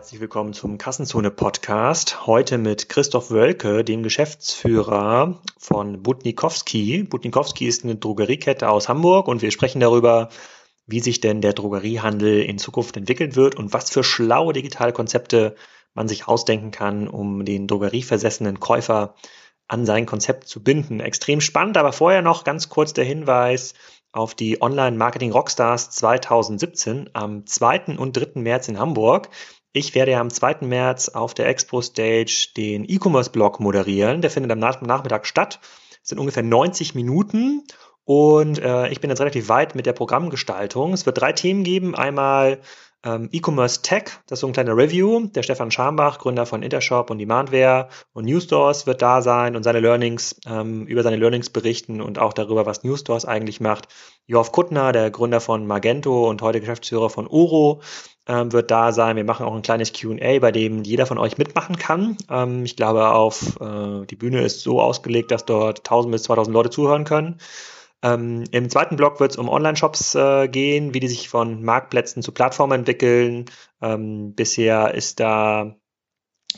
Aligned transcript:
Herzlich 0.00 0.22
willkommen 0.22 0.54
zum 0.54 0.78
Kassenzone 0.78 1.30
Podcast. 1.30 2.26
Heute 2.26 2.56
mit 2.56 2.88
Christoph 2.88 3.30
Wölke, 3.30 3.84
dem 3.84 4.02
Geschäftsführer 4.02 5.42
von 5.58 6.02
Butnikowski. 6.02 7.02
Butnikowski 7.02 7.66
ist 7.66 7.84
eine 7.84 7.96
Drogeriekette 7.96 8.70
aus 8.70 8.88
Hamburg 8.88 9.28
und 9.28 9.42
wir 9.42 9.50
sprechen 9.50 9.78
darüber, 9.78 10.30
wie 10.86 11.00
sich 11.00 11.20
denn 11.20 11.42
der 11.42 11.52
Drogeriehandel 11.52 12.40
in 12.40 12.56
Zukunft 12.56 12.96
entwickeln 12.96 13.36
wird 13.36 13.56
und 13.56 13.74
was 13.74 13.90
für 13.90 14.02
schlaue 14.02 14.54
digitale 14.54 14.94
Konzepte 14.94 15.54
man 15.92 16.08
sich 16.08 16.26
ausdenken 16.26 16.70
kann, 16.70 17.06
um 17.06 17.44
den 17.44 17.66
drogerieversessenen 17.66 18.58
Käufer 18.58 19.14
an 19.68 19.84
sein 19.84 20.06
Konzept 20.06 20.48
zu 20.48 20.62
binden. 20.62 21.00
Extrem 21.00 21.42
spannend, 21.42 21.76
aber 21.76 21.92
vorher 21.92 22.22
noch 22.22 22.44
ganz 22.44 22.70
kurz 22.70 22.94
der 22.94 23.04
Hinweis 23.04 23.74
auf 24.12 24.34
die 24.34 24.62
Online 24.62 24.96
Marketing 24.96 25.30
Rockstars 25.30 25.90
2017 25.90 27.10
am 27.12 27.44
2. 27.44 27.98
und 27.98 28.16
3. 28.16 28.40
März 28.40 28.68
in 28.68 28.78
Hamburg. 28.78 29.28
Ich 29.72 29.94
werde 29.94 30.12
ja 30.12 30.20
am 30.20 30.30
2. 30.30 30.58
März 30.62 31.10
auf 31.10 31.32
der 31.32 31.46
Expo 31.46 31.80
Stage 31.80 32.48
den 32.56 32.84
E-Commerce-Blog 32.88 33.60
moderieren. 33.60 34.20
Der 34.20 34.30
findet 34.30 34.50
am 34.50 34.58
Nachmittag 34.58 35.26
statt. 35.26 35.60
Es 36.02 36.08
sind 36.08 36.18
ungefähr 36.18 36.42
90 36.42 36.96
Minuten 36.96 37.64
und 38.04 38.58
äh, 38.58 38.88
ich 38.88 39.00
bin 39.00 39.10
jetzt 39.10 39.20
relativ 39.20 39.48
weit 39.48 39.76
mit 39.76 39.86
der 39.86 39.92
Programmgestaltung. 39.92 40.92
Es 40.92 41.06
wird 41.06 41.20
drei 41.20 41.32
Themen 41.32 41.62
geben. 41.62 41.94
Einmal 41.94 42.58
ähm, 43.04 43.28
E-Commerce 43.30 43.82
Tech, 43.82 44.04
das 44.26 44.38
ist 44.38 44.40
so 44.40 44.48
ein 44.48 44.52
kleiner 44.52 44.76
Review. 44.76 45.28
Der 45.28 45.44
Stefan 45.44 45.70
Schambach, 45.70 46.18
Gründer 46.18 46.46
von 46.46 46.64
Intershop 46.64 47.10
und 47.10 47.18
Demandware 47.18 47.88
und 48.12 48.24
Newstores 48.24 48.88
wird 48.88 49.00
da 49.02 49.22
sein 49.22 49.54
und 49.54 49.62
seine 49.62 49.78
Learnings, 49.78 50.34
ähm, 50.46 50.86
über 50.86 51.04
seine 51.04 51.16
Learnings 51.16 51.48
berichten 51.48 52.00
und 52.00 52.18
auch 52.18 52.32
darüber, 52.32 52.66
was 52.66 52.82
Newstores 52.82 53.24
eigentlich 53.24 53.60
macht. 53.60 53.86
Jorf 54.26 54.50
Kuttner, 54.50 54.90
der 54.90 55.12
Gründer 55.12 55.40
von 55.40 55.66
Magento 55.66 56.28
und 56.28 56.42
heute 56.42 56.60
Geschäftsführer 56.60 57.08
von 57.08 57.28
Oro, 57.28 57.80
ähm, 58.30 58.52
wird 58.52 58.70
da 58.70 58.92
sein. 58.92 59.16
Wir 59.16 59.24
machen 59.24 59.44
auch 59.44 59.56
ein 59.56 59.62
kleines 59.62 59.92
QA, 59.92 60.38
bei 60.38 60.52
dem 60.52 60.84
jeder 60.84 61.06
von 61.06 61.18
euch 61.18 61.36
mitmachen 61.36 61.76
kann. 61.76 62.16
Ähm, 62.30 62.64
ich 62.64 62.76
glaube, 62.76 63.10
auf 63.10 63.60
äh, 63.60 64.06
die 64.06 64.16
Bühne 64.16 64.42
ist 64.42 64.60
so 64.60 64.80
ausgelegt, 64.80 65.32
dass 65.32 65.44
dort 65.44 65.80
1000 65.80 66.12
bis 66.12 66.22
2000 66.24 66.54
Leute 66.54 66.70
zuhören 66.70 67.04
können. 67.04 67.38
Ähm, 68.02 68.44
Im 68.52 68.70
zweiten 68.70 68.96
Block 68.96 69.18
wird 69.20 69.32
es 69.32 69.36
um 69.36 69.48
Online-Shops 69.48 70.14
äh, 70.14 70.48
gehen, 70.48 70.94
wie 70.94 71.00
die 71.00 71.08
sich 71.08 71.28
von 71.28 71.62
Marktplätzen 71.64 72.22
zu 72.22 72.32
Plattformen 72.32 72.80
entwickeln. 72.80 73.46
Ähm, 73.82 74.34
bisher 74.34 74.94
ist 74.94 75.18
da 75.18 75.74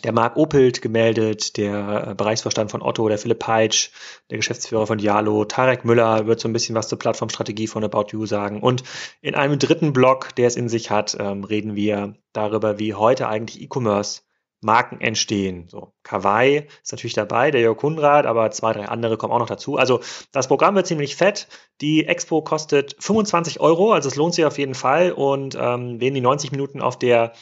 der 0.05 0.13
Marc 0.13 0.37
Opelt 0.37 0.83
gemeldet, 0.83 1.57
der 1.57 2.09
äh, 2.09 2.15
Bereichsvorstand 2.15 2.71
von 2.71 2.83
Otto, 2.83 3.09
der 3.09 3.19
Philipp 3.19 3.39
Peitsch, 3.39 3.91
der 4.31 4.39
Geschäftsführer 4.39 4.87
von 4.87 4.99
Dialo, 4.99 5.45
Tarek 5.45 5.85
Müller 5.85 6.27
wird 6.27 6.41
so 6.41 6.49
ein 6.49 6.53
bisschen 6.53 6.75
was 6.75 6.89
zur 6.89 6.99
Plattformstrategie 6.99 7.67
von 7.67 7.85
About 7.85 8.07
You 8.11 8.27
sagen. 8.27 8.61
Und 8.61 8.83
in 9.21 9.35
einem 9.35 9.59
dritten 9.59 9.93
Block, 9.93 10.35
der 10.35 10.49
es 10.49 10.57
in 10.57 10.69
sich 10.69 10.91
hat, 10.91 11.17
ähm, 11.19 11.45
reden 11.45 11.77
wir 11.77 12.15
darüber, 12.33 12.79
wie 12.79 12.95
heute 12.95 13.29
eigentlich 13.29 13.63
E-Commerce 13.63 14.23
Marken 14.63 15.01
entstehen. 15.01 15.67
So, 15.69 15.93
Kawaii 16.05 16.69
ist 16.83 16.93
natürlich 16.93 17.15
dabei, 17.15 17.51
der 17.51 17.61
Jörg 17.61 17.77
Kunrad, 17.77 18.27
aber 18.27 18.51
zwei, 18.53 18.73
drei 18.73 18.87
andere 18.87 19.17
kommen 19.17 19.33
auch 19.33 19.41
noch 19.41 19.49
dazu. 19.49 19.77
Also 19.77 20.01
das 20.31 20.47
Programm 20.47 20.77
wird 20.77 20.87
ziemlich 20.87 21.17
fett. 21.17 21.49
Die 21.81 22.07
Expo 22.07 22.43
kostet 22.43 22.95
25 23.01 23.59
Euro, 23.59 23.93
also 23.93 24.09
es 24.09 24.15
lohnt 24.15 24.35
sich 24.35 24.45
auf 24.45 24.59
jeden 24.59 24.77
Fall. 24.77 25.11
Und 25.11 25.57
ähm, 25.61 26.01
wen 26.01 26.15
die 26.15 26.21
90 26.21 26.53
Minuten 26.53 26.81
auf 26.81 26.97
der 26.97 27.33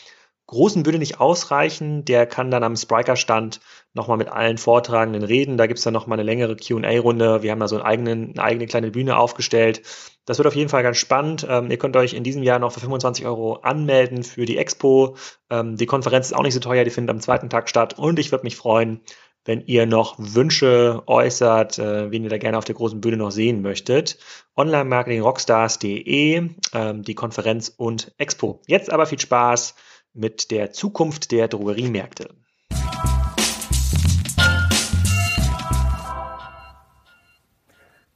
großen 0.50 0.82
Bühne 0.82 0.98
nicht 0.98 1.20
ausreichen, 1.20 2.04
der 2.04 2.26
kann 2.26 2.50
dann 2.50 2.64
am 2.64 2.74
Spriker-Stand 2.74 3.60
nochmal 3.94 4.18
mit 4.18 4.28
allen 4.28 4.58
Vortragenden 4.58 5.22
reden. 5.22 5.56
Da 5.56 5.66
gibt's 5.66 5.82
dann 5.82 5.94
nochmal 5.94 6.18
eine 6.18 6.26
längere 6.26 6.56
QA-Runde. 6.56 7.42
Wir 7.42 7.52
haben 7.52 7.60
da 7.60 7.68
so 7.68 7.76
einen 7.76 7.84
eigenen, 7.84 8.30
eine 8.30 8.42
eigene 8.42 8.66
kleine 8.66 8.90
Bühne 8.90 9.16
aufgestellt. 9.16 9.82
Das 10.26 10.38
wird 10.38 10.48
auf 10.48 10.56
jeden 10.56 10.68
Fall 10.68 10.82
ganz 10.82 10.96
spannend. 10.96 11.46
Ähm, 11.48 11.70
ihr 11.70 11.78
könnt 11.78 11.96
euch 11.96 12.14
in 12.14 12.24
diesem 12.24 12.42
Jahr 12.42 12.58
noch 12.58 12.72
für 12.72 12.80
25 12.80 13.26
Euro 13.26 13.54
anmelden 13.62 14.24
für 14.24 14.44
die 14.44 14.58
Expo. 14.58 15.16
Ähm, 15.50 15.76
die 15.76 15.86
Konferenz 15.86 16.26
ist 16.26 16.32
auch 16.32 16.42
nicht 16.42 16.54
so 16.54 16.60
teuer, 16.60 16.82
die 16.82 16.90
findet 16.90 17.14
am 17.14 17.20
zweiten 17.20 17.48
Tag 17.48 17.68
statt. 17.68 17.96
Und 17.96 18.18
ich 18.18 18.32
würde 18.32 18.44
mich 18.44 18.56
freuen, 18.56 19.00
wenn 19.44 19.62
ihr 19.66 19.86
noch 19.86 20.16
Wünsche 20.18 21.04
äußert, 21.06 21.78
äh, 21.78 22.10
wen 22.10 22.24
ihr 22.24 22.30
da 22.30 22.38
gerne 22.38 22.58
auf 22.58 22.64
der 22.64 22.74
großen 22.74 23.00
Bühne 23.00 23.16
noch 23.16 23.30
sehen 23.30 23.62
möchtet. 23.62 24.18
Online-Marketing-Rockstars.de, 24.56 26.50
ähm, 26.74 27.02
die 27.02 27.14
Konferenz 27.14 27.72
und 27.76 28.12
Expo. 28.18 28.60
Jetzt 28.66 28.92
aber 28.92 29.06
viel 29.06 29.20
Spaß 29.20 29.76
mit 30.14 30.50
der 30.50 30.72
Zukunft 30.72 31.30
der 31.30 31.48
Drogeriemärkte. 31.48 32.28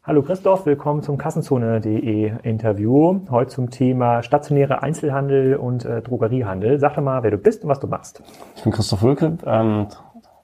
Hallo 0.03 0.23
Christoph, 0.23 0.67
willkommen 0.67 1.03
zum 1.03 1.17
Kassenzone.de 1.17 2.35
Interview. 2.43 3.21
Heute 3.31 3.51
zum 3.51 3.71
Thema 3.71 4.23
stationäre 4.23 4.83
Einzelhandel 4.83 5.57
und 5.57 5.87
äh, 5.87 6.03
Drogeriehandel. 6.03 6.79
Sag 6.79 6.97
doch 6.97 7.03
mal, 7.03 7.23
wer 7.23 7.31
du 7.31 7.39
bist 7.39 7.63
und 7.63 7.71
was 7.71 7.81
du 7.81 7.87
machst. 7.87 8.23
Ich 8.57 8.65
bin 8.65 8.73
Christoph 8.73 9.03
Wölke, 9.03 9.39
ähm, 9.47 9.87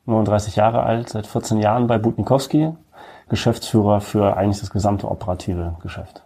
39 0.06 0.56
Jahre 0.56 0.82
alt, 0.82 1.10
seit 1.10 1.26
14 1.26 1.58
Jahren 1.58 1.88
bei 1.88 1.98
Butnikowski, 1.98 2.72
Geschäftsführer 3.28 4.00
für 4.00 4.36
eigentlich 4.36 4.60
das 4.60 4.70
gesamte 4.70 5.10
operative 5.10 5.76
Geschäft. 5.82 6.24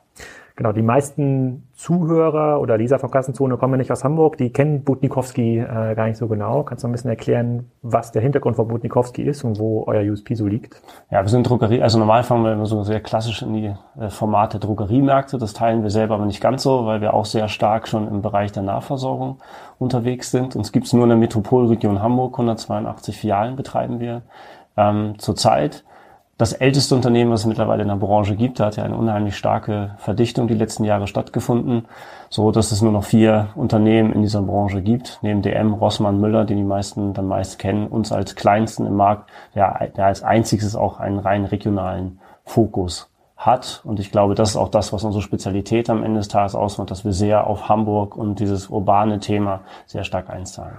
Genau, 0.57 0.71
die 0.71 0.83
meisten 0.83 1.67
Zuhörer 1.73 2.61
oder 2.61 2.79
Leser 2.79 3.01
von 3.01 3.11
Kassenzone 3.11 3.57
kommen 3.57 3.75
ja 3.75 3.79
nicht 3.79 3.91
aus 3.91 4.05
Hamburg, 4.05 4.37
die 4.37 4.51
kennen 4.51 4.85
Butnikowski 4.85 5.59
äh, 5.59 5.97
gar 5.97 6.07
nicht 6.07 6.17
so 6.17 6.29
genau. 6.29 6.63
Kannst 6.63 6.85
du 6.85 6.89
ein 6.89 6.93
bisschen 6.93 7.11
erklären, 7.11 7.73
was 7.83 8.13
der 8.13 8.23
Hintergrund 8.23 8.55
von 8.55 8.69
Butnikowski 8.69 9.23
ist 9.23 9.43
und 9.43 9.59
wo 9.59 9.83
euer 9.89 10.09
USP 10.09 10.37
so 10.37 10.47
liegt? 10.47 10.81
Ja, 11.11 11.23
wir 11.23 11.29
sind 11.29 11.49
Drogerie, 11.49 11.83
also 11.83 11.99
normal 11.99 12.23
fangen 12.23 12.45
wir 12.45 12.53
immer 12.53 12.67
so 12.67 12.85
sehr 12.85 13.01
klassisch 13.01 13.43
in 13.43 13.53
die 13.53 13.75
äh, 13.99 14.11
Formate 14.11 14.61
Drogeriemärkte. 14.61 15.39
Das 15.39 15.55
teilen 15.55 15.83
wir 15.83 15.91
selber 15.91 16.15
aber 16.15 16.27
nicht 16.27 16.41
ganz 16.41 16.63
so, 16.63 16.87
weil 16.87 17.01
wir 17.01 17.15
auch 17.15 17.25
sehr 17.25 17.49
stark 17.49 17.89
schon 17.89 18.07
im 18.07 18.23
Bereich 18.23 18.53
der 18.53 18.63
Nahversorgung 18.63 19.41
unterwegs 19.81 20.31
sind. 20.31 20.55
Uns 20.55 20.71
gibt's 20.71 20.93
nur 20.93 21.03
in 21.03 21.09
der 21.09 21.19
Metropolregion 21.19 22.01
Hamburg, 22.01 22.35
182 22.35 23.19
Filialen 23.19 23.57
betreiben 23.57 23.99
wir 23.99 24.23
ähm, 24.77 25.15
zurzeit 25.19 25.83
das 26.37 26.53
älteste 26.53 26.95
Unternehmen, 26.95 27.31
was 27.31 27.41
es 27.41 27.47
mittlerweile 27.47 27.83
in 27.83 27.89
der 27.89 27.97
Branche 27.97 28.35
gibt. 28.35 28.61
Hat 28.61 28.77
ja 28.77 28.85
eine 28.85 28.97
unheimlich 28.97 29.37
starke 29.37 29.95
Verdichtung 29.99 30.49
die 30.49 30.55
letzten 30.55 30.85
Jahre 30.85 31.07
stattgefunden, 31.07 31.87
so 32.29 32.51
dass 32.51 32.73
es 32.73 32.83
nur 32.83 32.93
noch 32.93 33.05
vier 33.05 33.49
Unternehmen 33.55 34.13
in 34.13 34.23
dieser 34.23 34.43
Branche 34.43 34.83
gibt, 34.83 35.19
neben 35.23 35.43
DM, 35.43 35.75
Rossmann, 35.75 36.21
Müller, 36.21 36.45
die 36.45 36.57
die 36.57 36.65
meisten 36.65 37.15
dann 37.15 37.29
meist 37.29 37.59
kennen, 37.59 37.87
uns 37.87 38.11
als 38.11 38.35
kleinsten 38.35 38.87
im 38.87 38.97
Markt, 38.97 39.31
der, 39.55 39.89
der 39.97 40.07
als 40.07 40.23
einziges 40.23 40.75
auch 40.75 40.99
einen 40.99 41.19
rein 41.19 41.45
regionalen 41.45 42.19
Fokus 42.45 43.11
hat. 43.37 43.83
Und 43.85 44.01
ich 44.01 44.11
glaube, 44.11 44.35
das 44.35 44.51
ist 44.51 44.57
auch 44.57 44.69
das, 44.69 44.93
was 44.93 45.05
unsere 45.05 45.23
Spezialität 45.23 45.91
am 45.91 46.03
Ende 46.03 46.19
des 46.19 46.29
Tages 46.29 46.55
ausmacht, 46.55 46.91
dass 46.91 47.05
wir 47.05 47.13
sehr 47.13 47.47
auf 47.47 47.69
Hamburg 47.69 48.17
und 48.17 48.41
dieses 48.41 48.69
urbane 48.69 49.21
Thema 49.21 49.61
sehr 49.87 50.05
stark 50.05 50.31
einzahlen. 50.31 50.77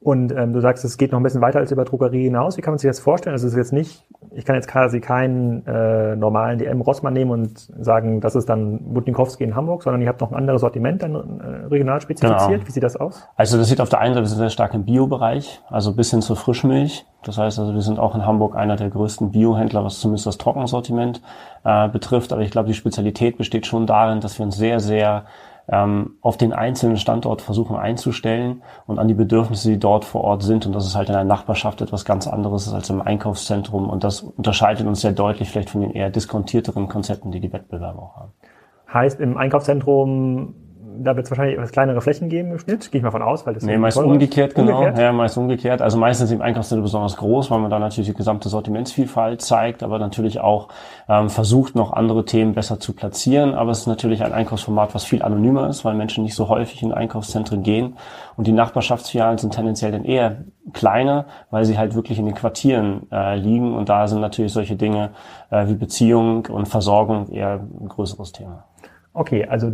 Und 0.00 0.32
ähm, 0.32 0.52
du 0.52 0.60
sagst, 0.60 0.84
es 0.84 0.98
geht 0.98 1.12
noch 1.12 1.20
ein 1.20 1.22
bisschen 1.22 1.40
weiter 1.40 1.60
als 1.60 1.70
über 1.70 1.84
Drogerie 1.84 2.24
hinaus. 2.24 2.56
Wie 2.56 2.60
kann 2.60 2.72
man 2.72 2.78
sich 2.78 2.88
das 2.88 2.98
vorstellen? 2.98 3.34
Also 3.34 3.46
es 3.46 3.52
ist 3.52 3.56
jetzt 3.56 3.72
nicht, 3.72 4.04
ich 4.32 4.44
kann 4.44 4.56
jetzt 4.56 4.66
quasi 4.66 5.00
keinen 5.00 5.64
äh, 5.64 6.16
normalen 6.16 6.58
DM 6.58 6.80
Rossmann 6.80 7.12
nehmen 7.12 7.30
und 7.30 7.58
sagen, 7.78 8.20
das 8.20 8.34
ist 8.34 8.48
dann 8.48 8.92
Butnikowski 8.92 9.44
in 9.44 9.54
Hamburg, 9.54 9.84
sondern 9.84 10.02
ihr 10.02 10.08
habt 10.08 10.20
noch 10.20 10.32
ein 10.32 10.36
anderes 10.36 10.62
Sortiment 10.62 11.02
dann 11.02 11.14
äh, 11.14 11.66
regional 11.66 12.00
spezifiziert. 12.00 12.48
Genau. 12.48 12.66
Wie 12.66 12.70
sieht 12.70 12.82
das 12.82 12.96
aus? 12.96 13.28
Also 13.36 13.58
das 13.58 13.68
sieht 13.68 13.80
auf 13.80 13.88
der 13.88 14.00
einen 14.00 14.14
Seite 14.14 14.26
sehr 14.26 14.50
stark 14.50 14.74
im 14.74 14.84
Bio-Bereich, 14.84 15.60
also 15.68 15.94
bis 15.94 16.10
hin 16.10 16.20
zur 16.20 16.34
Frischmilch. 16.36 17.06
Das 17.22 17.38
heißt 17.38 17.58
also, 17.58 17.72
wir 17.72 17.80
sind 17.80 17.98
auch 17.98 18.14
in 18.14 18.26
Hamburg 18.26 18.56
einer 18.56 18.76
der 18.76 18.90
größten 18.90 19.30
Biohändler, 19.30 19.84
was 19.84 20.00
zumindest 20.00 20.26
das 20.26 20.38
Trockensortiment 20.38 21.22
äh, 21.64 21.88
betrifft. 21.88 22.32
Aber 22.32 22.42
ich 22.42 22.50
glaube, 22.50 22.68
die 22.68 22.74
Spezialität 22.74 23.38
besteht 23.38 23.66
schon 23.66 23.86
darin, 23.86 24.20
dass 24.20 24.38
wir 24.38 24.46
uns 24.46 24.56
sehr, 24.56 24.80
sehr 24.80 25.24
ähm, 25.68 26.16
auf 26.20 26.36
den 26.36 26.52
einzelnen 26.52 26.96
Standort 26.96 27.42
versuchen 27.42 27.76
einzustellen 27.76 28.62
und 28.86 28.98
an 28.98 29.08
die 29.08 29.14
Bedürfnisse, 29.14 29.70
die 29.70 29.78
dort 29.78 30.04
vor 30.04 30.22
Ort 30.22 30.42
sind. 30.42 30.66
Und 30.66 30.74
das 30.74 30.86
ist 30.86 30.94
halt 30.94 31.08
in 31.08 31.14
der 31.14 31.24
Nachbarschaft 31.24 31.80
etwas 31.80 32.04
ganz 32.04 32.26
anderes 32.26 32.72
als 32.72 32.90
im 32.90 33.00
Einkaufszentrum. 33.00 33.88
Und 33.88 34.04
das 34.04 34.20
unterscheidet 34.20 34.86
uns 34.86 35.00
sehr 35.00 35.12
deutlich 35.12 35.50
vielleicht 35.50 35.70
von 35.70 35.80
den 35.80 35.90
eher 35.90 36.10
diskontierteren 36.10 36.88
Konzepten, 36.88 37.30
die 37.30 37.40
die 37.40 37.52
Wettbewerber 37.52 38.02
auch 38.02 38.16
haben. 38.16 38.32
Heißt, 38.92 39.20
im 39.20 39.36
Einkaufszentrum 39.36 40.54
da 40.98 41.16
wird 41.16 41.26
es 41.26 41.30
wahrscheinlich 41.30 41.56
etwas 41.56 41.72
kleinere 41.72 42.00
Flächen 42.00 42.28
geben 42.28 42.52
im 42.52 42.58
Schnitt, 42.58 42.90
gehe 42.90 42.98
ich 42.98 43.02
mal 43.02 43.10
von 43.10 43.22
aus, 43.22 43.46
weil 43.46 43.54
das 43.54 43.62
Nee, 43.62 43.76
meist 43.76 43.98
umgekehrt, 43.98 44.54
genau. 44.54 44.78
Umgekehrt? 44.78 44.98
Ja, 44.98 45.12
meist 45.12 45.36
umgekehrt. 45.36 45.82
Also 45.82 45.98
meistens 45.98 46.30
im 46.30 46.42
Einkaufszentrum 46.42 46.84
besonders 46.84 47.16
groß, 47.16 47.50
weil 47.50 47.58
man 47.60 47.70
da 47.70 47.78
natürlich 47.78 48.10
die 48.10 48.16
gesamte 48.16 48.48
Sortimentsvielfalt 48.48 49.40
zeigt, 49.42 49.82
aber 49.82 49.98
natürlich 49.98 50.40
auch 50.40 50.68
ähm, 51.08 51.28
versucht, 51.28 51.74
noch 51.74 51.92
andere 51.92 52.24
Themen 52.24 52.54
besser 52.54 52.80
zu 52.80 52.94
platzieren. 52.94 53.54
Aber 53.54 53.70
es 53.70 53.80
ist 53.80 53.86
natürlich 53.86 54.24
ein 54.24 54.32
Einkaufsformat, 54.32 54.94
was 54.94 55.04
viel 55.04 55.22
anonymer 55.22 55.68
ist, 55.68 55.84
weil 55.84 55.94
Menschen 55.94 56.24
nicht 56.24 56.34
so 56.34 56.48
häufig 56.48 56.82
in 56.82 56.92
Einkaufszentren 56.92 57.62
gehen. 57.62 57.96
Und 58.36 58.46
die 58.46 58.52
Nachbarschaftsfilialen 58.52 59.38
sind 59.38 59.54
tendenziell 59.54 59.92
dann 59.92 60.04
eher 60.04 60.44
kleiner, 60.72 61.26
weil 61.50 61.64
sie 61.64 61.78
halt 61.78 61.94
wirklich 61.94 62.18
in 62.18 62.26
den 62.26 62.34
Quartieren 62.34 63.06
äh, 63.10 63.36
liegen. 63.36 63.74
Und 63.74 63.88
da 63.88 64.06
sind 64.08 64.20
natürlich 64.20 64.52
solche 64.52 64.76
Dinge 64.76 65.10
äh, 65.50 65.68
wie 65.68 65.74
Beziehung 65.74 66.46
und 66.46 66.66
Versorgung 66.66 67.28
eher 67.30 67.60
ein 67.60 67.88
größeres 67.88 68.32
Thema. 68.32 68.64
Okay, 69.12 69.46
also 69.46 69.72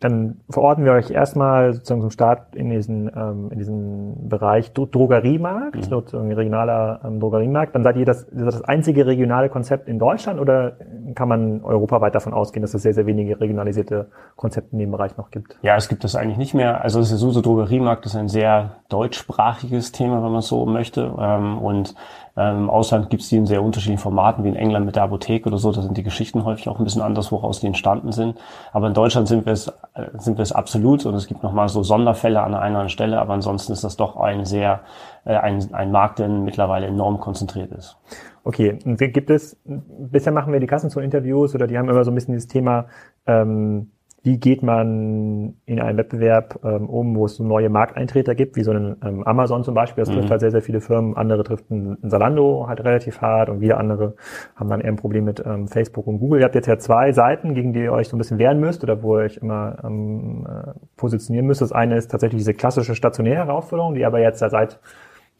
dann 0.00 0.40
verorten 0.50 0.84
wir 0.84 0.92
euch 0.92 1.10
erstmal 1.10 1.72
sozusagen 1.72 2.02
zum 2.02 2.10
Start 2.10 2.54
in 2.54 2.70
diesen, 2.70 3.10
ähm, 3.16 3.48
in 3.50 3.58
diesen 3.58 4.28
Bereich 4.28 4.72
Dro 4.72 4.86
Drogeriemarkt, 4.86 5.76
mhm. 5.76 5.82
sozusagen 5.82 6.32
regionaler 6.32 7.00
ähm, 7.04 7.18
Drogeriemarkt. 7.18 7.74
Dann 7.74 7.82
seid 7.82 7.96
ihr 7.96 8.04
das, 8.04 8.26
das 8.30 8.62
einzige 8.62 9.06
regionale 9.06 9.48
Konzept 9.48 9.88
in 9.88 9.98
Deutschland 9.98 10.38
oder 10.38 10.76
kann 11.14 11.28
man 11.28 11.62
europaweit 11.64 12.14
davon 12.14 12.34
ausgehen, 12.34 12.62
dass 12.62 12.74
es 12.74 12.82
sehr, 12.82 12.92
sehr 12.92 13.06
wenige 13.06 13.40
regionalisierte 13.40 14.08
Konzepte 14.36 14.72
in 14.72 14.80
dem 14.80 14.90
Bereich 14.90 15.16
noch 15.16 15.30
gibt? 15.30 15.56
Ja, 15.62 15.76
es 15.76 15.88
gibt 15.88 16.04
das 16.04 16.14
eigentlich 16.14 16.38
nicht 16.38 16.54
mehr. 16.54 16.82
Also 16.82 16.98
das 16.98 17.08
Suse 17.08 17.40
Drogeriemarkt 17.40 18.04
ist 18.04 18.16
ein 18.16 18.28
sehr 18.28 18.76
deutschsprachiges 18.88 19.92
Thema, 19.92 20.22
wenn 20.22 20.32
man 20.32 20.42
so 20.42 20.66
möchte. 20.66 21.14
Ähm, 21.18 21.58
und 21.58 21.94
ähm, 22.36 22.64
Im 22.64 22.70
Ausland 22.70 23.08
gibt 23.08 23.22
es 23.22 23.28
die 23.30 23.36
in 23.36 23.46
sehr 23.46 23.62
unterschiedlichen 23.62 24.00
Formaten, 24.00 24.44
wie 24.44 24.48
in 24.48 24.56
England 24.56 24.84
mit 24.84 24.96
der 24.96 25.04
Apotheke 25.04 25.48
oder 25.48 25.56
so. 25.56 25.72
Da 25.72 25.80
sind 25.80 25.96
die 25.96 26.02
Geschichten 26.02 26.44
häufig 26.44 26.68
auch 26.68 26.78
ein 26.78 26.84
bisschen 26.84 27.00
anders, 27.00 27.32
woraus 27.32 27.60
die 27.60 27.66
entstanden 27.66 28.12
sind. 28.12 28.36
Aber 28.72 28.88
in 28.88 28.94
Deutschland 28.94 29.26
sind 29.26 29.46
wir 29.46 29.54
es, 29.54 29.68
äh, 29.94 30.06
sind 30.18 30.36
wir 30.36 30.42
es 30.42 30.52
absolut 30.52 31.06
und 31.06 31.14
es 31.14 31.26
gibt 31.26 31.42
nochmal 31.42 31.68
so 31.68 31.82
Sonderfälle 31.82 32.42
an 32.42 32.54
einer 32.54 32.62
anderen 32.62 32.88
Stelle. 32.90 33.18
Aber 33.20 33.32
ansonsten 33.32 33.72
ist 33.72 33.84
das 33.84 33.96
doch 33.96 34.16
ein 34.16 34.44
sehr, 34.44 34.80
äh, 35.24 35.34
ein, 35.34 35.72
ein 35.72 35.90
Markt, 35.90 36.18
der 36.18 36.28
mittlerweile 36.28 36.86
enorm 36.86 37.20
konzentriert 37.20 37.72
ist. 37.72 37.96
Okay, 38.44 38.78
und 38.84 38.98
gibt 38.98 39.30
es, 39.30 39.56
bisher 39.64 40.32
machen 40.32 40.52
wir 40.52 40.60
die 40.60 40.68
Kassenzone-Interviews 40.68 41.54
oder 41.54 41.66
die 41.66 41.78
haben 41.78 41.88
immer 41.88 42.04
so 42.04 42.10
ein 42.10 42.14
bisschen 42.14 42.34
dieses 42.34 42.48
Thema, 42.48 42.86
ähm, 43.26 43.90
wie 44.26 44.38
geht 44.38 44.60
man 44.60 45.54
in 45.66 45.80
einen 45.80 45.96
Wettbewerb 45.96 46.58
ähm, 46.64 46.90
um, 46.90 47.14
wo 47.14 47.26
es 47.26 47.36
so 47.36 47.44
neue 47.44 47.68
Markteintreter 47.68 48.34
gibt, 48.34 48.56
wie 48.56 48.64
so 48.64 48.72
einen 48.72 48.96
ähm, 49.04 49.22
Amazon 49.22 49.62
zum 49.62 49.74
Beispiel, 49.74 50.02
das 50.02 50.10
mhm. 50.10 50.16
trifft 50.16 50.30
halt 50.32 50.40
sehr, 50.40 50.50
sehr 50.50 50.62
viele 50.62 50.80
Firmen, 50.80 51.16
andere 51.16 51.44
trifft 51.44 51.70
ein, 51.70 51.96
Salando 52.02 52.66
halt 52.66 52.82
relativ 52.82 53.20
hart 53.20 53.48
und 53.48 53.60
wieder 53.60 53.78
andere 53.78 54.16
haben 54.56 54.68
dann 54.68 54.80
eher 54.80 54.88
ein 54.88 54.96
Problem 54.96 55.26
mit 55.26 55.44
ähm, 55.46 55.68
Facebook 55.68 56.08
und 56.08 56.18
Google. 56.18 56.40
Ihr 56.40 56.46
habt 56.46 56.56
jetzt 56.56 56.66
ja 56.66 56.76
zwei 56.76 57.12
Seiten, 57.12 57.54
gegen 57.54 57.72
die 57.72 57.84
ihr 57.84 57.92
euch 57.92 58.08
so 58.08 58.16
ein 58.16 58.18
bisschen 58.18 58.38
wehren 58.38 58.58
müsst 58.58 58.82
oder 58.82 59.00
wo 59.00 59.16
ihr 59.16 59.26
euch 59.26 59.36
immer 59.36 59.76
ähm, 59.84 60.44
äh, 60.44 60.72
positionieren 60.96 61.46
müsst. 61.46 61.62
Das 61.62 61.70
eine 61.70 61.96
ist 61.96 62.10
tatsächlich 62.10 62.40
diese 62.40 62.54
klassische 62.54 62.96
stationäre 62.96 63.46
Herausforderung, 63.46 63.94
die 63.94 64.04
aber 64.04 64.18
jetzt 64.18 64.40
ja 64.40 64.50
seit 64.50 64.80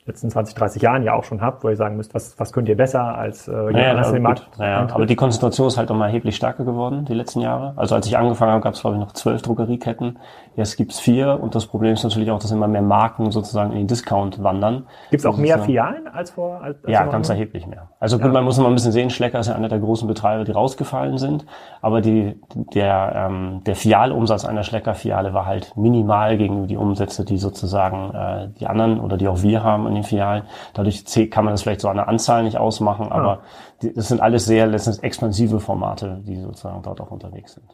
letzten 0.07 0.31
20, 0.31 0.55
30 0.55 0.83
Jahren 0.83 1.03
ja 1.03 1.15
auch 1.15 1.25
schon 1.25 1.41
habt, 1.41 1.65
wo 1.65 1.69
ihr 1.69 1.77
sagen 1.77 1.97
müsst, 1.97 2.15
was, 2.15 2.39
was 2.39 2.53
könnt 2.53 2.69
ihr 2.69 2.77
besser 2.77 3.19
als 3.19 3.49
äh, 3.49 3.53
naja, 3.53 3.91
anders 3.91 4.13
im 4.13 4.23
Markt? 4.23 4.49
Naja, 4.57 4.87
aber 4.93 5.05
die 5.05 5.17
Konzentration 5.17 5.67
ist 5.67 5.77
halt 5.77 5.89
nochmal 5.89 6.09
erheblich 6.09 6.37
stärker 6.37 6.65
geworden 6.65 7.05
die 7.05 7.15
letzten 7.15 7.41
Jahre. 7.41 7.73
Also 7.77 7.97
als 7.97 8.07
ich 8.07 8.17
angefangen 8.17 8.53
habe, 8.53 8.63
gab 8.63 8.75
es 8.75 8.81
glaube 8.81 8.97
ich 8.97 9.01
noch 9.01 9.13
zwölf 9.13 9.43
Druckerieketten. 9.43 10.19
Jetzt 10.57 10.79
gibt's 10.79 10.99
vier 10.99 11.39
und 11.41 11.55
das 11.55 11.67
Problem 11.67 11.93
ist 11.93 12.03
natürlich 12.03 12.31
auch, 12.31 12.39
dass 12.39 12.51
immer 12.51 12.67
mehr 12.67 12.81
Marken 12.81 13.31
sozusagen 13.31 13.73
in 13.73 13.79
den 13.79 13.87
Discount 13.87 14.43
wandern. 14.43 14.87
Gibt 15.11 15.21
es 15.21 15.27
auch 15.27 15.37
mehr 15.37 15.59
Filialen 15.59 16.09
als 16.09 16.31
vor? 16.31 16.63
Als, 16.63 16.83
als 16.83 16.93
ja, 16.93 17.05
ganz 17.05 17.29
erheblich 17.29 17.67
mehr. 17.67 17.91
Also 18.01 18.19
ja. 18.19 18.27
man 18.29 18.43
muss 18.43 18.57
noch 18.57 18.67
ein 18.67 18.73
bisschen 18.73 18.93
sehen, 18.93 19.11
Schlecker 19.11 19.39
ist 19.39 19.49
ja 19.49 19.55
einer 19.55 19.69
der 19.69 19.81
großen 19.81 20.09
Betreiber, 20.09 20.45
die 20.45 20.53
rausgefallen 20.53 21.19
sind, 21.19 21.45
aber 21.83 22.01
die, 22.01 22.41
der, 22.73 23.29
ähm, 23.29 23.63
der 23.67 23.77
Filialumsatz 23.77 24.47
einer 24.47 24.63
Schlecker-Filiale 24.63 25.35
war 25.35 25.45
halt 25.45 25.77
minimal 25.77 26.39
gegenüber 26.39 26.67
die 26.67 26.79
Umsätze, 26.79 27.27
die 27.27 27.37
sozusagen 27.37 28.15
äh, 28.15 28.49
die 28.59 28.67
anderen 28.67 29.01
oder 29.01 29.19
die 29.19 29.29
auch 29.29 29.43
wir 29.43 29.63
haben 29.63 29.87
in 29.87 29.95
den 29.95 30.05
Filialen. 30.05 30.45
Dadurch 30.73 31.05
kann 31.31 31.45
man 31.45 31.53
das 31.53 31.63
vielleicht 31.63 31.83
so 31.83 31.89
an 31.89 31.97
der 31.97 32.09
Anzahl 32.09 32.43
nicht 32.45 32.57
ausmachen, 32.57 33.13
aber 33.13 33.29
ja. 33.29 33.39
die, 33.83 33.93
das 33.93 34.09
sind 34.09 34.23
alles 34.23 34.47
sehr 34.47 34.67
letztendlich 34.67 35.05
expansive 35.05 35.61
Formate, 35.61 36.23
die 36.27 36.37
sozusagen 36.37 36.81
dort 36.83 36.99
auch 37.03 37.11
unterwegs 37.11 37.53
sind. 37.53 37.67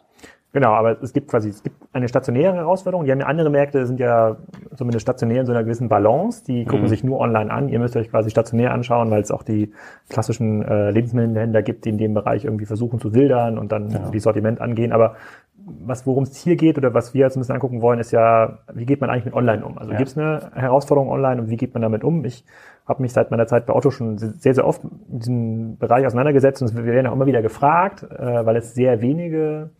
Genau, 0.52 0.72
aber 0.72 1.00
es 1.00 1.12
gibt 1.12 1.30
quasi, 1.30 1.48
es 1.48 1.62
gibt 1.62 1.76
eine 1.92 2.08
stationäre 2.08 2.54
Herausforderung. 2.54 3.04
Die 3.04 3.12
haben 3.12 3.20
ja 3.20 3.26
andere 3.26 3.50
Märkte, 3.50 3.86
sind 3.86 4.00
ja 4.00 4.36
zumindest 4.76 5.02
stationär 5.02 5.40
in 5.40 5.46
so 5.46 5.52
einer 5.52 5.62
gewissen 5.62 5.88
Balance. 5.88 6.42
Die 6.44 6.64
gucken 6.64 6.84
mhm. 6.84 6.88
sich 6.88 7.04
nur 7.04 7.20
online 7.20 7.50
an. 7.50 7.68
Ihr 7.68 7.78
müsst 7.78 7.96
euch 7.96 8.10
quasi 8.10 8.30
stationär 8.30 8.72
anschauen, 8.72 9.10
weil 9.10 9.20
es 9.20 9.30
auch 9.30 9.42
die 9.42 9.72
klassischen 10.08 10.62
äh, 10.62 10.90
Lebensmittelhändler 10.90 11.62
gibt, 11.62 11.84
die 11.84 11.90
in 11.90 11.98
dem 11.98 12.14
Bereich 12.14 12.44
irgendwie 12.44 12.64
versuchen 12.64 12.98
zu 12.98 13.14
wildern 13.14 13.58
und 13.58 13.72
dann 13.72 13.90
ja. 13.90 14.10
die 14.10 14.20
Sortiment 14.20 14.60
angehen. 14.60 14.92
Aber 14.92 15.16
was, 15.64 16.06
worum 16.06 16.24
es 16.24 16.36
hier 16.36 16.56
geht 16.56 16.78
oder 16.78 16.94
was 16.94 17.14
wir 17.14 17.20
jetzt 17.20 17.36
ein 17.36 17.40
bisschen 17.40 17.54
angucken 17.54 17.82
wollen, 17.82 18.00
ist 18.00 18.10
ja, 18.10 18.58
wie 18.72 18.86
geht 18.86 19.00
man 19.00 19.10
eigentlich 19.10 19.26
mit 19.26 19.34
online 19.34 19.64
um? 19.64 19.78
Also 19.78 19.92
ja. 19.92 19.98
gibt 19.98 20.10
es 20.10 20.18
eine 20.18 20.50
Herausforderung 20.54 21.10
online 21.10 21.42
und 21.42 21.50
wie 21.50 21.56
geht 21.56 21.74
man 21.74 21.82
damit 21.82 22.04
um? 22.04 22.24
Ich 22.24 22.44
habe 22.86 23.02
mich 23.02 23.12
seit 23.12 23.30
meiner 23.30 23.46
Zeit 23.46 23.66
bei 23.66 23.74
Otto 23.74 23.90
schon 23.90 24.18
sehr, 24.18 24.54
sehr 24.54 24.66
oft 24.66 24.82
mit 24.82 24.92
diesem 25.08 25.76
Bereich 25.76 26.06
auseinandergesetzt 26.06 26.62
und 26.62 26.74
wir 26.74 26.84
werden 26.84 27.06
auch 27.06 27.12
immer 27.12 27.26
wieder 27.26 27.42
gefragt, 27.42 28.02
äh, 28.02 28.44
weil 28.44 28.56
es 28.56 28.74
sehr 28.74 29.02
wenige 29.02 29.70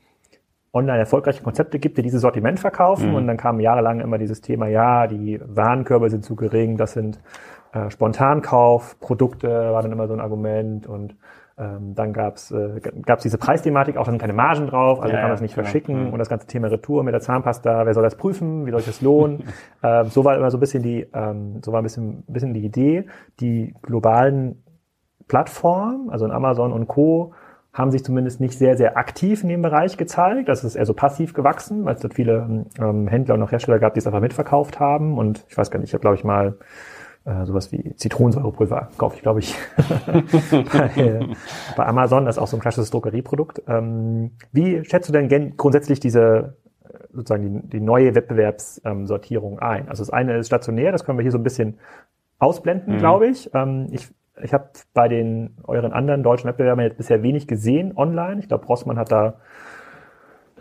online 0.72 0.98
erfolgreiche 0.98 1.42
Konzepte 1.42 1.78
gibt, 1.78 1.98
die 1.98 2.02
dieses 2.02 2.22
Sortiment 2.22 2.58
verkaufen. 2.58 3.10
Mhm. 3.10 3.14
Und 3.14 3.26
dann 3.26 3.36
kam 3.36 3.60
jahrelang 3.60 4.00
immer 4.00 4.18
dieses 4.18 4.40
Thema, 4.40 4.68
ja, 4.68 5.06
die 5.06 5.40
Warenkörbe 5.44 6.08
sind 6.08 6.24
zu 6.24 6.34
gering, 6.34 6.76
das 6.76 6.92
sind 6.92 7.20
äh, 7.72 7.90
Spontankaufprodukte, 7.90 9.48
war 9.48 9.82
dann 9.82 9.92
immer 9.92 10.08
so 10.08 10.14
ein 10.14 10.20
Argument. 10.20 10.86
Und 10.86 11.16
ähm, 11.58 11.94
dann 11.94 12.14
gab's 12.14 12.50
äh, 12.50 12.80
gab's 13.04 13.22
diese 13.22 13.36
Preisthematik, 13.36 13.98
auch 13.98 14.04
da 14.04 14.10
sind 14.10 14.18
keine 14.18 14.32
Margen 14.32 14.66
drauf, 14.66 15.00
also 15.02 15.12
ja, 15.12 15.20
kann 15.20 15.28
man 15.28 15.34
es 15.34 15.42
nicht 15.42 15.54
genau. 15.54 15.64
verschicken. 15.64 16.06
Mhm. 16.06 16.12
Und 16.14 16.18
das 16.18 16.30
ganze 16.30 16.46
Thema 16.46 16.68
Retour 16.68 17.04
mit 17.04 17.12
der 17.12 17.20
Zahnpasta, 17.20 17.84
wer 17.84 17.92
soll 17.92 18.02
das 18.02 18.16
prüfen, 18.16 18.64
wie 18.66 18.70
soll 18.70 18.80
ich 18.80 18.86
das 18.86 19.02
lohnen? 19.02 19.44
ähm, 19.82 20.06
so 20.06 20.24
war 20.24 20.36
immer 20.36 20.50
so 20.50 20.56
ein 20.56 20.60
bisschen 20.60 20.82
die, 20.82 21.06
ähm, 21.12 21.60
so 21.62 21.72
war 21.72 21.80
ein 21.80 21.84
bisschen, 21.84 22.24
bisschen 22.26 22.54
die 22.54 22.64
Idee, 22.64 23.06
die 23.40 23.74
globalen 23.82 24.64
Plattformen, 25.28 26.10
also 26.10 26.24
in 26.24 26.30
Amazon 26.30 26.72
und 26.72 26.88
Co., 26.88 27.34
haben 27.72 27.90
sich 27.90 28.04
zumindest 28.04 28.40
nicht 28.40 28.58
sehr, 28.58 28.76
sehr 28.76 28.96
aktiv 28.98 29.42
in 29.42 29.48
dem 29.48 29.62
Bereich 29.62 29.96
gezeigt. 29.96 30.48
Das 30.48 30.62
ist 30.62 30.76
eher 30.76 30.84
so 30.84 30.92
passiv 30.92 31.32
gewachsen, 31.32 31.84
weil 31.84 31.94
es 31.94 32.02
dort 32.02 32.14
viele 32.14 32.66
ähm, 32.78 33.08
Händler 33.08 33.34
und 33.34 33.42
auch 33.42 33.50
Hersteller 33.50 33.78
gab, 33.78 33.94
die 33.94 33.98
es 34.00 34.06
einfach 34.06 34.20
mitverkauft 34.20 34.78
haben. 34.78 35.16
Und 35.16 35.44
ich 35.48 35.56
weiß 35.56 35.70
gar 35.70 35.78
nicht, 35.78 35.88
ich 35.88 35.94
habe, 35.94 36.02
glaube 36.02 36.16
ich, 36.16 36.24
mal 36.24 36.58
äh, 37.24 37.46
sowas 37.46 37.72
wie 37.72 37.94
Zitronensäurepulver 37.96 38.90
kaufe 38.98 39.16
ich, 39.16 39.22
glaube 39.22 39.40
ich, 39.40 39.54
bei, 40.50 41.20
bei, 41.76 41.86
Amazon. 41.86 42.26
Das 42.26 42.36
ist 42.36 42.42
auch 42.42 42.46
so 42.46 42.58
ein 42.58 42.60
klassisches 42.60 42.90
Drogerieprodukt. 42.90 43.62
Ähm, 43.66 44.32
wie 44.52 44.84
schätzt 44.84 45.08
du 45.08 45.12
denn 45.12 45.56
grundsätzlich 45.56 45.98
diese 45.98 46.56
sozusagen 47.10 47.62
die, 47.62 47.68
die 47.68 47.80
neue 47.80 48.14
Wettbewerbssortierung 48.14 49.60
ein? 49.60 49.88
Also 49.88 50.02
das 50.02 50.10
eine 50.10 50.36
ist 50.36 50.48
stationär, 50.48 50.92
das 50.92 51.04
können 51.04 51.16
wir 51.16 51.22
hier 51.22 51.32
so 51.32 51.38
ein 51.38 51.44
bisschen 51.44 51.78
ausblenden, 52.38 52.94
mhm. 52.94 52.98
glaube 52.98 53.28
ich. 53.28 53.50
Ähm, 53.54 53.86
ich 53.92 54.08
ich 54.42 54.54
habe 54.54 54.70
bei 54.94 55.08
den 55.08 55.56
euren 55.64 55.92
anderen 55.92 56.22
deutschen 56.22 56.48
Wettbewerbern 56.48 56.84
jetzt 56.84 56.96
bisher 56.96 57.22
wenig 57.22 57.46
gesehen 57.46 57.96
online. 57.96 58.40
Ich 58.40 58.48
glaube, 58.48 58.66
Rossmann 58.66 58.98
hat 58.98 59.12
da 59.12 59.34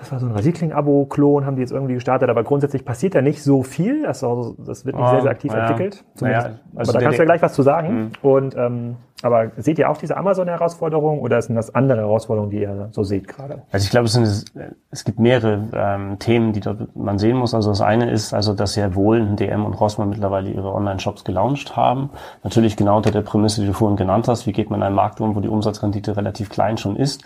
das 0.01 0.11
war 0.11 0.19
so 0.19 0.25
ein 0.25 0.31
Rasierkling-Abo-Klon, 0.31 1.45
haben 1.45 1.55
die 1.57 1.61
jetzt 1.61 1.71
irgendwie 1.71 1.93
gestartet, 1.93 2.27
aber 2.27 2.43
grundsätzlich 2.43 2.83
passiert 2.83 3.13
da 3.13 3.21
nicht 3.21 3.43
so 3.43 3.61
viel. 3.61 4.01
Das, 4.01 4.23
also, 4.23 4.55
das 4.57 4.83
wird 4.83 4.95
nicht 4.95 5.05
oh, 5.05 5.11
sehr, 5.11 5.21
sehr 5.21 5.31
aktiv 5.31 5.53
ja. 5.53 5.59
entwickelt. 5.59 6.03
Ja, 6.21 6.55
also 6.75 6.91
aber 6.91 6.93
da 6.93 6.99
kannst 7.01 7.19
du 7.19 7.21
ja 7.21 7.25
gleich 7.25 7.41
was 7.43 7.53
zu 7.53 7.61
sagen. 7.61 7.93
Mhm. 7.93 8.11
Und 8.23 8.57
ähm, 8.57 8.95
aber 9.23 9.51
seht 9.57 9.79
ihr 9.79 9.89
auch 9.89 9.97
diese 9.97 10.17
Amazon-Herausforderung 10.17 11.19
oder 11.19 11.41
sind 11.41 11.55
das 11.55 11.73
andere 11.73 11.99
Herausforderungen, 11.99 12.51
die 12.51 12.61
ihr 12.61 12.89
so 12.91 13.03
seht 13.03 13.27
gerade? 13.27 13.61
Also 13.71 13.85
ich 13.85 13.89
glaube, 13.89 14.05
es, 14.05 14.13
sind, 14.13 14.45
es 14.91 15.03
gibt 15.03 15.19
mehrere 15.19 15.67
ähm, 15.73 16.19
Themen, 16.19 16.53
die 16.53 16.59
dort 16.59 16.95
man 16.95 17.19
sehen 17.19 17.37
muss. 17.37 17.53
Also 17.53 17.69
das 17.69 17.81
eine 17.81 18.09
ist, 18.09 18.33
also 18.33 18.53
dass 18.53 18.75
ja 18.75 18.95
wohl 18.95 19.35
DM 19.35 19.65
und 19.65 19.73
Rossmann 19.73 20.09
mittlerweile 20.09 20.49
ihre 20.49 20.73
Online-Shops 20.73 21.23
gelauncht 21.23 21.75
haben. 21.75 22.09
Natürlich 22.43 22.77
genau 22.77 22.97
unter 22.97 23.11
der 23.11 23.21
Prämisse, 23.21 23.61
die 23.61 23.67
du 23.67 23.73
vorhin 23.73 23.97
genannt 23.97 24.27
hast, 24.27 24.47
wie 24.47 24.53
geht 24.53 24.69
man 24.69 24.79
in 24.79 24.87
einen 24.87 24.95
Markt 24.95 25.21
um, 25.21 25.35
wo 25.35 25.39
die 25.39 25.49
Umsatzrendite 25.49 26.17
relativ 26.17 26.49
klein 26.49 26.77
schon 26.77 26.95
ist. 26.95 27.23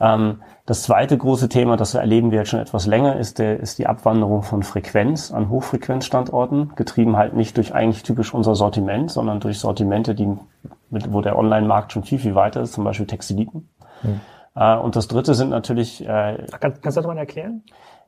Ähm, 0.00 0.42
das 0.66 0.82
zweite 0.82 1.18
große 1.18 1.48
Thema, 1.48 1.76
das 1.76 1.94
erleben 1.94 2.30
wir 2.30 2.38
jetzt 2.38 2.50
schon 2.50 2.60
etwas 2.60 2.86
länger, 2.86 3.16
ist, 3.16 3.38
der, 3.38 3.58
ist 3.58 3.78
die 3.78 3.86
Abwanderung 3.86 4.42
von 4.42 4.62
Frequenz 4.62 5.32
an 5.32 5.48
Hochfrequenzstandorten, 5.48 6.72
getrieben 6.76 7.16
halt 7.16 7.34
nicht 7.34 7.56
durch 7.56 7.74
eigentlich 7.74 8.02
typisch 8.02 8.32
unser 8.32 8.54
Sortiment, 8.54 9.10
sondern 9.10 9.40
durch 9.40 9.58
Sortimente, 9.58 10.14
die, 10.14 10.28
mit, 10.90 11.12
wo 11.12 11.20
der 11.20 11.38
Online-Markt 11.38 11.92
schon 11.92 12.04
viel, 12.04 12.18
viel 12.18 12.34
weiter 12.34 12.60
ist, 12.60 12.72
zum 12.72 12.84
Beispiel 12.84 13.06
Textiliten. 13.06 13.68
Hm. 14.02 14.20
Äh, 14.54 14.76
und 14.76 14.96
das 14.96 15.08
dritte 15.08 15.34
sind 15.34 15.50
natürlich... 15.50 16.02
Äh, 16.02 16.46
Kann, 16.60 16.74
kannst 16.80 16.96
du 16.96 17.00
das 17.00 17.06
mal 17.06 17.16
erklären? 17.18 17.62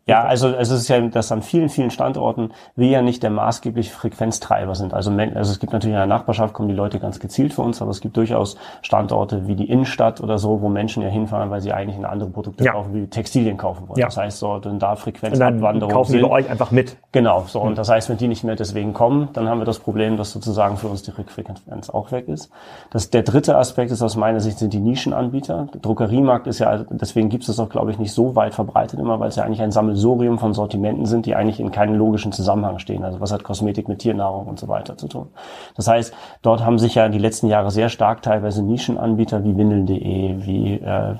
Ja, 0.06 0.22
also 0.22 0.50
es 0.50 0.70
ist 0.70 0.88
ja, 0.88 1.00
dass 1.00 1.32
an 1.32 1.40
vielen, 1.40 1.70
vielen 1.70 1.90
Standorten 1.90 2.50
wir 2.76 2.88
ja 2.88 3.00
nicht 3.00 3.22
der 3.22 3.30
maßgebliche 3.30 3.90
Frequenztreiber 3.90 4.74
sind. 4.74 4.92
Also, 4.92 5.10
also 5.10 5.50
es 5.50 5.58
gibt 5.60 5.72
natürlich 5.72 5.94
in 5.94 5.98
der 5.98 6.06
Nachbarschaft 6.06 6.52
kommen 6.52 6.68
die 6.68 6.74
Leute 6.74 7.00
ganz 7.00 7.20
gezielt 7.20 7.54
für 7.54 7.62
uns, 7.62 7.80
aber 7.80 7.90
es 7.90 8.02
gibt 8.02 8.16
durchaus 8.18 8.58
Standorte 8.82 9.46
wie 9.46 9.56
die 9.56 9.70
Innenstadt 9.70 10.20
oder 10.20 10.36
so, 10.36 10.60
wo 10.60 10.68
Menschen 10.68 11.02
ja 11.02 11.08
hinfahren, 11.08 11.50
weil 11.50 11.62
sie 11.62 11.72
eigentlich 11.72 11.96
eine 11.96 12.10
andere 12.10 12.28
Produkte 12.28 12.64
ja. 12.64 12.72
kaufen, 12.72 12.92
wie 12.92 13.06
Textilien 13.06 13.56
kaufen 13.56 13.88
wollen. 13.88 13.98
Ja. 13.98 14.06
Das 14.06 14.18
heißt, 14.18 14.38
so 14.38 14.58
dann 14.58 14.78
da 14.78 14.96
Frequenzabwanderung 14.96 15.90
kaufen 15.90 16.12
sind. 16.12 16.20
die 16.20 16.26
bei 16.26 16.30
euch 16.30 16.50
einfach 16.50 16.70
mit. 16.70 16.98
Genau, 17.12 17.44
so. 17.46 17.60
Mhm. 17.60 17.68
Und 17.68 17.78
das 17.78 17.88
heißt, 17.88 18.10
wenn 18.10 18.18
die 18.18 18.28
nicht 18.28 18.44
mehr 18.44 18.56
deswegen 18.56 18.92
kommen, 18.92 19.30
dann 19.32 19.48
haben 19.48 19.58
wir 19.58 19.64
das 19.64 19.78
Problem, 19.78 20.18
dass 20.18 20.32
sozusagen 20.32 20.76
für 20.76 20.88
uns 20.88 21.02
die 21.02 21.12
Frequenz 21.12 21.88
auch 21.88 22.12
weg 22.12 22.28
ist. 22.28 22.50
Das, 22.90 23.08
der 23.08 23.22
dritte 23.22 23.56
Aspekt 23.56 23.90
ist 23.90 24.02
aus 24.02 24.16
meiner 24.16 24.40
Sicht 24.40 24.58
sind 24.58 24.74
die 24.74 24.80
Nischenanbieter. 24.80 25.68
Der 25.72 25.80
Druckeriemarkt 25.80 26.46
ist 26.46 26.58
ja, 26.58 26.84
deswegen 26.90 27.30
gibt 27.30 27.44
es 27.44 27.46
das 27.46 27.58
auch, 27.58 27.70
glaube 27.70 27.90
ich, 27.90 27.98
nicht 27.98 28.12
so 28.12 28.36
weit 28.36 28.52
verbreitet 28.52 29.00
immer, 29.00 29.18
weil 29.18 29.28
es 29.28 29.36
ja 29.36 29.44
eigentlich 29.44 29.62
ein 29.62 29.70
Sammelsurium 29.70 29.93
Sammelsurium 29.94 30.38
von 30.38 30.52
Sortimenten 30.52 31.06
sind, 31.06 31.26
die 31.26 31.34
eigentlich 31.34 31.60
in 31.60 31.70
keinem 31.70 31.94
logischen 31.94 32.32
Zusammenhang 32.32 32.78
stehen. 32.78 33.04
Also 33.04 33.20
was 33.20 33.32
hat 33.32 33.44
Kosmetik 33.44 33.88
mit 33.88 34.00
Tiernahrung 34.00 34.46
und 34.46 34.58
so 34.58 34.68
weiter 34.68 34.96
zu 34.96 35.08
tun. 35.08 35.28
Das 35.76 35.86
heißt, 35.86 36.12
dort 36.42 36.64
haben 36.64 36.78
sich 36.78 36.94
ja 36.94 37.08
die 37.08 37.18
letzten 37.18 37.48
Jahre 37.48 37.70
sehr 37.70 37.88
stark 37.88 38.22
teilweise 38.22 38.62
Nischenanbieter 38.62 39.44
wie 39.44 39.56
Windeln.de, 39.56 40.46
wie, 40.46 40.74
äh, 40.74 41.10
äh, 41.10 41.16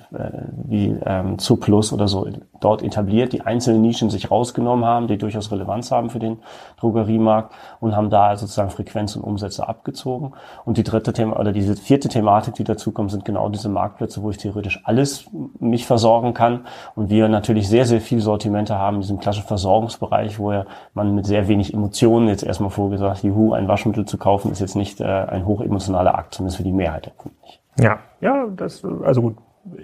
wie 0.65 0.97
ähm, 1.05 1.39
Zuplus 1.39 1.93
oder 1.93 2.09
so 2.09 2.27
dort 2.61 2.83
etabliert, 2.83 3.33
die 3.33 3.43
einzelne 3.43 3.79
Nischen 3.79 4.11
sich 4.11 4.31
rausgenommen 4.31 4.85
haben, 4.85 5.07
die 5.07 5.19
durchaus 5.19 5.53
Relevanz 5.53 5.91
haben 5.91 6.11
für 6.11 6.19
den 6.19 6.39
Drogeriemarkt 6.79 7.53
und 7.81 7.95
haben 7.95 8.11
da 8.11 8.37
sozusagen 8.37 8.71
Frequenz 8.71 9.17
und 9.17 9.23
Umsätze 9.23 9.69
abgezogen. 9.69 10.33
Und 10.65 10.79
die 10.79 10.83
dritte 10.83 11.13
Thema 11.13 11.39
oder 11.39 11.53
diese 11.53 11.77
vierte 11.77 12.09
Thematik, 12.09 12.55
die 12.55 12.65
dazukommt, 12.65 13.11
sind 13.11 13.25
genau 13.25 13.49
diese 13.49 13.69
Marktplätze, 13.69 14.23
wo 14.23 14.31
ich 14.31 14.39
theoretisch 14.39 14.81
alles 14.85 15.27
mich 15.61 15.87
versorgen 15.87 16.35
kann 16.35 16.67
und 16.95 17.11
wir 17.11 17.29
natürlich 17.29 17.69
sehr, 17.69 17.85
sehr 17.85 18.01
viel 18.01 18.21
Sortimente 18.65 18.79
haben, 18.79 19.01
diesem 19.01 19.19
klassischen 19.19 19.47
Versorgungsbereich, 19.47 20.39
wo 20.39 20.53
ja 20.53 20.67
man 20.95 21.15
mit 21.15 21.27
sehr 21.27 21.49
wenig 21.49 21.75
Emotionen 21.75 22.29
jetzt 22.29 22.43
erstmal 22.43 22.71
vorgesagt, 22.71 23.23
juhu, 23.23 23.53
ein 23.53 23.69
Waschmittel 23.69 24.05
zu 24.07 24.19
kaufen, 24.19 24.51
ist 24.51 24.61
jetzt 24.61 24.77
nicht 24.77 25.01
äh, 25.01 25.05
ein 25.05 25.47
hochemotionaler 25.47 26.17
Akt, 26.17 26.35
zumindest 26.35 26.57
für 26.57 26.65
die 26.65 26.73
Mehrheit 26.73 27.07
der 27.07 27.13
Kunden 27.13 27.37
nicht. 27.43 27.61
Ja, 27.79 27.99
ja, 28.21 28.47
das, 28.57 28.85
also 28.85 29.23
gut, 29.23 29.37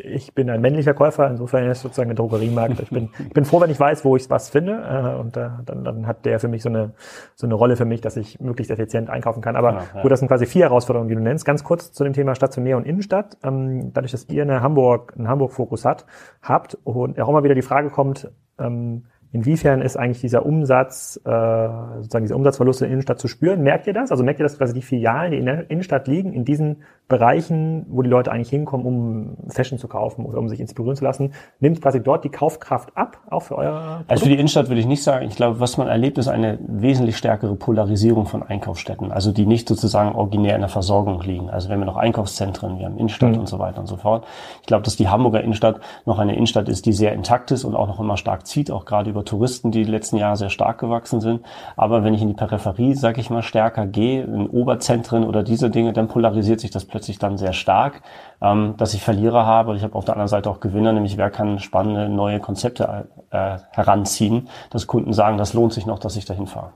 ich 0.04 0.34
bin 0.34 0.50
ein 0.50 0.60
männlicher 0.60 0.92
Käufer, 0.94 1.28
insofern 1.30 1.64
ist 1.64 1.78
es 1.78 1.82
sozusagen 1.82 2.10
ein 2.10 2.16
Drogeriemarkt. 2.16 2.80
Ich 2.80 2.90
bin, 2.90 3.08
ich 3.18 3.32
bin 3.32 3.44
froh, 3.44 3.60
wenn 3.60 3.70
ich 3.70 3.80
weiß, 3.80 4.04
wo 4.04 4.14
ich 4.16 4.28
was 4.28 4.50
finde. 4.50 4.72
Äh, 4.72 5.18
und 5.18 5.36
äh, 5.36 5.48
dann, 5.64 5.84
dann 5.84 6.06
hat 6.06 6.26
der 6.26 6.38
für 6.38 6.48
mich 6.48 6.62
so 6.62 6.68
eine, 6.68 6.92
so 7.34 7.46
eine 7.46 7.54
Rolle 7.54 7.76
für 7.76 7.86
mich, 7.86 8.00
dass 8.00 8.16
ich 8.16 8.40
möglichst 8.40 8.70
effizient 8.70 9.08
einkaufen 9.08 9.40
kann. 9.40 9.56
Aber 9.56 9.72
ja, 9.72 9.82
ja. 9.94 10.02
gut, 10.02 10.10
das 10.10 10.18
sind 10.18 10.28
quasi 10.28 10.46
vier 10.46 10.64
Herausforderungen, 10.64 11.08
die 11.08 11.14
du 11.14 11.22
nennst. 11.22 11.44
Ganz 11.44 11.64
kurz 11.64 11.92
zu 11.92 12.04
dem 12.04 12.12
Thema 12.12 12.34
Stationär 12.34 12.76
und 12.76 12.84
Innenstadt. 12.84 13.38
Ähm, 13.42 13.92
dadurch, 13.92 14.12
dass 14.12 14.28
ihr 14.28 14.42
eine 14.42 14.60
Hamburg, 14.60 15.14
einen 15.16 15.28
Hamburg-Fokus 15.28 15.84
hat, 15.84 16.04
habt 16.42 16.76
und 16.84 17.18
auch 17.18 17.28
immer 17.28 17.42
wieder 17.42 17.54
die 17.54 17.62
Frage 17.62 17.88
kommt, 17.88 18.30
ähm, 18.60 19.06
Inwiefern 19.32 19.80
ist 19.80 19.96
eigentlich 19.96 20.20
dieser 20.20 20.44
Umsatz, 20.44 21.20
äh, 21.24 21.28
sozusagen 21.28 22.24
diese 22.24 22.34
Umsatzverluste 22.34 22.84
in 22.84 22.88
der 22.88 22.92
Innenstadt 22.94 23.20
zu 23.20 23.28
spüren? 23.28 23.62
Merkt 23.62 23.86
ihr 23.86 23.92
das? 23.92 24.10
Also 24.10 24.24
merkt 24.24 24.40
ihr, 24.40 24.42
dass 24.44 24.58
quasi 24.58 24.74
die 24.74 24.82
Filialen, 24.82 25.30
die 25.30 25.38
in 25.38 25.46
der 25.46 25.70
Innenstadt 25.70 26.08
liegen, 26.08 26.32
in 26.32 26.44
diesen 26.44 26.78
Bereichen, 27.10 27.86
wo 27.88 28.02
die 28.02 28.08
Leute 28.08 28.32
eigentlich 28.32 28.50
hinkommen, 28.50 28.86
um 28.86 29.36
Fashion 29.50 29.78
zu 29.78 29.88
kaufen 29.88 30.24
oder 30.24 30.38
um 30.38 30.48
sich 30.48 30.60
inspirieren 30.60 30.96
zu 30.96 31.04
lassen, 31.04 31.32
nimmt 31.58 31.82
quasi 31.82 32.02
dort 32.02 32.24
die 32.24 32.28
Kaufkraft 32.28 32.96
ab, 32.96 33.18
auch 33.30 33.42
für 33.42 33.56
euer 33.56 33.80
Produkt? 33.80 34.10
Also 34.10 34.24
für 34.24 34.30
die 34.30 34.36
Innenstadt 34.36 34.68
würde 34.68 34.80
ich 34.80 34.86
nicht 34.86 35.02
sagen. 35.02 35.26
Ich 35.26 35.36
glaube, 35.36 35.60
was 35.60 35.76
man 35.76 35.88
erlebt, 35.88 36.18
ist 36.18 36.28
eine 36.28 36.58
wesentlich 36.66 37.16
stärkere 37.16 37.54
Polarisierung 37.56 38.26
von 38.26 38.42
Einkaufsstätten, 38.42 39.12
also 39.12 39.32
die 39.32 39.46
nicht 39.46 39.68
sozusagen 39.68 40.14
originär 40.14 40.54
in 40.54 40.60
der 40.60 40.68
Versorgung 40.68 41.20
liegen. 41.20 41.50
Also 41.50 41.68
wir 41.68 41.76
haben 41.76 41.84
noch 41.84 41.96
Einkaufszentren, 41.96 42.78
wir 42.78 42.86
haben 42.86 42.96
Innenstadt 42.96 43.32
mhm. 43.32 43.40
und 43.40 43.48
so 43.48 43.58
weiter 43.58 43.80
und 43.80 43.86
so 43.86 43.96
fort. 43.96 44.24
Ich 44.60 44.66
glaube, 44.66 44.84
dass 44.84 44.96
die 44.96 45.08
Hamburger 45.08 45.42
Innenstadt 45.42 45.80
noch 46.06 46.18
eine 46.18 46.34
Innenstadt 46.34 46.68
ist, 46.68 46.86
die 46.86 46.92
sehr 46.92 47.12
intakt 47.12 47.50
ist 47.50 47.64
und 47.64 47.74
auch 47.74 47.88
noch 47.88 48.00
immer 48.00 48.16
stark 48.16 48.46
zieht, 48.46 48.70
auch 48.70 48.84
gerade 48.84 49.10
über 49.10 49.19
Touristen, 49.24 49.72
die 49.72 49.84
die 49.84 49.90
letzten 49.90 50.16
Jahre 50.16 50.36
sehr 50.36 50.50
stark 50.50 50.78
gewachsen 50.78 51.20
sind. 51.20 51.42
Aber 51.76 52.04
wenn 52.04 52.14
ich 52.14 52.22
in 52.22 52.28
die 52.28 52.34
Peripherie, 52.34 52.94
sage 52.94 53.20
ich 53.20 53.30
mal, 53.30 53.42
stärker 53.42 53.86
gehe, 53.86 54.22
in 54.22 54.48
Oberzentren 54.48 55.24
oder 55.24 55.42
diese 55.42 55.70
Dinge, 55.70 55.92
dann 55.92 56.08
polarisiert 56.08 56.60
sich 56.60 56.70
das 56.70 56.84
plötzlich 56.84 57.00
plötzlich 57.00 57.18
dann 57.18 57.38
sehr 57.38 57.52
stark, 57.52 58.02
ähm, 58.42 58.74
dass 58.76 58.94
ich 58.94 59.02
Verlierer 59.02 59.46
habe. 59.46 59.74
Ich 59.74 59.82
habe 59.82 59.94
auf 59.94 60.04
der 60.04 60.14
anderen 60.14 60.28
Seite 60.28 60.50
auch 60.50 60.60
Gewinner, 60.60 60.92
nämlich 60.92 61.16
wer 61.16 61.30
kann 61.30 61.58
spannende 61.58 62.08
neue 62.08 62.40
Konzepte 62.40 63.08
äh, 63.30 63.58
heranziehen, 63.70 64.48
dass 64.70 64.86
Kunden 64.86 65.12
sagen, 65.12 65.38
das 65.38 65.54
lohnt 65.54 65.72
sich 65.72 65.86
noch, 65.86 65.98
dass 65.98 66.16
ich 66.16 66.24
dahin 66.24 66.46
fahre. 66.46 66.72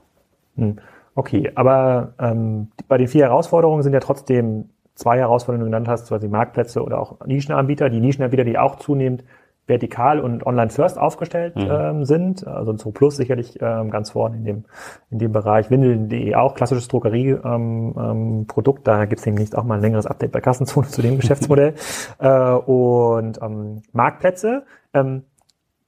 Hm. 0.55 0.77
Okay, 1.13 1.51
aber 1.55 2.13
ähm, 2.19 2.71
bei 2.87 2.97
den 2.97 3.07
vier 3.07 3.25
Herausforderungen 3.25 3.83
sind 3.83 3.93
ja 3.93 3.99
trotzdem 3.99 4.69
zwei 4.95 5.17
Herausforderungen, 5.17 5.65
die 5.65 5.71
du 5.71 5.77
genannt 5.77 5.87
hast, 5.87 6.09
quasi 6.09 6.27
Marktplätze 6.27 6.83
oder 6.83 6.99
auch 6.99 7.25
Nischenanbieter. 7.25 7.89
Die 7.89 8.01
Nischenanbieter, 8.01 8.43
die 8.43 8.57
auch 8.57 8.77
zunehmend 8.77 9.23
vertikal 9.67 10.19
und 10.19 10.45
online 10.45 10.69
first 10.69 10.97
aufgestellt 10.97 11.55
mhm. 11.55 11.67
ähm, 11.69 12.05
sind. 12.05 12.45
Also 12.47 12.75
Zoo 12.77 12.91
Plus 12.91 13.15
sicherlich 13.15 13.59
ähm, 13.61 13.89
ganz 13.89 14.11
vorne 14.11 14.37
in 14.37 14.43
dem, 14.43 14.65
in 15.09 15.19
dem 15.19 15.31
Bereich. 15.31 15.69
Windeln.de 15.71 16.35
auch, 16.35 16.55
klassisches 16.55 16.87
Drogerieprodukt. 16.87 17.47
Ähm, 17.47 18.45
ähm, 18.47 18.83
da 18.83 19.05
gibt 19.05 19.19
es 19.19 19.25
demnächst 19.25 19.57
auch 19.57 19.63
mal 19.63 19.75
ein 19.75 19.81
längeres 19.81 20.05
Update 20.05 20.31
bei 20.31 20.41
Kassenzone 20.41 20.87
zu 20.89 21.01
dem 21.01 21.17
Geschäftsmodell. 21.17 21.73
äh, 22.19 22.51
und 22.51 23.41
ähm, 23.41 23.81
Marktplätze. 23.91 24.63
Ähm, 24.93 25.23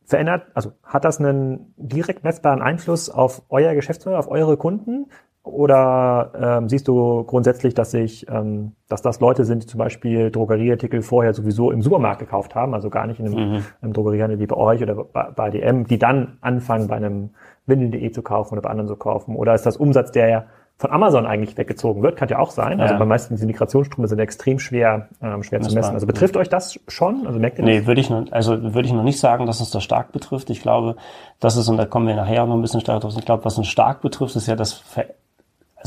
verändert, 0.08 0.44
also 0.54 0.72
hat 0.84 1.04
das 1.04 1.20
einen 1.20 1.74
direkt 1.76 2.24
messbaren 2.24 2.62
Einfluss 2.62 3.10
auf 3.10 3.42
euer 3.50 3.76
Geschäftsmodell, 3.76 4.18
auf 4.18 4.32
eure 4.32 4.56
Kunden? 4.56 5.08
Oder 5.48 6.32
ähm, 6.40 6.70
siehst 6.70 6.88
du 6.88 7.24
grundsätzlich, 7.24 7.74
dass 7.74 7.92
sich, 7.92 8.28
ähm, 8.30 8.74
dass 8.90 9.02
das 9.02 9.20
Leute 9.20 9.46
sind, 9.46 9.64
die 9.64 9.68
zum 9.68 9.80
Beispiel 9.80 10.32
Drogerieartikel 10.32 11.02
vorher 11.02 11.34
sowieso 11.34 11.72
im 11.72 11.82
Supermarkt 11.82 12.20
gekauft 12.20 12.56
haben, 12.56 12.74
also 12.74 12.90
gar 12.90 13.08
nicht 13.08 13.20
in 13.20 13.28
einem, 13.28 13.52
mhm. 13.52 13.64
einem 13.82 13.94
Drogeriehandel 13.94 14.40
wie 14.40 14.48
bei 14.48 14.58
euch 14.58 14.82
oder 14.82 14.96
bei, 14.96 15.30
bei 15.36 15.50
DM, 15.50 15.86
die 15.86 15.98
dann 15.98 16.38
anfangen, 16.42 16.88
bei 16.88 16.96
einem 16.96 17.32
Windeln.de 17.66 18.12
zu 18.12 18.22
kaufen 18.22 18.54
oder 18.54 18.62
bei 18.62 18.70
anderen 18.70 18.88
zu 18.88 18.96
kaufen? 18.96 19.36
Oder 19.36 19.54
ist 19.54 19.66
das 19.66 19.78
Umsatz, 19.78 20.12
der 20.12 20.30
ja 20.30 20.46
von 20.78 20.92
Amazon 20.92 21.26
eigentlich 21.26 21.58
weggezogen 21.58 22.04
wird, 22.04 22.18
kann 22.18 22.30
ja 22.30 22.38
auch 22.38 22.52
sein. 22.52 22.80
Also 22.80 22.94
ja. 22.94 23.00
bei 23.00 23.06
meisten 23.06 23.34
diese 23.34 23.48
Migrationsströme 23.48 24.08
sind 24.08 24.20
extrem 24.20 24.60
schwer, 24.60 25.10
ähm, 25.24 25.42
schwer 25.42 25.60
zu 25.62 25.74
messen. 25.74 25.96
Also 25.96 26.06
betrifft 26.06 26.36
ja. 26.36 26.42
euch 26.42 26.50
das 26.50 26.80
schon? 26.88 27.26
Also 27.26 27.40
merkt 27.40 27.58
ihr 27.58 27.66
das? 27.66 27.74
Nee, 27.74 27.88
würde 27.88 28.00
ich 28.00 28.12
noch, 28.12 28.32
also 28.32 28.62
würde 28.76 28.88
ich 28.88 28.94
noch 28.94 29.04
nicht 29.04 29.20
sagen, 29.20 29.48
dass 29.48 29.60
es 29.60 29.72
das 29.72 29.84
stark 29.84 30.12
betrifft. 30.12 30.52
Ich 30.52 30.62
glaube, 30.62 30.96
das 31.40 31.58
ist, 31.58 31.68
und 31.68 31.78
da 31.78 31.88
kommen 31.88 32.08
wir 32.08 32.16
nachher 32.16 32.46
noch 32.46 32.54
ein 32.54 32.62
bisschen 32.62 32.82
stärker 32.82 33.00
drauf, 33.00 33.14
ich 33.18 33.26
glaube, 33.26 33.44
was 33.44 33.58
uns 33.58 33.68
stark 33.68 34.02
betrifft, 34.02 34.36
ist 34.36 34.48
ja 34.48 34.56
das 34.56 34.74
Ver 34.74 35.06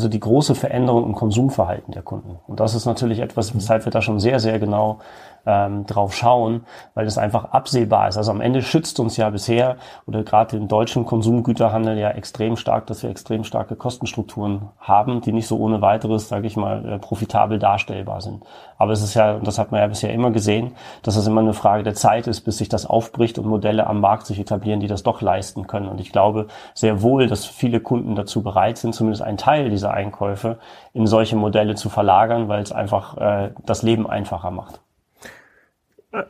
also 0.01 0.09
die 0.09 0.21
große 0.21 0.55
Veränderung 0.55 1.05
im 1.05 1.15
Konsumverhalten 1.15 1.93
der 1.93 2.03
Kunden. 2.03 2.39
Und 2.47 2.59
das 2.59 2.75
ist 2.75 2.87
natürlich 2.87 3.19
etwas, 3.19 3.55
weshalb 3.55 3.85
wir 3.85 3.93
da 3.93 4.01
schon 4.01 4.19
sehr, 4.19 4.41
sehr 4.41 4.59
genau 4.59 5.01
ähm, 5.47 5.87
drauf 5.87 6.15
schauen, 6.15 6.65
weil 6.95 7.05
das 7.05 7.19
einfach 7.19 7.47
absehbar 7.53 8.09
ist. 8.09 8.17
Also 8.17 8.31
am 8.31 8.41
Ende 8.41 8.63
schützt 8.63 9.01
uns 9.01 9.17
ja 9.17 9.31
bisher 9.31 9.77
oder 10.07 10.23
gerade 10.23 10.57
im 10.57 10.69
deutschen 10.69 11.05
Konsumgüterhandel 11.05 11.99
ja 11.99 12.11
extrem 12.11 12.57
stark, 12.57 12.87
dass 12.87 13.03
wir 13.03 13.11
extrem 13.11 13.45
starke 13.45 13.77
Kostenstrukturen 13.77 14.69
haben, 14.79 15.21
die 15.21 15.33
nicht 15.33 15.47
so 15.47 15.59
ohne 15.59 15.81
weiteres, 15.81 16.29
sage 16.29 16.47
ich 16.47 16.57
mal, 16.57 16.85
äh, 16.87 16.99
profitabel 16.99 17.59
darstellbar 17.59 18.21
sind. 18.21 18.45
Aber 18.79 18.93
es 18.93 19.03
ist 19.03 19.15
ja, 19.15 19.35
und 19.35 19.47
das 19.47 19.59
hat 19.59 19.73
man 19.73 19.81
ja 19.81 19.87
bisher 19.87 20.13
immer 20.13 20.31
gesehen, 20.31 20.73
dass 21.03 21.17
es 21.17 21.27
immer 21.27 21.41
eine 21.41 21.53
Frage 21.53 21.83
der 21.83 21.95
Zeit 21.95 22.27
ist, 22.27 22.43
bis 22.43 22.59
sich 22.59 22.69
das 22.69 22.87
aufbricht 22.87 23.39
und 23.39 23.47
Modelle 23.47 23.87
am 23.87 24.01
Markt 24.01 24.27
sich 24.27 24.39
etablieren, 24.39 24.81
die 24.81 24.87
das 24.87 25.03
doch 25.03 25.21
leisten 25.21 25.67
können. 25.67 25.89
Und 25.89 26.01
ich 26.01 26.13
glaube 26.13 26.47
sehr 26.75 27.03
wohl, 27.03 27.27
dass 27.27 27.45
viele 27.45 27.81
Kunden 27.81 28.15
dazu 28.15 28.43
bereit 28.43 28.79
sind, 28.79 28.95
zumindest 28.95 29.23
einen 29.23 29.37
Teil 29.37 29.71
dieser 29.71 29.93
Einkäufe 29.93 30.59
in 30.93 31.07
solche 31.07 31.37
Modelle 31.37 31.75
zu 31.75 31.89
verlagern, 31.89 32.49
weil 32.49 32.63
es 32.63 32.73
einfach 32.73 33.17
äh, 33.19 33.51
das 33.65 33.83
Leben 33.83 34.09
einfacher 34.09 34.51
macht. 34.51 34.81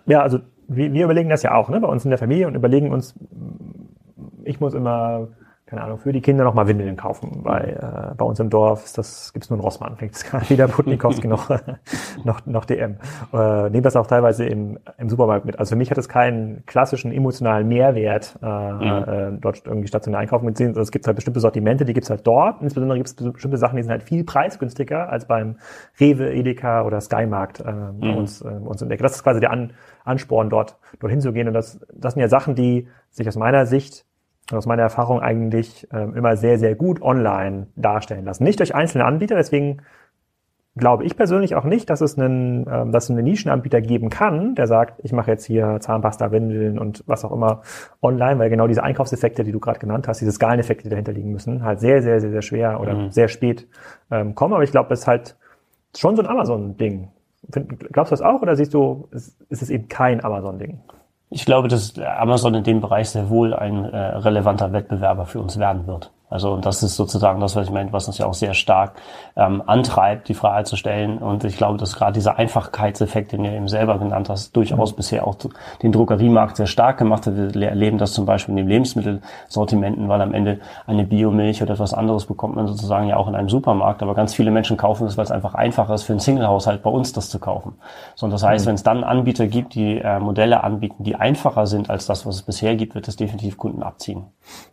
Ja, 0.07 0.23
also 0.23 0.41
wir, 0.69 0.93
wir 0.93 1.05
überlegen 1.05 1.29
das 1.29 1.43
ja 1.43 1.55
auch, 1.55 1.69
ne, 1.69 1.81
bei 1.81 1.89
uns 1.89 2.05
in 2.05 2.11
der 2.11 2.19
Familie 2.19 2.47
und 2.47 2.55
überlegen 2.55 2.93
uns, 2.93 3.15
ich 4.45 4.61
muss 4.61 4.75
immer 4.75 5.29
keine 5.71 5.83
Ahnung, 5.85 5.99
für 5.99 6.13
die 6.13 6.21
Kinder 6.21 6.43
nochmal 6.43 6.67
Windeln 6.67 6.97
kaufen. 6.97 7.45
Weil 7.45 7.79
äh, 7.81 8.15
bei 8.17 8.25
uns 8.25 8.41
im 8.41 8.51
Dorf 8.51 8.85
ist 8.85 8.99
das, 8.99 9.33
gibt's 9.33 9.51
nur 9.51 9.57
einen 9.57 9.63
Rossmann, 9.63 9.97
fängt 9.97 10.21
weder 10.51 10.67
Putnikowski 10.67 11.29
noch, 11.29 11.49
noch, 12.25 12.45
noch 12.45 12.65
DM. 12.65 12.97
Äh, 13.33 13.71
nehmen 13.71 13.85
das 13.85 13.95
auch 13.95 14.09
teilweise 14.09 14.45
im, 14.47 14.81
im 14.99 15.09
Supermarkt 15.09 15.47
mit. 15.47 15.61
Also 15.61 15.71
für 15.71 15.77
mich 15.77 15.89
hat 15.93 15.99
es 15.99 16.09
keinen 16.09 16.67
klassischen 16.67 17.13
emotionalen 17.13 17.69
Mehrwert, 17.69 18.37
äh, 18.43 18.47
mhm. 18.47 19.37
äh, 19.37 19.39
dort 19.41 19.65
irgendwie 19.65 19.87
stationär 19.87 20.19
einkaufen 20.19 20.45
mit 20.45 20.57
sehen. 20.57 20.71
Also 20.71 20.81
es 20.81 20.91
gibt 20.91 21.07
halt 21.07 21.15
bestimmte 21.15 21.39
Sortimente, 21.39 21.85
die 21.85 21.93
gibt's 21.93 22.11
halt 22.11 22.27
dort. 22.27 22.61
Insbesondere 22.63 22.99
gibt 22.99 23.09
es 23.09 23.33
bestimmte 23.33 23.57
Sachen, 23.57 23.77
die 23.77 23.83
sind 23.83 23.93
halt 23.93 24.03
viel 24.03 24.25
preisgünstiger 24.25 25.09
als 25.09 25.27
beim 25.27 25.57
Rewe, 26.01 26.33
Edeka 26.33 26.83
oder 26.83 27.01
Skymarkt 27.01 27.61
äh, 27.61 27.71
mhm. 27.71 28.01
bei 28.01 28.15
uns, 28.17 28.43
äh, 28.43 28.49
uns 28.49 28.83
entdeckt. 28.83 29.05
Das 29.05 29.13
ist 29.13 29.23
quasi 29.23 29.39
der 29.39 29.53
An 29.53 29.73
Ansporn, 30.05 30.51
dort 30.51 30.79
dorthin 30.99 31.21
zu 31.21 31.33
gehen. 31.33 31.47
Und 31.47 31.55
das, 31.55 31.79
das 31.95 32.15
sind 32.15 32.23
ja 32.23 32.29
Sachen, 32.29 32.57
die 32.57 32.89
sich 33.11 33.29
aus 33.29 33.37
meiner 33.37 33.67
Sicht 33.67 34.05
aus 34.59 34.67
meiner 34.67 34.83
Erfahrung 34.83 35.21
eigentlich 35.21 35.89
ähm, 35.93 36.15
immer 36.15 36.37
sehr, 36.37 36.59
sehr 36.59 36.75
gut 36.75 37.03
online 37.03 37.69
darstellen 37.77 38.25
lassen. 38.25 38.45
Nicht 38.45 38.61
durch 38.61 38.75
einzelne 38.75 39.05
Anbieter, 39.05 39.37
deswegen 39.37 39.83
glaube 40.77 41.05
ich 41.05 41.17
persönlich 41.17 41.55
auch 41.55 41.65
nicht, 41.65 41.91
dass 41.91 42.01
es 42.01 42.19
einen, 42.19 42.67
ähm, 42.71 42.93
dass 42.93 43.05
es 43.05 43.11
einen 43.11 43.25
Nischenanbieter 43.25 43.81
geben 43.81 44.09
kann, 44.09 44.55
der 44.55 44.67
sagt, 44.67 45.01
ich 45.05 45.13
mache 45.13 45.31
jetzt 45.31 45.45
hier 45.45 45.79
Zahnpasta, 45.81 46.31
Windeln 46.31 46.79
und 46.79 47.05
was 47.07 47.25
auch 47.25 47.33
immer 47.33 47.63
online, 48.03 48.39
weil 48.39 48.51
genau 48.51 48.67
diese 48.67 48.83
Einkaufseffekte, 48.83 49.45
die 49.45 49.53
du 49.53 49.61
gerade 49.61 49.79
genannt 49.79 50.07
hast, 50.07 50.21
diese 50.21 50.33
Skaleneffekte, 50.33 50.85
die 50.85 50.91
dahinter 50.91 51.13
liegen 51.13 51.33
müssen, 51.33 51.65
halt 51.65 51.81
sehr, 51.81 52.03
sehr, 52.03 52.21
sehr, 52.21 52.31
sehr 52.31 52.43
schwer 52.43 52.81
oder 52.81 52.95
mhm. 52.95 53.11
sehr 53.11 53.29
spät 53.29 53.69
ähm, 54.11 54.35
kommen. 54.35 54.55
Aber 54.55 54.63
ich 54.63 54.71
glaube, 54.71 54.93
es 54.95 55.01
ist 55.01 55.07
halt 55.07 55.37
schon 55.97 56.17
so 56.17 56.23
ein 56.23 56.29
Amazon-Ding. 56.29 57.09
Glaubst 57.93 58.13
du 58.13 58.15
das 58.15 58.23
auch 58.23 58.43
oder 58.43 58.55
siehst 58.55 58.75
du, 58.75 59.09
ist, 59.11 59.41
ist 59.49 59.63
es 59.63 59.71
eben 59.71 59.89
kein 59.89 60.23
Amazon-Ding? 60.23 60.81
Ich 61.31 61.45
glaube, 61.45 61.69
dass 61.69 61.97
Amazon 61.99 62.55
in 62.55 62.65
dem 62.65 62.81
Bereich 62.81 63.11
sehr 63.11 63.31
wohl 63.31 63.55
ein 63.55 63.85
äh, 63.85 63.97
relevanter 63.97 64.73
Wettbewerber 64.73 65.27
für 65.27 65.41
uns 65.41 65.59
werden 65.59 65.87
wird. 65.87 66.11
Also 66.31 66.57
das 66.57 66.83
ist 66.83 66.97
sozusagen 66.97 67.41
das, 67.41 67.57
was 67.57 67.67
ich 67.67 67.73
meine, 67.73 67.93
was 67.93 68.07
uns 68.07 68.17
ja 68.19 68.27
auch 68.27 68.35
sehr 68.35 68.55
stark 68.55 68.93
ähm, 69.37 69.63
antreibt, 69.67 70.29
die 70.29 70.35
Frage 70.35 70.65
zu 70.65 70.77
stellen. 70.77 71.19
Und 71.19 71.45
ich 71.45 71.57
glaube, 71.57 71.77
dass 71.77 71.97
gerade 71.97 72.13
dieser 72.13 72.39
Einfachkeitseffekt, 72.39 73.33
den 73.33 73.45
ihr 73.45 73.53
eben 73.53 73.69
selber 73.69 73.99
genannt 73.99 74.29
hast, 74.29 74.55
durchaus 74.57 74.93
mhm. 74.93 74.97
bisher 74.97 75.27
auch 75.27 75.37
den 75.83 75.91
Drogeriemarkt 75.91 76.57
sehr 76.57 76.69
stark 76.69 76.99
gemacht 76.99 77.27
hat. 77.27 77.35
Wir 77.37 77.69
erleben 77.69 77.99
das 77.99 78.13
zum 78.13 78.27
Beispiel 78.27 78.53
in 78.53 78.59
den 78.59 78.69
Lebensmittelsortimenten, 78.69 80.09
weil 80.09 80.21
am 80.21 80.33
Ende 80.33 80.61
eine 80.87 81.05
Biomilch 81.05 81.63
oder 81.63 81.75
etwas 81.75 81.93
anderes 81.93 82.27
bekommt 82.27 82.55
man 82.55 82.69
sozusagen 82.69 83.09
ja 83.09 83.17
auch 83.17 83.27
in 83.27 83.35
einem 83.35 83.49
Supermarkt. 83.49 84.03
Aber 84.03 84.15
ganz 84.15 84.33
viele 84.33 84.53
Menschen 84.53 84.77
kaufen 84.77 85.07
das, 85.07 85.17
weil 85.17 85.25
es 85.25 85.33
einfach 85.33 85.55
einfacher 85.55 85.95
ist 85.95 86.05
für 86.05 86.13
einen 86.13 86.21
Single-Haushalt 86.21 86.83
bei 86.83 86.91
uns 86.91 87.13
das 87.13 87.29
zu 87.29 87.41
kaufen. 87.41 87.75
So, 88.15 88.27
und 88.27 88.33
das 88.33 88.45
heißt, 88.45 88.65
mhm. 88.65 88.69
wenn 88.69 88.75
es 88.77 88.83
dann 88.85 89.03
Anbieter 89.03 89.49
gibt, 89.49 89.75
die 89.75 89.99
äh, 89.99 90.21
Modelle 90.21 90.63
anbieten, 90.63 91.03
die 91.03 91.17
einfacher 91.17 91.67
sind 91.67 91.91
als 91.91 92.07
das, 92.07 92.25
was 92.25 92.37
es 92.37 92.43
bisher 92.43 92.77
gibt, 92.77 92.95
wird 92.95 93.09
es 93.09 93.17
definitiv 93.17 93.59
Kunden 93.59 93.83
abziehen. 93.83 94.27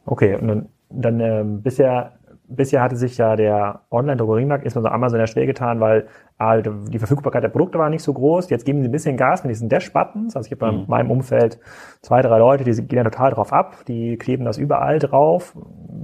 Okay, 0.06 0.36
und 0.36 0.48
dann 0.48 0.70
dann 0.90 1.20
ähm, 1.20 1.62
bisher 1.62 2.18
bisher 2.48 2.82
hatte 2.82 2.96
sich 2.96 3.18
ja 3.18 3.36
der 3.36 3.82
Online-Drogeriemarkt, 3.92 4.64
insbesondere 4.64 4.94
Amazon, 4.94 5.20
ja 5.20 5.28
schwer 5.28 5.46
getan, 5.46 5.80
weil 5.80 6.08
ah, 6.38 6.58
die 6.62 7.00
Verfügbarkeit 7.00 7.44
der 7.44 7.50
Produkte 7.50 7.78
war 7.78 7.90
nicht 7.90 8.04
so 8.04 8.14
groß. 8.14 8.50
Jetzt 8.50 8.66
geben 8.66 8.82
sie 8.82 8.88
ein 8.88 8.92
bisschen 8.92 9.18
Gas 9.18 9.44
mit 9.44 9.52
diesen 9.52 9.70
Dash-Buttons. 9.70 10.36
Also 10.36 10.48
ich 10.48 10.60
habe 10.60 10.72
mhm. 10.72 10.84
in 10.84 10.90
meinem 10.90 11.12
Umfeld 11.12 11.60
zwei, 12.02 12.22
drei 12.22 12.38
Leute, 12.38 12.64
die 12.64 12.72
gehen 12.88 12.98
ja 12.98 13.04
total 13.04 13.32
drauf 13.32 13.52
ab. 13.52 13.86
Die 13.88 14.18
kleben 14.18 14.46
das 14.46 14.58
überall 14.58 15.00
drauf. 15.00 15.56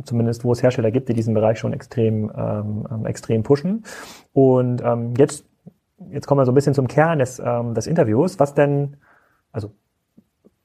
Zumindest 0.04 0.44
wo 0.44 0.52
es 0.52 0.62
Hersteller 0.62 0.92
gibt, 0.92 1.08
die 1.10 1.14
diesen 1.14 1.34
Bereich 1.34 1.60
schon 1.60 1.74
extrem, 1.74 2.32
ähm, 2.36 2.88
ähm 2.92 3.06
extrem 3.06 3.44
pushen. 3.44 3.84
Und 4.34 4.84
ähm, 4.84 5.14
jetzt, 5.18 5.46
jetzt 6.10 6.28
kommen 6.28 6.42
wir 6.42 6.46
so 6.46 6.52
ein 6.52 6.56
bisschen 6.56 6.74
zum 6.74 6.88
Kern 6.88 7.20
des, 7.20 7.40
ähm, 7.44 7.74
des 7.74 7.88
Interviews. 7.88 8.40
Was 8.40 8.54
denn, 8.54 8.98
also 9.54 9.72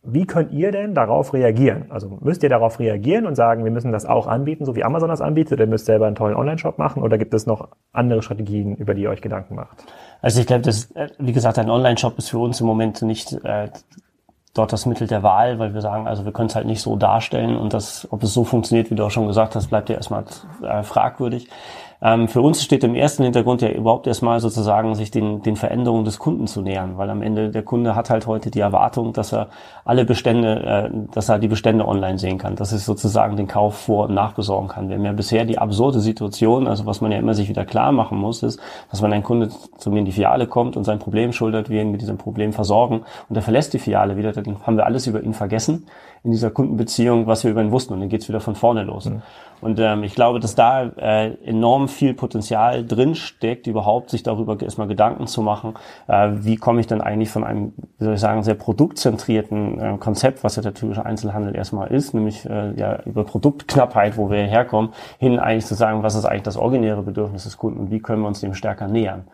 wie 0.02 0.26
könnt 0.26 0.52
ihr 0.52 0.70
denn 0.70 0.94
darauf 0.94 1.34
reagieren? 1.34 1.86
Also 1.90 2.18
müsst 2.20 2.42
ihr 2.42 2.48
darauf 2.48 2.78
reagieren 2.78 3.26
und 3.26 3.34
sagen, 3.34 3.64
wir 3.64 3.70
müssen 3.70 3.92
das 3.92 4.06
auch 4.06 4.26
anbieten, 4.26 4.64
so 4.64 4.76
wie 4.76 4.84
Amazon 4.84 5.08
das 5.08 5.20
anbietet, 5.20 5.58
ihr 5.58 5.66
müsst 5.66 5.86
selber 5.86 6.06
einen 6.06 6.16
tollen 6.16 6.36
Online-Shop 6.36 6.78
machen, 6.78 7.02
oder 7.02 7.18
gibt 7.18 7.34
es 7.34 7.46
noch 7.46 7.68
andere 7.92 8.22
Strategien, 8.22 8.76
über 8.76 8.94
die 8.94 9.02
ihr 9.02 9.10
euch 9.10 9.20
Gedanken 9.20 9.56
macht? 9.56 9.84
Also 10.22 10.40
ich 10.40 10.46
glaube, 10.46 10.62
das, 10.62 10.90
äh, 10.92 11.08
wie 11.18 11.32
gesagt, 11.32 11.58
ein 11.58 11.70
Online-Shop 11.70 12.16
ist 12.18 12.30
für 12.30 12.38
uns 12.38 12.60
im 12.60 12.66
Moment 12.66 13.02
nicht 13.02 13.32
äh, 13.44 13.68
dort 14.54 14.72
das 14.72 14.86
Mittel 14.86 15.06
der 15.06 15.22
Wahl, 15.22 15.58
weil 15.58 15.74
wir 15.74 15.80
sagen, 15.80 16.06
also 16.06 16.24
wir 16.24 16.32
können 16.32 16.48
es 16.48 16.56
halt 16.56 16.66
nicht 16.66 16.80
so 16.80 16.96
darstellen 16.96 17.56
und 17.56 17.74
das, 17.74 18.06
ob 18.10 18.22
es 18.22 18.32
so 18.32 18.44
funktioniert, 18.44 18.90
wie 18.90 18.94
du 18.94 19.04
auch 19.04 19.10
schon 19.10 19.26
gesagt 19.26 19.54
hast, 19.56 19.68
bleibt 19.68 19.88
ja 19.88 19.96
erstmal 19.96 20.24
äh, 20.62 20.82
fragwürdig. 20.82 21.48
Ähm, 22.00 22.28
für 22.28 22.40
uns 22.40 22.62
steht 22.62 22.84
im 22.84 22.94
ersten 22.94 23.24
Hintergrund 23.24 23.60
ja 23.60 23.70
überhaupt 23.70 24.06
erstmal 24.06 24.38
sozusagen, 24.38 24.94
sich 24.94 25.10
den, 25.10 25.42
den 25.42 25.56
Veränderungen 25.56 26.04
des 26.04 26.20
Kunden 26.20 26.46
zu 26.46 26.62
nähern, 26.62 26.96
weil 26.96 27.10
am 27.10 27.22
Ende 27.22 27.50
der 27.50 27.64
Kunde 27.64 27.96
hat 27.96 28.08
halt 28.08 28.28
heute 28.28 28.52
die 28.52 28.60
Erwartung, 28.60 29.12
dass 29.12 29.32
er 29.32 29.48
alle 29.84 30.04
Bestände, 30.04 30.62
äh, 30.62 30.90
dass 31.12 31.28
er 31.28 31.40
die 31.40 31.48
Bestände 31.48 31.88
online 31.88 32.18
sehen 32.18 32.38
kann, 32.38 32.54
dass 32.54 32.70
er 32.70 32.78
sozusagen 32.78 33.36
den 33.36 33.48
Kauf 33.48 33.74
vor- 33.74 34.06
und 34.08 34.14
nachbesorgen 34.14 34.68
kann. 34.68 34.88
Wir 34.88 34.96
haben 34.96 35.04
ja 35.04 35.12
bisher 35.12 35.44
die 35.44 35.58
absurde 35.58 35.98
Situation, 35.98 36.68
also 36.68 36.86
was 36.86 37.00
man 37.00 37.10
ja 37.10 37.18
immer 37.18 37.34
sich 37.34 37.48
wieder 37.48 37.64
klar 37.64 37.90
machen 37.90 38.18
muss, 38.18 38.44
ist, 38.44 38.60
dass 38.90 39.02
wenn 39.02 39.12
ein 39.12 39.24
Kunde 39.24 39.48
zu 39.78 39.90
mir 39.90 39.98
in 39.98 40.04
die 40.04 40.12
Filiale 40.12 40.46
kommt 40.46 40.76
und 40.76 40.84
sein 40.84 41.00
Problem 41.00 41.32
schultert, 41.32 41.68
wir 41.68 41.82
ihn 41.82 41.90
mit 41.90 42.00
diesem 42.00 42.16
Problem 42.16 42.52
versorgen 42.52 43.02
und 43.28 43.34
er 43.34 43.42
verlässt 43.42 43.72
die 43.72 43.80
Filiale 43.80 44.16
wieder, 44.16 44.30
dann 44.30 44.64
haben 44.64 44.76
wir 44.76 44.86
alles 44.86 45.08
über 45.08 45.20
ihn 45.20 45.34
vergessen 45.34 45.86
in 46.24 46.30
dieser 46.30 46.50
Kundenbeziehung, 46.50 47.26
was 47.26 47.44
wir 47.44 47.50
über 47.50 47.62
ihn 47.62 47.70
wussten 47.70 47.94
und 47.94 48.00
dann 48.00 48.08
geht's 48.08 48.28
wieder 48.28 48.40
von 48.40 48.54
vorne 48.54 48.82
los. 48.82 49.06
Mhm. 49.06 49.22
Und 49.60 49.80
ähm, 49.80 50.04
ich 50.04 50.14
glaube, 50.14 50.40
dass 50.40 50.54
da 50.54 50.84
äh, 50.84 51.34
enorm 51.44 51.88
viel 51.88 52.14
Potenzial 52.14 52.86
drin 52.86 53.14
steckt, 53.14 53.66
überhaupt 53.66 54.10
sich 54.10 54.22
darüber 54.22 54.60
erstmal 54.60 54.86
Gedanken 54.86 55.26
zu 55.26 55.42
machen, 55.42 55.74
äh, 56.06 56.30
wie 56.32 56.56
komme 56.56 56.80
ich 56.80 56.86
denn 56.86 57.00
eigentlich 57.00 57.30
von 57.30 57.44
einem, 57.44 57.72
wie 57.98 58.04
soll 58.04 58.14
ich 58.14 58.20
sagen, 58.20 58.42
sehr 58.42 58.54
produktzentrierten 58.54 59.80
äh, 59.80 59.96
Konzept, 59.98 60.44
was 60.44 60.56
ja 60.56 60.62
der 60.62 60.74
typische 60.74 61.04
Einzelhandel 61.04 61.56
erstmal 61.56 61.88
ist, 61.88 62.14
nämlich 62.14 62.48
äh, 62.48 62.72
ja 62.78 63.00
über 63.04 63.24
Produktknappheit, 63.24 64.16
wo 64.16 64.30
wir 64.30 64.44
herkommen, 64.44 64.90
hin 65.18 65.38
eigentlich 65.38 65.66
zu 65.66 65.74
sagen, 65.74 66.02
was 66.02 66.14
ist 66.14 66.24
eigentlich 66.24 66.42
das 66.42 66.56
originäre 66.56 67.02
Bedürfnis 67.02 67.44
des 67.44 67.56
Kunden 67.56 67.80
und 67.80 67.90
wie 67.90 68.00
können 68.00 68.22
wir 68.22 68.28
uns 68.28 68.40
dem 68.40 68.54
stärker 68.54 68.86
nähern. 68.86 69.24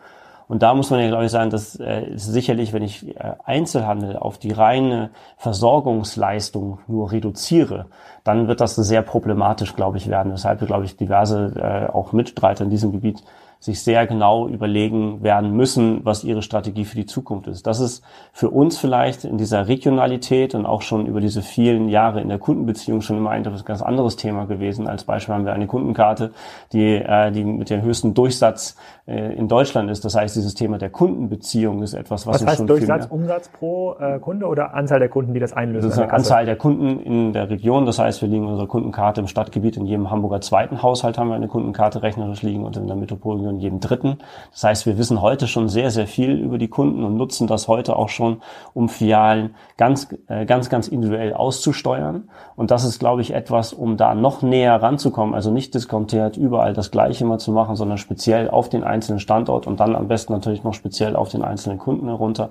Und 0.47 0.61
da 0.61 0.73
muss 0.75 0.91
man 0.91 0.99
ja, 0.99 1.07
glaube 1.07 1.25
ich, 1.25 1.31
sagen, 1.31 1.49
dass 1.49 1.79
äh, 1.79 2.11
sicherlich, 2.15 2.71
wenn 2.71 2.83
ich 2.83 3.15
äh, 3.15 3.33
Einzelhandel 3.43 4.17
auf 4.17 4.37
die 4.37 4.51
reine 4.51 5.09
Versorgungsleistung 5.37 6.79
nur 6.87 7.11
reduziere, 7.11 7.87
dann 8.23 8.47
wird 8.47 8.61
das 8.61 8.75
sehr 8.75 9.01
problematisch, 9.01 9.75
glaube 9.75 9.97
ich, 9.97 10.07
werden. 10.07 10.31
Weshalb, 10.31 10.65
glaube 10.65 10.85
ich, 10.85 10.97
diverse 10.97 11.53
äh, 11.55 11.91
auch 11.91 12.11
Mitstreiter 12.11 12.63
in 12.63 12.69
diesem 12.69 12.91
Gebiet 12.91 13.23
sich 13.65 13.81
sehr 13.81 14.05
genau 14.05 14.47
überlegen 14.47 15.23
werden 15.23 15.51
müssen, 15.51 16.01
was 16.03 16.23
ihre 16.23 16.43
Strategie 16.43 16.85
für 16.85 16.95
die 16.95 17.07
Zukunft 17.07 17.47
ist. 17.47 17.65
Das 17.65 17.79
ist 17.79 18.03
für 18.31 18.51
uns 18.51 18.77
vielleicht 18.77 19.25
in 19.25 19.39
dieser 19.39 19.67
Regionalität 19.67 20.53
und 20.53 20.67
auch 20.67 20.83
schon 20.83 21.07
über 21.07 21.19
diese 21.19 21.41
vielen 21.41 21.89
Jahre 21.89 22.21
in 22.21 22.29
der 22.29 22.37
Kundenbeziehung 22.37 23.01
schon 23.01 23.17
immer 23.17 23.31
ein 23.31 23.43
ganz 23.43 23.81
anderes 23.81 24.17
Thema 24.17 24.45
gewesen. 24.45 24.87
Als 24.87 25.03
Beispiel 25.03 25.33
haben 25.33 25.45
wir 25.45 25.53
eine 25.53 25.65
Kundenkarte, 25.65 26.31
die, 26.73 26.93
äh, 26.93 27.31
die 27.31 27.43
mit 27.43 27.71
dem 27.71 27.81
höchsten 27.81 28.13
Durchsatz 28.13 28.75
äh, 29.07 29.33
in 29.35 29.47
Deutschland 29.47 29.89
ist. 29.89 30.05
Das 30.05 30.13
heißt, 30.13 30.35
dieses 30.35 30.53
Thema 30.53 30.77
der 30.77 30.91
Kundenbeziehung 30.91 31.81
ist 31.81 31.95
etwas, 31.95 32.27
was, 32.27 32.41
was 32.41 32.47
heißt 32.47 32.57
schon 32.57 32.67
Durchsatz, 32.67 33.07
Umsatz 33.07 33.49
pro 33.49 33.95
äh, 33.99 34.19
Kunde 34.19 34.45
oder 34.45 34.75
Anzahl 34.75 34.99
der 34.99 35.09
Kunden, 35.09 35.33
die 35.33 35.39
das 35.39 35.53
einlösen? 35.53 35.89
Das 35.89 35.97
ist 35.97 36.03
eine 36.03 36.13
Anzahl 36.13 36.45
der 36.45 36.55
Kunden 36.55 36.99
in 36.99 37.33
der 37.33 37.49
Region. 37.49 37.87
Das 37.87 37.97
heißt, 37.97 38.21
wir 38.21 38.29
liegen 38.29 38.45
unsere 38.45 38.67
Kundenkarte 38.67 39.21
im 39.21 39.27
Stadtgebiet. 39.27 39.75
In 39.75 39.87
jedem 39.87 40.11
Hamburger 40.11 40.41
zweiten 40.41 40.83
Haushalt 40.83 41.17
haben 41.17 41.29
wir 41.29 41.35
eine 41.35 41.47
Kundenkarte 41.47 42.03
rechnerisch 42.03 42.43
liegen 42.43 42.63
und 42.63 42.77
in 42.77 42.85
der 42.85 42.95
Metropolregion 42.95 43.54
in 43.55 43.59
jedem 43.59 43.79
dritten. 43.79 44.19
Das 44.51 44.63
heißt, 44.63 44.85
wir 44.85 44.97
wissen 44.97 45.21
heute 45.21 45.47
schon 45.47 45.69
sehr, 45.69 45.91
sehr 45.91 46.07
viel 46.07 46.31
über 46.31 46.57
die 46.57 46.67
Kunden 46.67 47.03
und 47.03 47.17
nutzen 47.17 47.47
das 47.47 47.67
heute 47.67 47.95
auch 47.95 48.09
schon, 48.09 48.41
um 48.73 48.89
Filialen 48.89 49.55
ganz, 49.77 50.07
äh, 50.27 50.45
ganz, 50.45 50.69
ganz 50.69 50.87
individuell 50.87 51.33
auszusteuern. 51.33 52.29
Und 52.55 52.71
das 52.71 52.83
ist, 52.85 52.99
glaube 52.99 53.21
ich, 53.21 53.33
etwas, 53.33 53.73
um 53.73 53.97
da 53.97 54.15
noch 54.15 54.41
näher 54.41 54.81
ranzukommen. 54.81 55.35
Also 55.35 55.51
nicht 55.51 55.73
diskontiert 55.73 56.37
überall 56.37 56.73
das 56.73 56.91
Gleiche 56.91 57.25
mal 57.25 57.39
zu 57.39 57.51
machen, 57.51 57.75
sondern 57.75 57.97
speziell 57.97 58.49
auf 58.49 58.69
den 58.69 58.83
einzelnen 58.83 59.19
Standort 59.19 59.67
und 59.67 59.79
dann 59.79 59.95
am 59.95 60.07
besten 60.07 60.33
natürlich 60.33 60.63
noch 60.63 60.73
speziell 60.73 61.15
auf 61.15 61.29
den 61.29 61.41
einzelnen 61.41 61.79
Kunden 61.79 62.07
herunter. 62.07 62.49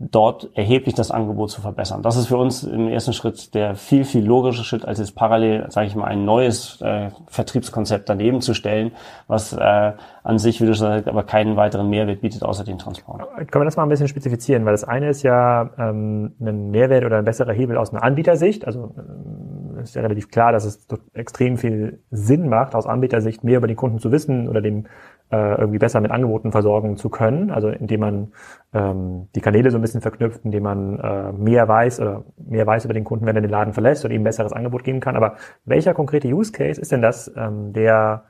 Ähm, 0.00 0.08
dort 0.10 0.50
erheblich 0.54 0.94
das 0.94 1.10
Angebot 1.10 1.50
zu 1.50 1.60
verbessern. 1.60 2.02
Das 2.02 2.16
ist 2.16 2.28
für 2.28 2.36
uns 2.36 2.62
im 2.62 2.88
ersten 2.88 3.12
Schritt 3.12 3.54
der 3.54 3.74
viel, 3.74 4.04
viel 4.04 4.24
logische 4.24 4.64
Schritt, 4.64 4.84
als 4.84 4.98
jetzt 4.98 5.14
parallel, 5.14 5.66
sage 5.70 5.86
ich 5.86 5.96
mal, 5.96 6.04
ein 6.04 6.24
neues 6.24 6.80
äh, 6.80 7.10
Vertriebskonzept 7.26 8.08
daneben 8.08 8.40
zu 8.40 8.54
stellen, 8.54 8.92
was 9.26 9.52
äh, 9.52 9.92
an 10.22 10.38
sich, 10.38 10.60
wie 10.60 10.66
du 10.66 10.74
sagst, 10.74 11.08
aber 11.08 11.24
keinen 11.24 11.56
weiteren 11.56 11.90
Mehrwert 11.90 12.20
bietet, 12.20 12.42
außer 12.42 12.64
den 12.64 12.78
Transport. 12.78 13.22
Können 13.50 13.62
wir 13.62 13.64
das 13.64 13.76
mal 13.76 13.82
ein 13.84 13.88
bisschen 13.88 14.08
spezifizieren? 14.08 14.64
Weil 14.64 14.72
das 14.72 14.84
eine 14.84 15.08
ist 15.08 15.22
ja 15.22 15.70
ähm, 15.78 16.34
ein 16.40 16.70
Mehrwert 16.70 17.04
oder 17.04 17.18
ein 17.18 17.24
besserer 17.24 17.52
Hebel 17.52 17.76
aus 17.76 17.90
einer 17.90 18.02
Anbietersicht. 18.02 18.66
Also 18.66 18.94
äh, 18.96 19.82
ist 19.82 19.94
ja 19.94 20.02
relativ 20.02 20.30
klar, 20.30 20.52
dass 20.52 20.64
es 20.64 20.86
extrem 21.12 21.56
viel 21.56 22.00
Sinn 22.10 22.48
macht, 22.48 22.74
aus 22.74 22.86
Anbietersicht 22.86 23.44
mehr 23.44 23.58
über 23.58 23.66
den 23.66 23.76
Kunden 23.76 23.98
zu 23.98 24.12
wissen 24.12 24.48
oder 24.48 24.60
dem 24.60 24.86
äh, 25.30 25.56
irgendwie 25.58 25.78
besser 25.78 26.00
mit 26.00 26.10
Angeboten 26.10 26.52
versorgen 26.52 26.96
zu 26.96 27.10
können. 27.10 27.50
Also 27.50 27.68
indem 27.68 28.00
man 28.00 28.32
ähm, 28.72 29.28
die 29.34 29.40
Kanäle 29.40 29.70
so 29.70 29.78
ein 29.78 29.82
bisschen 29.82 30.00
verknüpft, 30.00 30.44
indem 30.44 30.62
man 30.62 30.98
äh, 30.98 31.32
mehr 31.32 31.68
weiß 31.68 32.00
oder 32.00 32.24
mehr 32.36 32.66
weiß 32.66 32.84
über 32.84 32.94
den 32.94 33.04
Kunden, 33.04 33.26
wenn 33.26 33.36
er 33.36 33.42
den 33.42 33.50
Laden 33.50 33.74
verlässt 33.74 34.04
und 34.04 34.10
ihm 34.10 34.24
besseres 34.24 34.52
Angebot 34.52 34.84
geben 34.84 35.00
kann. 35.00 35.16
Aber 35.16 35.34
welcher 35.64 35.94
konkrete 35.94 36.28
Use 36.28 36.52
Case 36.52 36.80
ist 36.80 36.92
denn 36.92 37.02
das, 37.02 37.32
ähm, 37.36 37.72
der 37.72 38.24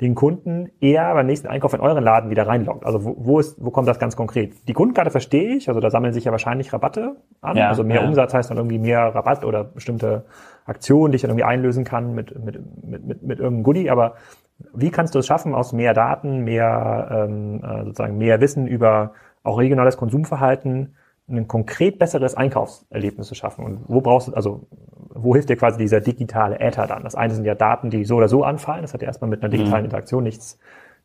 den 0.00 0.14
Kunden 0.14 0.70
eher 0.80 1.12
beim 1.12 1.26
nächsten 1.26 1.48
Einkauf 1.48 1.74
in 1.74 1.80
euren 1.80 2.04
Laden 2.04 2.30
wieder 2.30 2.46
reinloggt? 2.46 2.86
Also 2.86 3.04
wo, 3.04 3.16
wo, 3.18 3.40
ist, 3.40 3.56
wo 3.62 3.70
kommt 3.70 3.88
das 3.88 3.98
ganz 3.98 4.14
konkret? 4.14 4.68
Die 4.68 4.72
Kundenkarte 4.72 5.10
verstehe 5.10 5.56
ich, 5.56 5.68
also 5.68 5.80
da 5.80 5.90
sammeln 5.90 6.12
sich 6.12 6.24
ja 6.24 6.30
wahrscheinlich 6.30 6.72
Rabatte 6.72 7.16
an. 7.40 7.56
Ja, 7.56 7.68
also 7.68 7.82
mehr 7.82 8.02
ja. 8.02 8.06
Umsatz 8.06 8.32
heißt 8.32 8.50
dann 8.50 8.58
irgendwie 8.58 8.78
mehr 8.78 9.00
Rabatt 9.14 9.44
oder 9.44 9.64
bestimmte 9.64 10.24
Aktionen, 10.66 11.10
die 11.10 11.16
ich 11.16 11.22
dann 11.22 11.30
irgendwie 11.30 11.44
einlösen 11.44 11.84
kann 11.84 12.14
mit, 12.14 12.32
mit, 12.44 12.60
mit, 12.84 13.06
mit, 13.06 13.22
mit 13.22 13.38
irgendeinem 13.40 13.64
Goodie. 13.64 13.90
Aber 13.90 14.14
wie 14.74 14.90
kannst 14.90 15.14
du 15.14 15.20
es 15.20 15.26
schaffen, 15.26 15.54
aus 15.54 15.72
mehr 15.72 15.94
Daten, 15.94 16.44
mehr 16.44 17.26
ähm, 17.28 17.62
äh, 17.62 17.84
sozusagen 17.84 18.18
mehr 18.18 18.40
Wissen 18.40 18.66
über 18.66 19.12
auch 19.42 19.58
regionales 19.58 19.96
Konsumverhalten 19.96 20.94
ein 21.28 21.46
konkret 21.46 21.98
besseres 21.98 22.34
Einkaufserlebnis 22.34 23.28
zu 23.28 23.34
schaffen? 23.34 23.64
Und 23.64 23.80
wo 23.86 24.00
brauchst 24.00 24.28
du, 24.28 24.34
also 24.34 24.66
wo 25.10 25.34
hilft 25.34 25.48
dir 25.48 25.56
quasi 25.56 25.78
dieser 25.78 26.00
digitale 26.00 26.58
Äther 26.60 26.86
dann? 26.86 27.04
Das 27.04 27.14
eine 27.14 27.34
sind 27.34 27.44
ja 27.44 27.54
Daten, 27.54 27.90
die 27.90 28.04
so 28.04 28.16
oder 28.16 28.28
so 28.28 28.44
anfallen. 28.44 28.82
Das 28.82 28.94
hat 28.94 29.02
ja 29.02 29.08
erstmal 29.08 29.30
mit 29.30 29.42
einer 29.42 29.50
digitalen 29.50 29.82
mhm. 29.82 29.86
Interaktion 29.86 30.24
nichts 30.24 30.58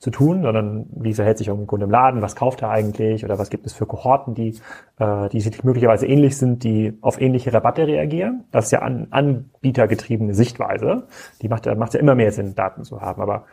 zu 0.04 0.12
tun, 0.12 0.42
sondern 0.42 0.86
wie 0.92 1.14
verhält 1.14 1.38
sich 1.38 1.48
irgendein 1.48 1.68
Kunde 1.68 1.86
im 1.86 1.90
Laden, 1.90 2.22
was 2.22 2.36
kauft 2.36 2.62
er 2.62 2.70
eigentlich 2.70 3.24
oder 3.24 3.40
was 3.40 3.50
gibt 3.50 3.66
es 3.66 3.72
für 3.72 3.86
Kohorten, 3.86 4.34
die, 4.36 4.60
äh, 5.00 5.30
die 5.30 5.40
sich 5.40 5.64
möglicherweise 5.64 6.08
ähnlich 6.08 6.38
sind, 6.38 6.66
die 6.66 6.98
auf 7.00 7.22
ähnliche 7.22 7.54
Rabatte 7.54 7.88
reagieren. 7.88 8.44
Das 8.52 8.66
ist 8.66 8.72
ja 8.72 8.80
an, 8.80 9.08
anbietergetriebene 9.12 10.34
Sichtweise. 10.34 11.04
Die 11.42 11.48
macht, 11.48 11.74
macht 11.78 11.94
ja 11.94 12.02
immer 12.02 12.16
mehr 12.16 12.34
Sinn, 12.34 12.54
Daten 12.54 12.84
zu 12.84 13.00
haben. 13.00 13.22
Aber 13.22 13.46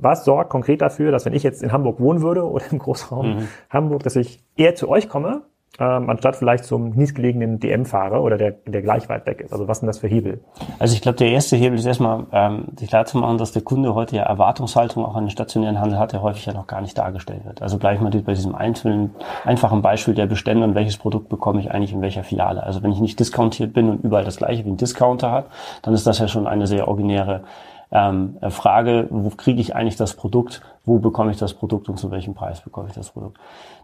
was 0.00 0.24
sorgt 0.24 0.50
konkret 0.50 0.80
dafür, 0.82 1.12
dass 1.12 1.24
wenn 1.26 1.32
ich 1.32 1.44
jetzt 1.44 1.62
in 1.62 1.70
Hamburg 1.70 2.00
wohnen 2.00 2.22
würde 2.22 2.44
oder 2.44 2.64
im 2.72 2.80
Großraum 2.80 3.36
mhm. 3.36 3.48
Hamburg, 3.70 4.02
dass 4.02 4.16
ich 4.16 4.42
eher 4.56 4.74
zu 4.74 4.88
euch 4.88 5.08
komme, 5.08 5.42
ähm, 5.80 6.10
anstatt 6.10 6.36
vielleicht 6.36 6.64
zum 6.64 6.90
nächstgelegenen 6.90 7.60
DM 7.60 7.84
fahre 7.84 8.20
oder 8.20 8.36
der, 8.36 8.52
der 8.66 8.82
gleich 8.82 9.08
weit 9.08 9.26
weg 9.26 9.40
ist? 9.40 9.52
Also 9.52 9.68
was 9.68 9.78
sind 9.78 9.86
das 9.86 9.98
für 9.98 10.08
Hebel? 10.08 10.40
Also 10.78 10.94
ich 10.94 11.02
glaube, 11.02 11.18
der 11.18 11.30
erste 11.30 11.56
Hebel 11.56 11.78
ist 11.78 11.86
erstmal, 11.86 12.26
ähm, 12.32 12.64
sich 12.76 12.88
klar 12.88 13.04
zu 13.04 13.18
machen, 13.18 13.38
dass 13.38 13.52
der 13.52 13.62
Kunde 13.62 13.94
heute 13.94 14.16
ja 14.16 14.24
Erwartungshaltung 14.24 15.04
auch 15.04 15.14
an 15.14 15.24
den 15.24 15.30
stationären 15.30 15.80
Handel 15.80 15.98
hat, 15.98 16.12
der 16.12 16.22
häufig 16.22 16.46
ja 16.46 16.52
noch 16.52 16.66
gar 16.66 16.80
nicht 16.80 16.98
dargestellt 16.98 17.44
wird. 17.44 17.62
Also 17.62 17.78
gleich 17.78 18.00
mal 18.00 18.10
bei 18.10 18.34
diesem 18.34 18.54
einzelnen, 18.54 19.14
einfachen 19.44 19.80
Beispiel 19.80 20.14
der 20.14 20.26
Bestände 20.26 20.64
und 20.64 20.74
welches 20.74 20.96
Produkt 20.96 21.28
bekomme 21.28 21.60
ich 21.60 21.70
eigentlich 21.70 21.92
in 21.92 22.00
welcher 22.00 22.24
Filiale. 22.24 22.62
Also 22.62 22.82
wenn 22.82 22.90
ich 22.90 23.00
nicht 23.00 23.20
discountiert 23.20 23.72
bin 23.72 23.88
und 23.88 24.04
überall 24.04 24.24
das 24.24 24.38
gleiche 24.38 24.64
wie 24.64 24.70
ein 24.70 24.76
Discounter 24.76 25.30
hat, 25.30 25.46
dann 25.82 25.94
ist 25.94 26.06
das 26.06 26.18
ja 26.18 26.26
schon 26.26 26.48
eine 26.48 26.66
sehr 26.66 26.88
originäre 26.88 27.42
ähm, 27.90 28.36
Frage, 28.50 29.06
wo 29.10 29.30
kriege 29.30 29.60
ich 29.60 29.74
eigentlich 29.74 29.96
das 29.96 30.14
Produkt, 30.14 30.60
wo 30.84 30.98
bekomme 30.98 31.30
ich 31.30 31.38
das 31.38 31.54
Produkt 31.54 31.88
und 31.88 31.98
zu 31.98 32.10
welchem 32.10 32.34
Preis 32.34 32.60
bekomme 32.60 32.88
ich 32.88 32.94
das 32.94 33.10
Produkt. 33.10 33.38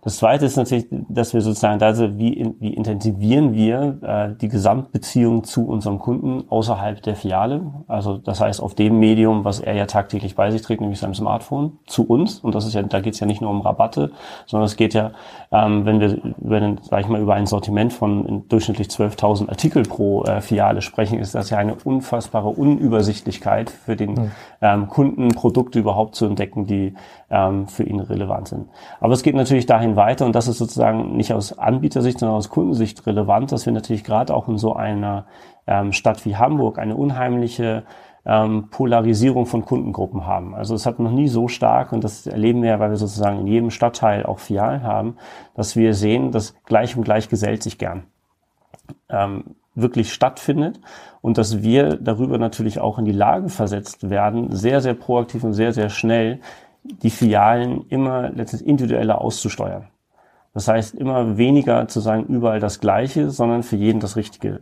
Das 0.04 0.18
Zweite 0.18 0.44
ist 0.44 0.56
natürlich, 0.56 0.86
dass 0.90 1.32
wir 1.32 1.40
sozusagen, 1.40 1.82
also 1.82 2.18
wie, 2.18 2.52
wie 2.60 2.74
intensivieren 2.74 3.54
wir 3.54 3.98
äh, 4.02 4.38
die 4.38 4.48
Gesamtbeziehung 4.48 5.44
zu 5.44 5.66
unserem 5.66 5.98
Kunden 5.98 6.44
außerhalb 6.50 7.02
der 7.02 7.16
Filiale. 7.16 7.62
Also 7.88 8.18
das 8.18 8.38
heißt 8.38 8.60
auf 8.60 8.74
dem 8.74 8.98
Medium, 8.98 9.46
was 9.46 9.60
er 9.60 9.72
ja 9.72 9.86
tagtäglich 9.86 10.34
bei 10.34 10.50
sich 10.50 10.60
trägt, 10.60 10.82
nämlich 10.82 11.00
seinem 11.00 11.14
Smartphone, 11.14 11.78
zu 11.86 12.06
uns. 12.06 12.40
Und 12.40 12.54
das 12.54 12.66
ist 12.66 12.74
ja, 12.74 12.82
da 12.82 13.00
geht 13.00 13.14
es 13.14 13.20
ja 13.20 13.26
nicht 13.26 13.40
nur 13.40 13.48
um 13.48 13.62
Rabatte, 13.62 14.10
sondern 14.44 14.66
es 14.66 14.76
geht 14.76 14.92
ja, 14.92 15.12
ähm, 15.50 15.86
wenn 15.86 16.00
wir 16.00 16.18
über 16.38 16.60
den, 16.60 16.80
sag 16.82 17.00
ich 17.00 17.08
mal, 17.08 17.22
über 17.22 17.32
ein 17.32 17.46
Sortiment 17.46 17.94
von 17.94 18.46
durchschnittlich 18.50 18.88
12.000 18.88 19.48
Artikel 19.48 19.84
pro 19.84 20.24
äh, 20.24 20.42
Filiale 20.42 20.82
sprechen, 20.82 21.18
ist 21.18 21.34
das 21.34 21.48
ja 21.48 21.56
eine 21.56 21.76
unfassbare 21.82 22.50
Unübersichtlichkeit 22.50 23.70
für 23.70 23.96
den 23.96 24.32
ähm, 24.60 24.88
Kunden, 24.88 25.28
Produkte 25.28 25.78
überhaupt 25.78 26.14
zu 26.14 26.26
entdecken, 26.26 26.66
die 26.66 26.94
ähm, 27.34 27.66
für 27.66 27.82
ihn 27.82 27.98
relevant 27.98 28.46
sind. 28.46 28.68
Aber 29.00 29.12
es 29.12 29.24
geht 29.24 29.34
natürlich 29.34 29.66
dahin 29.66 29.96
weiter 29.96 30.24
und 30.24 30.36
das 30.36 30.46
ist 30.46 30.58
sozusagen 30.58 31.16
nicht 31.16 31.32
aus 31.32 31.58
Anbietersicht, 31.58 32.20
sondern 32.20 32.36
aus 32.36 32.48
Kundensicht 32.48 33.04
relevant, 33.08 33.50
dass 33.50 33.66
wir 33.66 33.72
natürlich 33.72 34.04
gerade 34.04 34.32
auch 34.32 34.46
in 34.46 34.56
so 34.56 34.74
einer 34.76 35.26
ähm, 35.66 35.92
Stadt 35.92 36.24
wie 36.24 36.36
Hamburg 36.36 36.78
eine 36.78 36.94
unheimliche 36.94 37.82
ähm, 38.24 38.68
Polarisierung 38.70 39.46
von 39.46 39.64
Kundengruppen 39.64 40.26
haben. 40.26 40.54
Also 40.54 40.76
es 40.76 40.86
hat 40.86 41.00
noch 41.00 41.10
nie 41.10 41.28
so 41.28 41.48
stark, 41.48 41.92
und 41.92 42.04
das 42.04 42.26
erleben 42.26 42.62
wir 42.62 42.70
ja, 42.70 42.78
weil 42.78 42.90
wir 42.90 42.96
sozusagen 42.96 43.40
in 43.40 43.48
jedem 43.48 43.70
Stadtteil 43.70 44.24
auch 44.24 44.38
Filialen 44.38 44.84
haben, 44.84 45.16
dass 45.56 45.74
wir 45.74 45.92
sehen, 45.92 46.30
dass 46.30 46.54
gleich 46.64 46.96
und 46.96 47.02
gleich 47.02 47.28
gesellt 47.28 47.64
sich 47.64 47.78
gern. 47.78 48.04
ähm, 49.08 49.56
wirklich 49.74 50.12
stattfindet 50.12 50.80
und 51.20 51.36
dass 51.36 51.62
wir 51.62 51.96
darüber 51.96 52.38
natürlich 52.38 52.78
auch 52.78 52.98
in 52.98 53.04
die 53.04 53.12
Lage 53.12 53.48
versetzt 53.48 54.08
werden, 54.08 54.54
sehr, 54.54 54.80
sehr 54.80 54.94
proaktiv 54.94 55.42
und 55.42 55.52
sehr, 55.52 55.72
sehr 55.72 55.88
schnell 55.88 56.40
die 56.84 57.10
Filialen 57.10 57.86
immer 57.88 58.30
letztendlich 58.30 58.68
individueller 58.68 59.20
auszusteuern. 59.20 59.88
Das 60.52 60.68
heißt, 60.68 60.94
immer 60.94 61.36
weniger 61.36 61.88
zu 61.88 62.00
sagen, 62.00 62.26
überall 62.26 62.60
das 62.60 62.78
Gleiche, 62.78 63.30
sondern 63.30 63.62
für 63.62 63.76
jeden 63.76 64.00
das 64.00 64.16
Richtige 64.16 64.60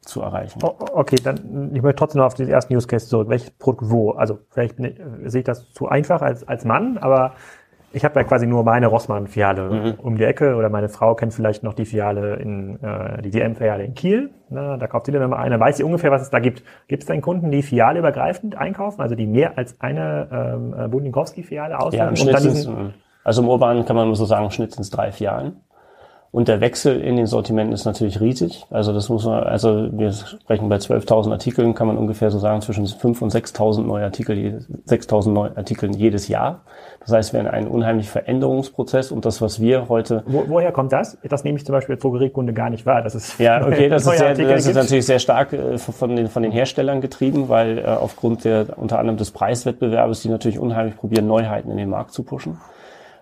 zu 0.00 0.22
erreichen. 0.22 0.60
Okay, 0.62 1.16
dann 1.22 1.74
ich 1.74 1.82
möchte 1.82 1.96
trotzdem 1.96 2.20
noch 2.20 2.26
auf 2.26 2.34
den 2.34 2.48
ersten 2.48 2.74
Use 2.74 2.86
Case 2.86 3.08
zurück. 3.08 3.28
Welches 3.28 3.50
Produkt 3.50 3.90
wo? 3.90 4.12
Also 4.12 4.38
vielleicht 4.50 4.76
sehe 4.76 5.40
ich 5.40 5.44
das 5.44 5.70
zu 5.72 5.88
einfach 5.88 6.22
als, 6.22 6.48
als 6.48 6.64
Mann, 6.64 6.96
aber 6.96 7.34
ich 7.92 8.04
habe 8.04 8.20
ja 8.20 8.24
quasi 8.24 8.46
nur 8.46 8.64
meine 8.64 8.86
Rossmann-Filiale 8.86 9.70
mhm. 9.70 9.94
um 9.98 10.16
die 10.16 10.24
Ecke 10.24 10.56
oder 10.56 10.68
meine 10.68 10.88
Frau 10.88 11.14
kennt 11.14 11.32
vielleicht 11.32 11.62
noch 11.62 11.74
die 11.74 11.84
Filiale 11.84 12.36
in 12.36 12.82
äh, 12.82 13.22
die 13.22 13.30
DM-Filiale 13.30 13.84
in 13.84 13.94
Kiel. 13.94 14.30
Na, 14.50 14.76
da 14.76 14.86
kauft 14.86 15.06
sie 15.06 15.12
dann 15.12 15.28
mal 15.30 15.36
eine, 15.36 15.58
weiß 15.58 15.78
sie 15.78 15.84
ungefähr, 15.84 16.10
was 16.10 16.22
es 16.22 16.30
da 16.30 16.38
gibt. 16.38 16.62
Gibt 16.86 17.02
es 17.02 17.06
denn 17.06 17.22
Kunden, 17.22 17.50
die 17.50 17.62
filialeübergreifend 17.62 18.56
einkaufen, 18.56 19.00
also 19.00 19.14
die 19.14 19.26
mehr 19.26 19.56
als 19.56 19.80
eine 19.80 20.28
ähm, 20.30 20.74
äh, 20.78 20.88
Bundinkowski-Filiale 20.88 21.78
auswählen? 21.78 22.14
Ja, 22.14 22.92
also 23.24 23.42
im 23.42 23.48
Urban 23.48 23.84
kann 23.84 23.96
man 23.96 24.14
so 24.14 24.24
sagen, 24.24 24.50
Schnitt 24.50 24.72
sind 24.72 24.96
drei 24.96 25.12
Filialen. 25.12 25.60
Und 26.30 26.48
der 26.48 26.60
Wechsel 26.60 27.00
in 27.00 27.16
den 27.16 27.26
Sortimenten 27.26 27.72
ist 27.72 27.86
natürlich 27.86 28.20
riesig. 28.20 28.66
Also 28.68 28.92
das 28.92 29.08
muss 29.08 29.24
man, 29.24 29.44
also 29.44 29.88
wir 29.92 30.12
sprechen 30.12 30.68
bei 30.68 30.76
12.000 30.76 31.32
Artikeln, 31.32 31.74
kann 31.74 31.86
man 31.86 31.96
ungefähr 31.96 32.30
so 32.30 32.38
sagen, 32.38 32.60
zwischen 32.60 32.84
5.000 32.86 33.22
und 33.22 33.34
6.000 33.34 33.82
neue 33.82 34.04
Artikel, 34.04 34.66
6.000 34.86 35.30
neue 35.30 35.56
Artikel 35.56 35.94
jedes 35.96 36.28
Jahr. 36.28 36.60
Das 37.00 37.12
heißt, 37.12 37.32
wir 37.32 37.40
haben 37.40 37.46
einen 37.46 37.68
unheimlichen 37.68 38.10
Veränderungsprozess 38.10 39.10
und 39.10 39.24
das, 39.24 39.40
was 39.40 39.58
wir 39.60 39.88
heute... 39.88 40.22
Wo, 40.26 40.44
woher 40.48 40.70
kommt 40.70 40.92
das? 40.92 41.16
Das 41.22 41.44
nehme 41.44 41.56
ich 41.56 41.64
zum 41.64 41.72
Beispiel 41.72 41.94
als 41.94 42.02
Drogeriekunde 42.02 42.52
gar 42.52 42.68
nicht 42.68 42.84
wahr. 42.84 43.00
Das 43.00 43.14
ist 43.14 43.40
ja, 43.40 43.66
okay, 43.66 43.88
das, 43.88 44.06
ist, 44.06 44.18
sehr, 44.18 44.34
das 44.34 44.66
ist 44.66 44.74
natürlich 44.74 45.06
sehr 45.06 45.18
stark 45.20 45.54
äh, 45.54 45.78
von 45.78 46.14
den, 46.14 46.28
von 46.28 46.42
den 46.42 46.52
Herstellern 46.52 47.00
getrieben, 47.00 47.48
weil 47.48 47.78
äh, 47.78 47.84
aufgrund 47.84 48.44
der 48.44 48.66
unter 48.76 48.98
anderem 48.98 49.16
des 49.16 49.30
Preiswettbewerbes, 49.30 50.20
die 50.20 50.28
natürlich 50.28 50.58
unheimlich 50.58 50.96
probieren, 50.96 51.26
Neuheiten 51.26 51.70
in 51.70 51.78
den 51.78 51.88
Markt 51.88 52.12
zu 52.12 52.22
pushen. 52.22 52.58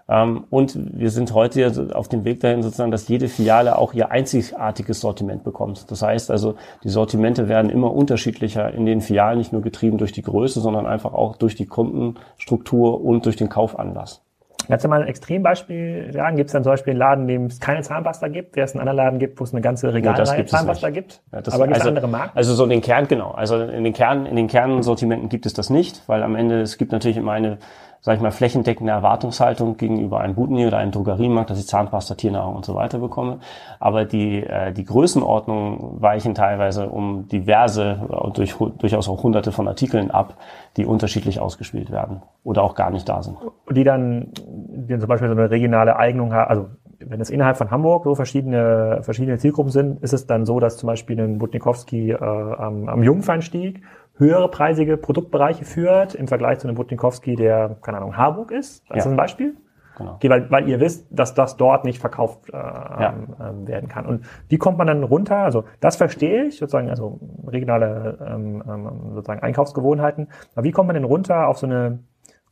Ähm, 0.09 0.45
und 0.51 0.79
wir 0.99 1.11
sind 1.11 1.35
heute 1.35 1.91
auf 1.95 2.09
dem 2.09 2.25
Weg 2.25 2.41
dahin 2.41 2.63
sozusagen, 2.63 2.91
dass 2.91 3.09
jede 3.09 3.29
Filiale 3.29 3.79
auch 3.79 3.93
ihr 3.93 4.11
einzigartiges 4.11 5.01
Sortiment 5.01 5.43
bekommt. 5.43 5.91
Das 5.91 6.03
heißt 6.03 6.31
also, 6.31 6.55
die 6.85 6.89
Sortimente 6.89 7.49
werden 7.49 7.71
immer 7.71 7.93
unterschiedlicher 7.93 8.73
in 8.73 8.87
den 8.87 9.01
Filialen, 9.01 9.39
nicht 9.39 9.53
nur 9.53 9.63
getrieben 9.63 9.99
durch 9.99 10.13
die 10.13 10.23
Größe, 10.23 10.61
sondern 10.61 10.87
einfach 10.87 11.13
auch 11.13 11.37
durch 11.37 11.57
die 11.57 11.67
Kundenstruktur 11.67 13.05
und 13.05 13.27
durch 13.27 13.37
den 13.37 13.49
Kaufanlass. 13.49 14.23
Kannst 14.69 14.85
du 14.85 14.89
mal 14.89 15.03
ein 15.03 15.07
Extrembeispiel 15.07 16.11
sagen? 16.13 16.37
Gibt 16.37 16.49
es 16.49 16.53
dann 16.53 16.65
zum 16.65 16.73
Beispiel 16.73 16.93
einen 16.93 16.99
Laden, 16.99 17.23
in 17.23 17.29
dem 17.29 17.47
es 17.47 17.61
keine 17.61 17.83
Zahnpasta 17.83 18.29
gibt, 18.29 18.57
während 18.57 18.71
es 18.71 18.75
einen 18.75 18.81
anderen 18.81 18.97
Laden 18.97 19.19
gibt, 19.21 19.39
wo 19.39 19.45
es 19.45 19.53
eine 19.53 19.61
ganze 19.61 19.93
Regalreihe 19.95 20.41
ja, 20.41 20.47
Zahnpasta 20.47 20.91
gibt? 20.91 21.21
Ja, 21.33 21.39
aber 21.39 21.67
gibt 21.67 21.77
es 21.77 21.83
also, 21.83 21.89
andere 21.89 22.09
Marken? 22.09 22.37
Also 22.37 22.55
so 22.55 22.65
in 22.65 22.71
den 22.71 22.81
Kern, 22.81 23.07
genau. 23.07 23.31
Also 23.31 23.61
in 23.61 23.85
den 23.85 23.93
Kern, 23.93 24.27
in 24.27 24.35
den 24.35 24.49
Kernsortimenten 24.49 25.29
gibt 25.29 25.47
es 25.47 25.53
das 25.53 25.71
nicht, 25.71 26.03
weil 26.09 26.23
am 26.23 26.35
Ende, 26.35 26.63
es 26.63 26.79
gibt 26.79 26.91
natürlich 26.91 27.17
immer 27.17 27.33
eine 27.33 27.59
sage 28.07 28.19
ich 28.19 28.23
mal, 28.23 28.31
flächendeckende 28.31 28.93
Erwartungshaltung 28.93 29.77
gegenüber 29.79 30.21
einem 30.21 30.37
Butni 30.37 30.65
oder 30.65 30.77
einem 30.77 30.93
Drogeriemarkt, 30.93 31.51
dass 31.51 31.59
ich 31.59 31.67
Zahnpasta, 31.67 32.15
Tiernahrung 32.15 32.55
und 32.55 32.65
so 32.65 32.77
weiter 32.77 33.01
bekomme. 33.01 33.41
Aber 33.81 34.05
die, 34.05 34.45
äh, 34.45 34.73
die 34.73 34.85
Größenordnungen 34.85 36.01
weichen 36.01 36.33
teilweise 36.33 36.89
um 36.89 37.27
diverse, 37.27 38.31
durch, 38.33 38.55
durchaus 38.79 39.09
auch 39.09 39.25
hunderte 39.25 39.51
von 39.51 39.67
Artikeln 39.67 40.13
ab, 40.13 40.37
die 40.77 40.87
unterschiedlich 40.87 41.41
ausgespielt 41.41 41.91
werden 41.91 42.23
oder 42.45 42.63
auch 42.63 42.77
gar 42.77 42.93
nicht 42.93 43.09
da 43.09 43.25
sind. 43.25 43.39
Die 43.73 43.83
dann, 43.83 44.29
die 44.47 44.87
dann 44.87 45.01
zum 45.01 45.09
Beispiel 45.09 45.27
so 45.27 45.35
eine 45.35 45.51
regionale 45.51 45.97
Eignung 45.97 46.33
haben, 46.33 46.49
also 46.49 46.67
wenn 47.01 47.21
es 47.21 47.29
innerhalb 47.29 47.57
von 47.57 47.73
Hamburg 47.73 48.05
so 48.05 48.15
verschiedene, 48.15 49.01
verschiedene 49.03 49.39
Zielgruppen 49.39 49.73
sind, 49.73 50.01
ist 50.03 50.13
es 50.13 50.29
dann 50.29 50.47
so, 50.47 50.61
dass 50.61 50.77
zum 50.77 50.87
Beispiel 50.87 51.21
ein 51.21 51.39
Butnikowski 51.39 52.13
äh, 52.13 52.17
am, 52.17 52.89
am 52.89 53.03
Jungfernstieg 53.03 53.83
höhere 54.19 54.49
preisige 54.49 54.97
Produktbereiche 54.97 55.65
führt 55.65 56.15
im 56.15 56.29
Vergleich 56.29 56.59
zu 56.59 56.69
einem 56.69 56.77
Butnikowski, 56.77 57.37
der, 57.37 57.77
keine 57.83 57.99
Ahnung, 57.99 58.17
Harburg 58.17 58.51
ist. 58.51 58.85
Das 58.89 58.97
ja. 58.97 59.03
ist 59.03 59.07
ein 59.07 59.17
Beispiel. 59.17 59.57
Genau. 59.99 60.19
Weil, 60.23 60.51
weil 60.51 60.69
ihr 60.69 60.79
wisst, 60.79 61.07
dass 61.11 61.33
das 61.33 61.57
dort 61.57 61.85
nicht 61.85 61.99
verkauft 61.99 62.51
äh, 62.51 62.53
ja. 62.53 63.15
ähm, 63.41 63.67
werden 63.67 63.89
kann. 63.89 64.05
Und 64.05 64.27
wie 64.49 64.59
kommt 64.59 64.77
man 64.77 64.87
dann 64.87 65.03
runter? 65.03 65.39
Also 65.39 65.65
das 65.81 65.97
verstehe 65.97 66.45
ich, 66.45 66.59
sozusagen, 66.59 66.91
also 66.91 67.19
regionale 67.47 68.19
ähm, 68.27 68.63
ähm, 68.69 69.15
sozusagen 69.15 69.41
Einkaufsgewohnheiten. 69.41 70.29
Aber 70.55 70.65
wie 70.65 70.73
kommt 70.73 70.89
man 70.89 70.95
denn 70.95 71.05
runter 71.05 71.49
auf 71.49 71.57
so 71.59 71.67
eine 71.67 72.01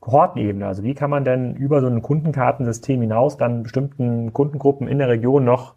Kohortenebene? 0.00 0.66
Also 0.66 0.84
wie 0.84 0.94
kann 0.94 1.10
man 1.10 1.24
denn 1.24 1.54
über 1.54 1.82
so 1.82 1.86
ein 1.86 2.00
Kundenkartensystem 2.00 3.02
hinaus 3.02 3.36
dann 3.36 3.62
bestimmten 3.62 4.32
Kundengruppen 4.32 4.88
in 4.88 4.98
der 4.98 5.08
Region 5.08 5.44
noch 5.44 5.74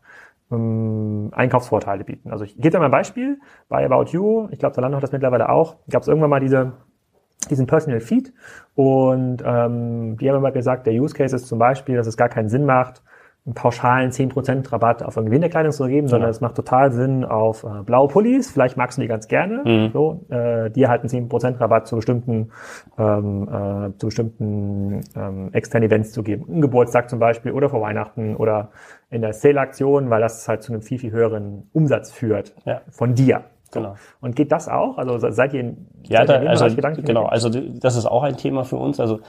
ähm, 0.52 1.30
Einkaufsvorteile 1.34 2.04
bieten. 2.04 2.32
Also 2.32 2.44
ich 2.44 2.56
gebe 2.56 2.70
dir 2.70 2.80
mal 2.80 2.86
ein 2.86 2.92
Beispiel. 2.92 3.40
Bei 3.70 3.86
About 3.86 4.12
You, 4.12 4.48
ich 4.52 4.60
glaube, 4.60 4.76
Zalando 4.76 4.98
hat 4.98 5.04
das 5.04 5.12
mittlerweile 5.12 5.50
auch, 5.50 5.78
gab 5.90 6.02
es 6.02 6.08
irgendwann 6.08 6.30
mal 6.30 6.40
diese, 6.40 6.74
diesen 7.50 7.68
Personal 7.68 8.00
Feed 8.00 8.34
und 8.76 9.44
ähm, 9.46 10.18
die 10.18 10.30
haben 10.30 10.38
immer 10.38 10.52
gesagt, 10.52 10.88
der 10.88 10.94
Use 10.94 11.14
Case 11.16 11.36
ist 11.36 11.48
zum 11.48 11.60
Beispiel, 11.60 11.96
dass 11.96 12.08
es 12.08 12.18
gar 12.18 12.30
keinen 12.30 12.50
Sinn 12.50 12.66
macht, 12.66 13.04
einen 13.48 13.54
pauschalen 13.54 14.12
10% 14.12 14.74
Rabatt 14.74 15.02
auf 15.02 15.18
eine 15.18 15.28
Gewinnerkleidung 15.28 15.72
zu 15.72 15.88
geben, 15.88 16.10
sondern 16.10 16.30
es 16.30 16.42
macht 16.42 16.56
total 16.56 16.92
Sinn 16.92 17.24
auf 17.24 17.64
äh, 17.64 17.82
blaue 17.84 18.10
Pullis, 18.10 18.52
vielleicht 18.52 18.76
magst 18.76 18.98
du 18.98 19.02
die 19.02 19.08
ganz 19.08 19.30
gerne, 19.30 19.64
mhm. 19.64 19.92
so, 19.94 20.26
äh, 20.30 20.70
die 20.70 20.84
erhalten 20.84 21.08
10% 21.08 21.60
Rabatt 21.60 21.88
zu 21.88 21.96
bestimmten, 21.96 22.50
ähm, 22.98 23.48
äh, 23.48 23.98
zu 23.98 24.08
bestimmten 24.08 25.00
ähm, 25.16 25.50
externen 25.54 25.88
Events 25.90 26.12
zu 26.12 26.24
geben. 26.24 26.46
Ein 26.50 26.62
Geburtstag 26.62 27.10
zum 27.10 27.20
Beispiel 27.20 27.54
oder 27.54 27.70
vor 27.70 27.82
Weihnachten 27.82 28.36
oder 28.36 28.72
in 29.10 29.22
der 29.22 29.32
Sale-Aktion, 29.32 30.10
weil 30.10 30.20
das 30.20 30.46
halt 30.50 30.62
zu 30.62 30.74
einem 30.74 30.82
viel, 30.82 31.00
viel 31.00 31.12
höheren 31.12 31.70
Umsatz 31.72 32.12
führt 32.12 32.54
ja. 32.66 32.82
von 32.90 33.16
dir. 33.16 33.46
Genau. 33.72 33.96
Und 34.22 34.36
geht 34.36 34.52
das 34.52 34.68
auch? 34.68 34.98
Also 34.98 35.18
seid 35.30 35.54
ihr 35.54 35.60
in 35.62 35.88
ja, 36.04 36.26
da, 36.26 36.36
also, 36.36 36.68
genau, 37.02 37.26
also 37.26 37.50
das 37.50 37.98
ist 37.98 38.06
auch 38.06 38.24
ein 38.24 38.38
Thema 38.38 38.64
für 38.64 38.78
uns. 38.78 39.00
Also 39.00 39.20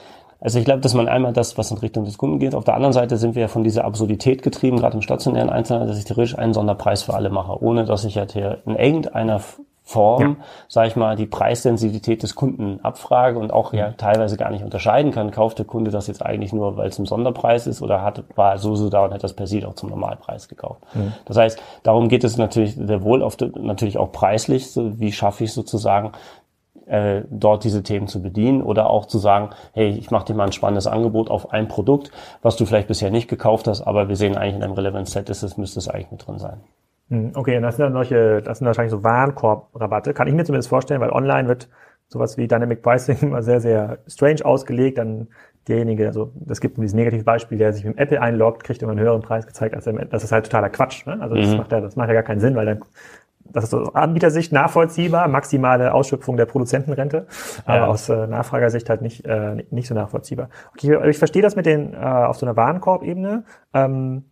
also 0.41 0.59
ich 0.59 0.65
glaube, 0.65 0.81
dass 0.81 0.95
man 0.95 1.09
einmal 1.09 1.33
das, 1.33 1.59
was 1.59 1.71
in 1.71 1.79
Richtung 1.79 2.05
des 2.05 2.17
Kunden 2.17 2.39
geht. 2.39 2.55
Auf 2.55 2.65
der 2.65 2.75
anderen 2.75 2.93
Seite 2.93 3.17
sind 3.17 3.35
wir 3.35 3.43
ja 3.43 3.49
von 3.49 3.65
dieser 3.65 3.85
Absurdität 3.85 4.43
getrieben, 4.43 4.79
gerade 4.79 4.97
im 4.97 5.03
stationären 5.03 5.51
Einzelhandel, 5.51 5.89
dass 5.89 5.99
ich 5.99 6.05
theoretisch 6.05 6.39
einen 6.39 6.55
Sonderpreis 6.55 7.03
für 7.03 7.15
alle 7.15 7.31
mache, 7.31 7.61
ohne 7.63 7.85
dass 7.85 8.05
ich 8.05 8.17
halt 8.17 8.33
hier 8.33 8.59
in 8.65 8.77
irgendeiner 8.77 9.41
Form, 9.89 10.21
ja. 10.23 10.37
sage 10.69 10.89
ich 10.89 10.97
mal, 10.97 11.17
die 11.17 11.25
Preissensitivität 11.25 12.23
des 12.23 12.35
Kunden 12.35 12.79
abfrage 12.83 13.39
und 13.39 13.55
auch 13.55 13.73
ja 13.73 13.93
teilweise 13.93 14.37
gar 14.37 14.51
nicht 14.51 14.63
unterscheiden 14.63 15.13
kann, 15.13 15.31
kauft 15.31 15.59
der 15.59 15.65
Kunde 15.65 15.91
das 15.91 16.09
jetzt 16.09 16.25
eigentlich 16.25 16.53
nur, 16.53 16.77
weil 16.77 16.91
es 16.91 16.99
ein 16.99 17.07
Sonderpreis 17.07 17.67
ist 17.67 17.81
oder 17.81 18.03
hat, 18.03 18.23
war 18.37 18.59
so 18.59 18.77
so 18.77 18.91
da 18.91 19.07
und 19.07 19.15
hat 19.15 19.25
das 19.25 19.33
per 19.33 19.47
se 19.47 19.67
auch 19.67 19.77
zum 19.77 19.89
Normalpreis 19.89 20.47
gekauft. 20.47 20.83
Mhm. 20.93 21.15
Das 21.25 21.39
heißt, 21.39 21.59
darum 21.85 22.11
geht 22.11 22.23
es 22.23 22.37
natürlich 22.37 22.75
sehr 22.75 23.03
wohl 23.03 23.23
oft 23.23 23.41
natürlich 23.57 23.97
auch 23.97 24.13
preislich, 24.13 24.71
so 24.71 25.01
wie 25.01 25.11
schaffe 25.11 25.45
ich 25.45 25.55
sozusagen 25.55 26.13
äh, 26.89 27.23
dort 27.31 27.65
diese 27.65 27.83
Themen 27.83 28.07
zu 28.07 28.23
bedienen 28.23 28.63
oder 28.63 28.91
auch 28.91 29.07
zu 29.07 29.19
sagen, 29.19 29.51
hey, 29.73 29.89
ich 29.89 30.11
mache 30.11 30.27
dir 30.27 30.35
mal 30.35 30.47
ein 30.47 30.53
spannendes 30.53 30.87
Angebot 30.87 31.31
auf 31.31 31.53
ein 31.53 31.69
Produkt, 31.69 32.11
was 32.43 32.57
du 32.57 32.67
vielleicht 32.67 32.89
bisher 32.89 33.11
nicht 33.11 33.29
gekauft 33.29 33.69
hast, 33.69 33.83
aber 33.83 34.09
wir 34.09 34.17
sehen 34.17 34.37
eigentlich 34.37 34.57
in 34.57 34.63
einem 34.63 34.75
Relevant 34.75 35.09
Set 35.09 35.31
ist 35.31 35.43
es, 35.43 35.57
müsste 35.57 35.79
es 35.79 35.89
eigentlich 35.89 36.11
mit 36.11 36.27
drin 36.27 36.39
sein. 36.39 36.61
Hm, 37.11 37.33
okay, 37.35 37.57
und 37.57 37.63
das 37.63 37.77
sind 37.77 37.85
dann 37.85 37.93
solche, 37.93 38.43
das 38.43 38.59
sind 38.59 38.67
wahrscheinlich 38.67 38.93
so 38.93 39.03
Warenkorb-Rabatte. 39.03 40.13
Kann 40.13 40.29
ich 40.29 40.35
mir 40.35 40.45
zumindest 40.45 40.69
vorstellen, 40.69 41.01
weil 41.01 41.11
online 41.11 41.49
wird 41.49 41.69
sowas 42.09 42.37
wie 42.37 42.49
Dynamic 42.49 42.83
Pricing 42.83 43.19
immer 43.23 43.43
sehr, 43.43 43.61
sehr 43.61 43.99
strange 44.07 44.45
ausgelegt. 44.45 44.99
Dann 44.99 45.29
derjenige, 45.67 46.07
also 46.07 46.33
das 46.35 46.61
gibt 46.61 46.79
dieses 46.79 46.95
negative 46.95 47.25
Beispiel, 47.25 47.59
der 47.59 47.73
sich 47.73 47.85
mit 47.85 47.99
Apple 47.99 48.21
einloggt, 48.21 48.65
kriegt 48.65 48.83
immer 48.83 48.93
einen 48.93 49.01
höheren 49.01 49.23
Preis 49.23 49.47
gezeigt 49.47 49.75
als 49.75 49.85
der, 49.85 49.93
das 50.07 50.25
ist 50.25 50.33
halt 50.33 50.45
totaler 50.45 50.71
Quatsch. 50.71 51.07
Ne? 51.07 51.19
Also 51.21 51.35
das, 51.35 51.49
mhm. 51.49 51.57
macht 51.59 51.73
ja, 51.73 51.81
das 51.81 51.97
macht 51.97 52.09
ja 52.09 52.15
gar 52.15 52.23
keinen 52.23 52.41
Sinn, 52.41 52.57
weil 52.57 52.67
dann 52.67 52.81
das 53.53 53.65
ist 53.65 53.75
aus 53.75 53.95
Anbietersicht 53.95 54.53
nachvollziehbar, 54.53 55.29
maximale 55.29 55.95
Ausschöpfung 55.95 56.37
der 56.37 56.47
Produzentenrente, 56.47 57.27
ja. 57.67 57.75
aber 57.75 57.89
aus 57.89 58.09
äh, 58.09 58.27
Nachfragersicht 58.27 58.89
halt 58.89 59.03
nicht, 59.03 59.25
äh, 59.25 59.65
nicht 59.71 59.89
so 59.89 59.95
nachvollziehbar. 59.95 60.49
Okay, 60.73 60.99
ich 61.09 61.19
verstehe 61.19 61.43
das 61.43 61.57
mit 61.57 61.67
den 61.67 61.95
äh, 61.95 61.97
auf 61.97 62.37
so 62.37 62.47
einer 62.47 62.57
Warenkorbebene. 62.57 63.45
Ähm, 63.75 64.25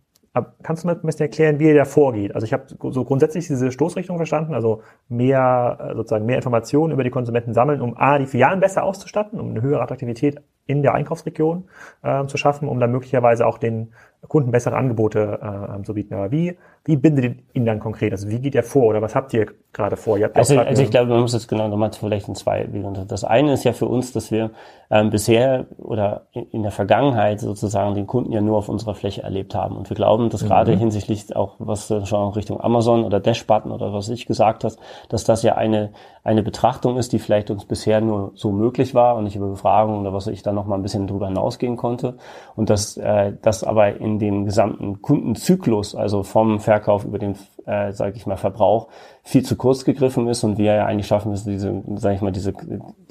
Kannst 0.63 0.83
du 0.83 0.87
mir 0.87 0.93
ein 0.93 1.01
bisschen 1.01 1.21
erklären, 1.21 1.59
wie 1.59 1.67
ihr 1.67 1.75
da 1.75 1.85
vorgeht? 1.85 2.35
Also 2.35 2.45
ich 2.45 2.53
habe 2.53 2.65
so 2.91 3.03
grundsätzlich 3.05 3.47
diese 3.47 3.71
Stoßrichtung 3.71 4.17
verstanden, 4.17 4.53
also 4.53 4.81
mehr 5.09 5.77
äh, 5.79 5.95
sozusagen 5.95 6.25
mehr 6.25 6.35
Informationen 6.35 6.93
über 6.93 7.03
die 7.03 7.09
Konsumenten 7.09 7.53
sammeln, 7.53 7.81
um 7.81 7.97
a 7.97 8.17
die 8.19 8.25
Filialen 8.25 8.59
besser 8.59 8.83
auszustatten, 8.83 9.39
um 9.39 9.49
eine 9.49 9.61
höhere 9.61 9.81
Attraktivität 9.81 10.41
in 10.65 10.81
der 10.81 10.93
Einkaufsregion 10.93 11.69
äh, 12.03 12.25
zu 12.25 12.37
schaffen, 12.37 12.67
um 12.67 12.79
dann 12.79 12.91
möglicherweise 12.91 13.47
auch 13.47 13.57
den 13.57 13.93
Kunden 14.27 14.51
bessere 14.51 14.75
Angebote 14.75 15.39
äh, 15.79 15.83
zu 15.83 15.93
bieten. 15.93 16.13
Aber 16.13 16.31
wie, 16.31 16.57
wie 16.87 16.95
bindet 16.95 17.25
ihr 17.25 17.35
ihn 17.53 17.65
dann 17.65 17.79
konkret? 17.79 18.13
Also 18.13 18.29
wie 18.29 18.39
geht 18.39 18.55
er 18.55 18.63
vor 18.63 18.85
oder 18.85 19.01
was 19.01 19.13
habt 19.13 19.33
ihr 19.33 19.45
gerade 19.73 19.97
vor? 19.97 20.17
Ihr 20.17 20.33
also, 20.33 20.57
also 20.57 20.81
ich 20.81 20.89
glaube, 20.89 21.11
man 21.11 21.19
muss 21.19 21.33
jetzt 21.33 21.49
genau 21.49 21.67
nochmal 21.67 21.91
vielleicht 21.91 22.29
in 22.29 22.35
zwei 22.35 22.71
Wege 22.71 23.05
Das 23.07 23.25
eine 23.25 23.53
ist 23.53 23.65
ja 23.65 23.73
für 23.73 23.87
uns, 23.87 24.13
dass 24.13 24.31
wir 24.31 24.51
ähm, 24.89 25.09
bisher 25.09 25.65
oder 25.77 26.27
in 26.31 26.63
der 26.63 26.71
Vergangenheit 26.71 27.41
sozusagen 27.41 27.93
den 27.93 28.07
Kunden 28.07 28.31
ja 28.31 28.39
nur 28.39 28.57
auf 28.57 28.69
unserer 28.69 28.95
Fläche 28.95 29.21
erlebt 29.21 29.53
haben. 29.53 29.75
Und 29.75 29.89
wir 29.89 29.95
glauben, 29.95 30.29
dass 30.29 30.43
mhm. 30.43 30.47
gerade 30.47 30.75
hinsichtlich 30.77 31.35
auch, 31.35 31.55
was 31.59 31.93
schon 32.05 32.31
Richtung 32.31 32.61
Amazon 32.61 33.03
oder 33.03 33.19
Dash-Button 33.19 33.71
oder 33.71 33.91
was 33.91 34.07
ich 34.07 34.25
gesagt 34.25 34.63
hast, 34.63 34.79
dass 35.09 35.25
das 35.25 35.43
ja 35.43 35.55
eine, 35.55 35.91
eine 36.23 36.41
Betrachtung 36.41 36.97
ist, 36.97 37.11
die 37.11 37.19
vielleicht 37.19 37.51
uns 37.51 37.65
bisher 37.65 37.99
nur 37.99 38.31
so 38.35 38.53
möglich 38.53 38.95
war 38.95 39.17
und 39.17 39.25
nicht 39.25 39.35
über 39.35 39.49
Befragungen 39.49 40.01
oder 40.01 40.13
was 40.13 40.27
ich 40.27 40.41
dann 40.41 40.55
noch 40.55 40.65
mal 40.65 40.75
ein 40.75 40.83
bisschen 40.83 41.07
drüber 41.07 41.27
hinausgehen 41.27 41.75
konnte 41.75 42.15
und 42.55 42.69
dass 42.69 42.95
äh, 42.95 43.33
das 43.41 43.65
aber 43.65 43.97
in 43.97 44.19
dem 44.19 44.45
gesamten 44.45 45.01
Kundenzyklus, 45.01 45.95
also 45.95 46.23
vom 46.23 46.59
Verkauf 46.77 47.05
über 47.05 47.19
den, 47.19 47.35
äh, 47.65 47.91
sage 47.91 48.15
ich 48.15 48.25
mal, 48.25 48.37
Verbrauch, 48.37 48.87
viel 49.23 49.43
zu 49.43 49.55
kurz 49.55 49.83
gegriffen 49.83 50.27
ist 50.27 50.43
und 50.43 50.57
wir 50.57 50.75
ja 50.75 50.85
eigentlich 50.85 51.07
schaffen 51.07 51.31
müssen, 51.31 51.49
diese, 51.49 51.83
sage 51.95 52.15
ich 52.15 52.21
mal, 52.21 52.31
diese, 52.31 52.53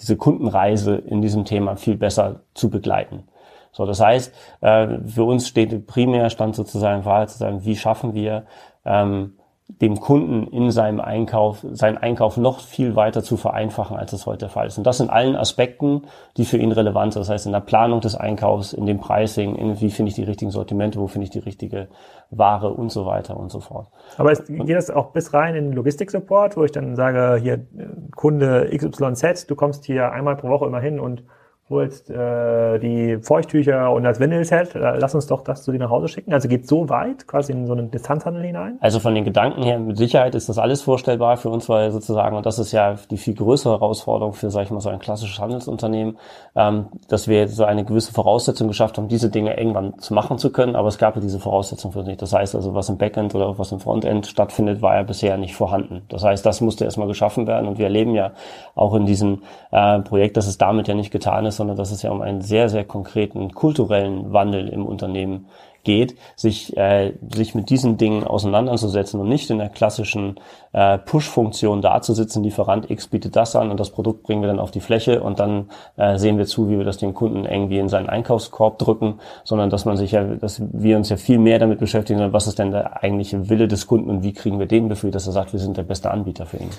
diese 0.01 0.17
Kundenreise 0.17 0.97
in 0.97 1.21
diesem 1.21 1.45
Thema 1.45 1.77
viel 1.77 1.97
besser 1.97 2.41
zu 2.55 2.71
begleiten. 2.71 3.25
So, 3.73 3.85
das 3.85 4.01
heißt, 4.01 4.33
äh, 4.63 4.99
für 5.05 5.25
uns 5.25 5.49
steht 5.49 5.87
primär 5.87 6.31
stand 6.31 6.55
sozusagen 6.55 7.05
Wahl 7.05 7.29
zu 7.29 7.39
sagen, 7.39 7.65
wie 7.65 7.77
schaffen 7.77 8.15
wir 8.15 8.47
ähm, 8.85 9.36
dem 9.69 9.99
Kunden 9.99 10.47
in 10.47 10.71
seinem 10.71 11.01
Einkauf, 11.01 11.67
seinen 11.73 11.99
Einkauf 11.99 12.37
noch 12.37 12.61
viel 12.61 12.95
weiter 12.95 13.23
zu 13.23 13.37
vereinfachen, 13.37 13.97
als 13.97 14.13
es 14.13 14.25
heute 14.25 14.39
der 14.39 14.49
Fall 14.49 14.69
ist. 14.69 14.79
Und 14.79 14.87
das 14.87 15.01
in 15.01 15.11
allen 15.11 15.35
Aspekten, 15.35 16.03
die 16.37 16.45
für 16.45 16.57
ihn 16.57 16.71
relevant 16.71 17.13
sind. 17.13 17.23
Das 17.23 17.31
heißt, 17.31 17.47
in 17.47 17.53
der 17.53 17.61
Planung 17.61 18.01
des 18.01 18.15
Einkaufs, 18.15 18.73
in 18.73 18.87
dem 18.87 19.01
Pricing, 19.01 19.57
in 19.57 19.81
wie 19.81 19.91
finde 19.91 20.11
ich 20.11 20.15
die 20.15 20.23
richtigen 20.23 20.53
Sortimente, 20.53 21.01
wo 21.01 21.09
finde 21.09 21.25
ich 21.25 21.31
die 21.31 21.41
richtige 21.41 21.89
Ware 22.31 22.73
und 22.73 22.91
so 22.91 23.07
weiter 23.07 23.37
und 23.37 23.51
so 23.51 23.59
fort. 23.59 23.89
Aber 24.17 24.31
es, 24.31 24.45
geht 24.47 24.77
das 24.77 24.89
auch 24.91 25.11
bis 25.11 25.35
rein 25.35 25.57
in 25.57 25.65
den 25.65 25.73
Logistik-Support, 25.73 26.57
wo 26.57 26.63
ich 26.63 26.73
dann 26.73 26.95
sage, 26.95 27.41
hier 27.43 27.67
Kunde 28.15 28.71
XYZ, 28.73 29.47
du 29.47 29.57
kommst 29.57 29.85
hier 29.85 30.13
einmal 30.13 30.37
pro 30.37 30.49
Woche 30.49 30.67
immer 30.67 30.81
hin 30.81 31.01
und 31.01 31.25
holst 31.69 32.11
äh, 32.11 32.79
die 32.79 33.19
Feuchttücher 33.21 33.91
und 33.91 34.05
das 34.05 34.21
Windelset, 34.21 34.77
äh, 34.77 34.99
lass 34.99 35.17
uns 35.17 35.27
doch 35.27 35.43
das 35.43 35.65
zu 35.65 35.73
dir 35.73 35.79
nach 35.79 35.91
Hause 35.91 36.07
schicken. 36.07 36.33
Also 36.33 36.49
geht 36.49 36.69
so 36.69 36.89
weit, 36.89 37.27
quasi 37.27 37.53
in 37.53 37.67
so 37.67 37.73
einen 37.73 37.91
Distanzhandel 37.91 38.45
hinein? 38.45 38.79
Also 38.81 39.01
von 39.01 39.17
den 39.17 39.25
Gedanken 39.25 39.65
her, 39.65 39.81
mit 39.81 39.97
Sicherheit 39.97 40.37
ist 40.37 40.49
das 40.49 40.59
alles 40.59 40.83
vorstellbar 40.83 41.37
für 41.39 41.49
uns, 41.49 41.69
weil 41.69 41.91
sozusagen, 41.91 42.37
und 42.37 42.47
das 42.47 42.61
ist 42.61 42.71
ja 42.71 42.95
die 43.11 43.17
viel 43.17 43.35
größere 43.35 43.73
Herausforderung 43.73 44.33
für, 44.33 44.51
sag 44.51 44.63
ich 44.63 44.71
mal, 44.71 44.81
so 44.81 44.91
ein 44.91 45.01
klassisches 45.01 45.41
Handelsunternehmen, 45.41 46.19
ähm, 46.55 46.87
dass 47.09 47.27
wir 47.27 47.49
so 47.49 47.65
eine 47.65 47.85
gewisse 47.85 48.13
Voraussetzung 48.13 48.69
geschafft 48.69 48.97
haben, 48.97 49.09
diese 49.09 49.29
Dinge 49.29 49.59
irgendwann 49.59 49.99
zu 49.99 50.15
machen 50.15 50.39
zu 50.39 50.53
können, 50.53 50.77
aber 50.77 50.87
es 50.87 50.99
gab 50.99 51.17
ja 51.17 51.21
diese 51.21 51.41
Voraussetzung 51.41 51.91
für 51.91 52.05
nicht. 52.05 52.23
Das 52.23 52.33
heißt 52.33 52.55
also, 52.55 52.75
was 52.75 52.89
im 52.89 52.97
Backend 52.97 53.35
oder 53.35 53.59
was 53.59 53.73
im 53.73 53.81
Frontend 53.81 54.29
stattfindet, 54.29 54.83
war 54.83 54.95
ja 54.95 55.03
bisher 55.03 55.37
nicht 55.37 55.57
vorhanden. 55.57 56.03
Das 56.11 56.23
heißt, 56.23 56.47
das 56.47 56.61
musste 56.61 56.85
erstmal 56.85 57.09
geschaffen 57.09 57.49
werden 57.49 57.67
und 57.67 57.79
wir 57.79 57.87
erleben 57.87 58.15
ja 58.15 58.31
auch 58.77 58.95
in 58.95 59.05
diesem 59.05 59.43
äh, 59.73 59.99
Projekt, 60.01 60.37
dass 60.37 60.47
es 60.47 60.59
damit 60.59 60.87
ja 60.87 60.95
nicht 60.95 61.11
getan 61.11 61.45
ist, 61.45 61.56
sondern 61.57 61.77
dass 61.77 61.91
es 61.91 62.03
ja 62.03 62.11
um 62.11 62.21
einen 62.21 62.41
sehr, 62.41 62.69
sehr 62.69 62.85
konkreten 62.85 63.53
kulturellen 63.53 64.33
Wandel 64.33 64.69
im 64.69 64.87
Unternehmen 64.87 65.47
geht, 65.87 66.17
sich, 66.35 66.77
äh, 66.77 67.13
sich 67.33 67.55
mit 67.55 67.71
diesen 67.71 67.97
Dingen 67.97 68.25
auseinanderzusetzen 68.25 69.21
und 69.21 69.29
nicht 69.29 69.49
in 69.51 69.59
der 69.59 69.69
klassischen 69.69 70.35
äh, 70.73 70.99
Push-Funktion 70.99 71.81
dazusitzen, 71.81 72.43
Lieferant 72.43 72.91
X 72.91 73.07
bietet 73.07 73.37
das 73.37 73.55
an 73.55 73.71
und 73.71 73.79
das 73.79 73.91
Produkt 73.91 74.25
bringen 74.25 74.43
wir 74.43 74.49
dann 74.49 74.59
auf 74.59 74.73
die 74.73 74.81
Fläche 74.81 75.23
und 75.23 75.39
dann 75.39 75.71
äh, 75.97 76.19
sehen 76.19 76.39
wir 76.39 76.47
zu, 76.47 76.69
wie 76.69 76.77
wir 76.77 76.85
das 76.85 76.99
den 76.99 77.15
Kunden 77.15 77.45
irgendwie 77.45 77.79
in 77.79 77.89
seinen 77.89 78.09
Einkaufskorb 78.09 78.79
drücken, 78.79 79.21
sondern 79.45 79.71
dass 79.71 79.85
man 79.85 79.97
sich 79.97 80.11
ja, 80.11 80.25
dass 80.25 80.61
wir 80.61 80.97
uns 80.97 81.09
ja 81.09 81.17
viel 81.17 81.39
mehr 81.39 81.61
damit 81.61 81.79
beschäftigen, 81.79 82.33
was 82.33 82.49
ist 82.49 82.59
denn 82.59 82.73
der 82.73 83.05
eigentliche 83.05 83.49
Wille 83.49 83.69
des 83.69 83.87
Kunden 83.87 84.11
und 84.11 84.25
wie 84.25 84.33
kriegen 84.33 84.59
wir 84.59 84.67
den 84.67 84.89
Befehl, 84.89 85.13
dass 85.13 85.29
er 85.29 85.33
sagt, 85.33 85.53
wir 85.53 85.61
sind 85.61 85.77
der 85.77 85.85
beste 85.85 86.11
Anbieter 86.11 86.47
für 86.47 86.57
ihn. 86.57 86.71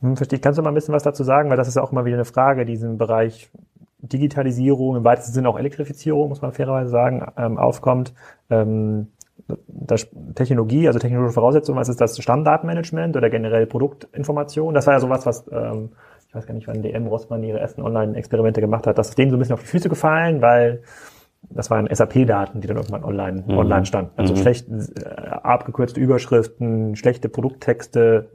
Hm, 0.00 0.16
verstehe. 0.16 0.38
Kannst 0.38 0.58
du 0.58 0.62
mal 0.62 0.70
ein 0.70 0.74
bisschen 0.74 0.94
was 0.94 1.02
dazu 1.02 1.24
sagen? 1.24 1.50
Weil 1.50 1.56
das 1.56 1.68
ist 1.68 1.76
ja 1.76 1.82
auch 1.82 1.92
immer 1.92 2.04
wieder 2.04 2.16
eine 2.16 2.24
Frage, 2.24 2.64
diesen 2.64 2.98
Bereich 2.98 3.50
Digitalisierung, 3.98 4.96
im 4.96 5.04
weitesten 5.04 5.32
Sinne 5.32 5.48
auch 5.48 5.58
Elektrifizierung, 5.58 6.28
muss 6.28 6.42
man 6.42 6.52
fairerweise 6.52 6.90
sagen, 6.90 7.26
ähm, 7.36 7.58
aufkommt. 7.58 8.14
Ähm, 8.50 9.08
das 9.68 10.08
Technologie, 10.34 10.86
also 10.86 10.98
technologische 10.98 11.34
Voraussetzungen, 11.34 11.78
was 11.78 11.88
ist 11.88 12.00
das 12.00 12.18
Stammdatenmanagement 12.18 13.16
oder 13.16 13.30
generell 13.30 13.66
Produktinformation? 13.66 14.74
Das 14.74 14.86
war 14.86 14.94
ja 14.94 15.00
sowas, 15.00 15.26
was, 15.26 15.46
ähm, 15.52 15.90
ich 16.28 16.34
weiß 16.34 16.46
gar 16.46 16.54
nicht, 16.54 16.66
wann 16.66 16.82
DM 16.82 17.06
Rossmann 17.06 17.42
ihre 17.42 17.60
ersten 17.60 17.82
Online-Experimente 17.82 18.60
gemacht 18.60 18.86
hat, 18.86 18.98
das 18.98 19.10
ist 19.10 19.18
denen 19.18 19.30
so 19.30 19.36
ein 19.36 19.40
bisschen 19.40 19.54
auf 19.54 19.60
die 19.60 19.68
Füße 19.68 19.88
gefallen, 19.88 20.42
weil 20.42 20.82
das 21.50 21.70
waren 21.70 21.86
SAP-Daten, 21.92 22.60
die 22.60 22.66
dann 22.66 22.76
irgendwann 22.76 23.04
online, 23.04 23.44
mhm. 23.46 23.58
online 23.58 23.86
standen. 23.86 24.12
Also 24.16 24.34
mhm. 24.34 24.38
schlecht 24.38 24.68
äh, 24.68 25.08
abgekürzte 25.08 26.00
Überschriften, 26.00 26.96
schlechte 26.96 27.28
Produkttexte, 27.28 28.30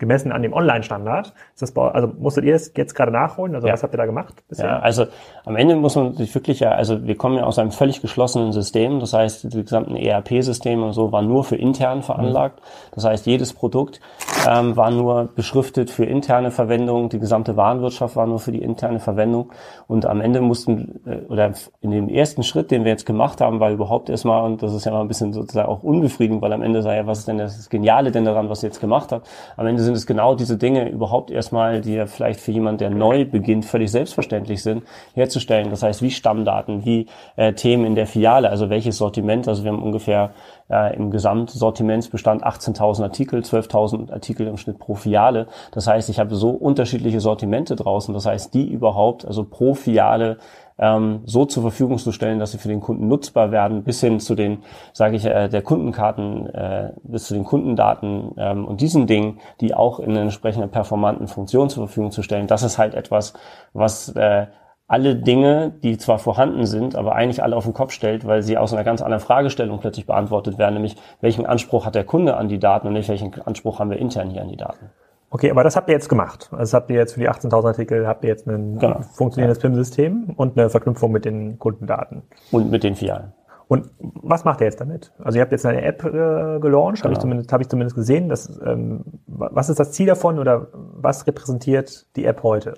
gemessen 0.00 0.32
an 0.32 0.42
dem 0.42 0.52
Online-Standard. 0.52 1.32
also 1.60 2.12
musstet 2.18 2.44
ihr 2.44 2.56
es 2.56 2.72
jetzt 2.76 2.94
gerade 2.94 3.12
nachholen? 3.12 3.54
Also 3.54 3.68
ja. 3.68 3.74
was 3.74 3.82
habt 3.84 3.94
ihr 3.94 3.98
da 3.98 4.06
gemacht 4.06 4.42
bisher? 4.48 4.66
Ja, 4.66 4.78
also 4.80 5.06
am 5.44 5.54
Ende 5.54 5.76
muss 5.76 5.94
man 5.94 6.14
sich 6.14 6.34
wirklich 6.34 6.58
ja, 6.58 6.72
also 6.72 7.06
wir 7.06 7.16
kommen 7.16 7.36
ja 7.36 7.44
aus 7.44 7.58
einem 7.58 7.70
völlig 7.70 8.00
geschlossenen 8.00 8.52
System. 8.52 8.98
Das 8.98 9.12
heißt, 9.12 9.52
die 9.52 9.62
gesamten 9.62 9.94
ERP-Systeme 9.94 10.84
und 10.84 10.92
so 10.94 11.12
waren 11.12 11.28
nur 11.28 11.44
für 11.44 11.56
intern 11.56 12.02
veranlagt. 12.02 12.58
Mhm. 12.60 12.94
Das 12.94 13.04
heißt, 13.04 13.26
jedes 13.26 13.52
Produkt 13.52 14.00
ähm, 14.48 14.76
war 14.76 14.90
nur 14.90 15.28
beschriftet 15.34 15.90
für 15.90 16.06
interne 16.06 16.50
Verwendung. 16.50 17.10
Die 17.10 17.18
gesamte 17.18 17.56
Warenwirtschaft 17.56 18.16
war 18.16 18.26
nur 18.26 18.38
für 18.38 18.52
die 18.52 18.62
interne 18.62 19.00
Verwendung. 19.00 19.52
Und 19.86 20.06
am 20.06 20.20
Ende 20.20 20.40
mussten, 20.40 21.00
äh, 21.06 21.26
oder 21.28 21.52
in 21.82 21.90
dem 21.90 22.08
ersten 22.08 22.42
Schritt, 22.42 22.70
den 22.70 22.84
wir 22.84 22.90
jetzt 22.90 23.04
gemacht 23.04 23.40
haben, 23.40 23.60
war 23.60 23.70
überhaupt 23.70 24.08
erstmal, 24.08 24.42
und 24.44 24.62
das 24.62 24.72
ist 24.72 24.86
ja 24.86 24.92
mal 24.92 25.02
ein 25.02 25.08
bisschen 25.08 25.34
sozusagen 25.34 25.68
auch 25.68 25.82
unbefriedigend, 25.82 26.40
weil 26.40 26.54
am 26.54 26.62
Ende 26.62 26.80
sei 26.80 26.96
ja, 26.96 27.06
was 27.06 27.20
ist 27.20 27.28
denn 27.28 27.38
das 27.38 27.68
Geniale 27.68 28.10
denn 28.10 28.24
daran, 28.24 28.48
was 28.48 28.62
ihr 28.62 28.68
jetzt 28.68 28.80
gemacht 28.80 29.12
habt? 29.12 29.28
Am 29.58 29.66
Ende 29.66 29.82
sind 29.90 29.96
es 29.96 30.06
genau 30.06 30.36
diese 30.36 30.56
Dinge 30.56 30.88
überhaupt 30.88 31.32
erstmal, 31.32 31.80
die 31.80 31.94
ja 31.94 32.06
vielleicht 32.06 32.38
für 32.38 32.52
jemand, 32.52 32.80
der 32.80 32.90
neu 32.90 33.24
beginnt, 33.24 33.64
völlig 33.64 33.90
selbstverständlich 33.90 34.62
sind, 34.62 34.84
herzustellen. 35.14 35.68
Das 35.70 35.82
heißt, 35.82 36.00
wie 36.00 36.12
Stammdaten, 36.12 36.84
wie 36.84 37.06
äh, 37.34 37.54
Themen 37.54 37.84
in 37.84 37.96
der 37.96 38.06
Filiale, 38.06 38.50
also 38.50 38.70
welches 38.70 38.98
Sortiment. 38.98 39.48
Also 39.48 39.64
wir 39.64 39.72
haben 39.72 39.82
ungefähr 39.82 40.30
äh, 40.70 40.96
im 40.96 41.10
Gesamtsortimentsbestand 41.10 42.46
18.000 42.46 43.02
Artikel, 43.02 43.40
12.000 43.40 44.12
Artikel 44.12 44.46
im 44.46 44.58
Schnitt 44.58 44.78
pro 44.78 44.94
Filiale. 44.94 45.48
Das 45.72 45.88
heißt, 45.88 46.08
ich 46.08 46.20
habe 46.20 46.36
so 46.36 46.50
unterschiedliche 46.50 47.18
Sortimente 47.18 47.74
draußen. 47.74 48.14
Das 48.14 48.26
heißt, 48.26 48.54
die 48.54 48.70
überhaupt, 48.70 49.26
also 49.26 49.42
pro 49.42 49.74
Filiale 49.74 50.38
ähm, 50.80 51.20
so 51.26 51.44
zur 51.44 51.62
Verfügung 51.62 51.98
zu 51.98 52.10
stellen, 52.10 52.38
dass 52.38 52.52
sie 52.52 52.58
für 52.58 52.68
den 52.68 52.80
Kunden 52.80 53.06
nutzbar 53.06 53.52
werden, 53.52 53.84
bis 53.84 54.00
hin 54.00 54.18
zu 54.18 54.34
den, 54.34 54.64
sage 54.92 55.16
ich, 55.16 55.26
äh, 55.26 55.48
der 55.48 55.62
Kundenkarten, 55.62 56.46
äh, 56.46 56.92
bis 57.02 57.26
zu 57.26 57.34
den 57.34 57.44
Kundendaten 57.44 58.32
ähm, 58.38 58.64
und 58.66 58.80
diesen 58.80 59.06
Dingen, 59.06 59.38
die 59.60 59.74
auch 59.74 60.00
in 60.00 60.10
einer 60.10 60.22
entsprechenden 60.22 60.70
performanten 60.70 61.28
Funktion 61.28 61.68
zur 61.68 61.86
Verfügung 61.86 62.10
zu 62.10 62.22
stellen. 62.22 62.46
Das 62.46 62.62
ist 62.62 62.78
halt 62.78 62.94
etwas, 62.94 63.34
was 63.74 64.08
äh, 64.16 64.46
alle 64.88 65.14
Dinge, 65.14 65.70
die 65.84 65.98
zwar 65.98 66.18
vorhanden 66.18 66.66
sind, 66.66 66.96
aber 66.96 67.14
eigentlich 67.14 67.44
alle 67.44 67.56
auf 67.56 67.64
den 67.64 67.74
Kopf 67.74 67.92
stellt, 67.92 68.26
weil 68.26 68.42
sie 68.42 68.58
aus 68.58 68.72
einer 68.72 68.82
ganz 68.82 69.02
anderen 69.02 69.22
Fragestellung 69.22 69.78
plötzlich 69.78 70.06
beantwortet 70.06 70.58
werden, 70.58 70.74
nämlich 70.74 70.96
welchen 71.20 71.46
Anspruch 71.46 71.86
hat 71.86 71.94
der 71.94 72.02
Kunde 72.02 72.36
an 72.36 72.48
die 72.48 72.58
Daten 72.58 72.88
und 72.88 72.94
nicht 72.94 73.08
welchen 73.08 73.40
Anspruch 73.42 73.78
haben 73.78 73.90
wir 73.90 73.98
intern 73.98 74.30
hier 74.30 74.42
an 74.42 74.48
die 74.48 74.56
Daten. 74.56 74.90
Okay, 75.32 75.50
aber 75.50 75.62
das 75.62 75.76
habt 75.76 75.88
ihr 75.88 75.94
jetzt 75.94 76.08
gemacht. 76.08 76.50
Also 76.52 76.76
habt 76.76 76.90
ihr 76.90 76.96
jetzt 76.96 77.14
für 77.14 77.20
die 77.20 77.30
18.000 77.30 77.66
Artikel 77.66 78.06
habt 78.06 78.24
ihr 78.24 78.30
jetzt 78.30 78.48
ein 78.48 78.78
genau. 78.78 79.00
funktionierendes 79.12 79.60
PIM-System 79.60 80.34
und 80.36 80.58
eine 80.58 80.70
Verknüpfung 80.70 81.12
mit 81.12 81.24
den 81.24 81.58
Kundendaten. 81.58 82.22
Und 82.50 82.70
mit 82.70 82.82
den 82.82 82.96
Filialen. 82.96 83.32
Und 83.68 83.88
was 84.00 84.44
macht 84.44 84.60
ihr 84.60 84.64
jetzt 84.64 84.80
damit? 84.80 85.12
Also 85.22 85.38
ihr 85.38 85.42
habt 85.42 85.52
jetzt 85.52 85.64
eine 85.64 85.82
App 85.82 86.04
äh, 86.04 86.58
gelauncht, 86.58 87.02
genau. 87.02 87.04
habe 87.04 87.12
ich 87.12 87.18
zumindest 87.20 87.52
habe 87.52 87.62
ich 87.62 87.68
zumindest 87.68 87.94
gesehen. 87.94 88.28
Dass, 88.28 88.60
ähm, 88.66 89.04
was 89.28 89.68
ist 89.68 89.78
das 89.78 89.92
Ziel 89.92 90.06
davon 90.06 90.40
oder 90.40 90.66
was 90.72 91.24
repräsentiert 91.28 92.06
die 92.16 92.24
App 92.24 92.42
heute? 92.42 92.74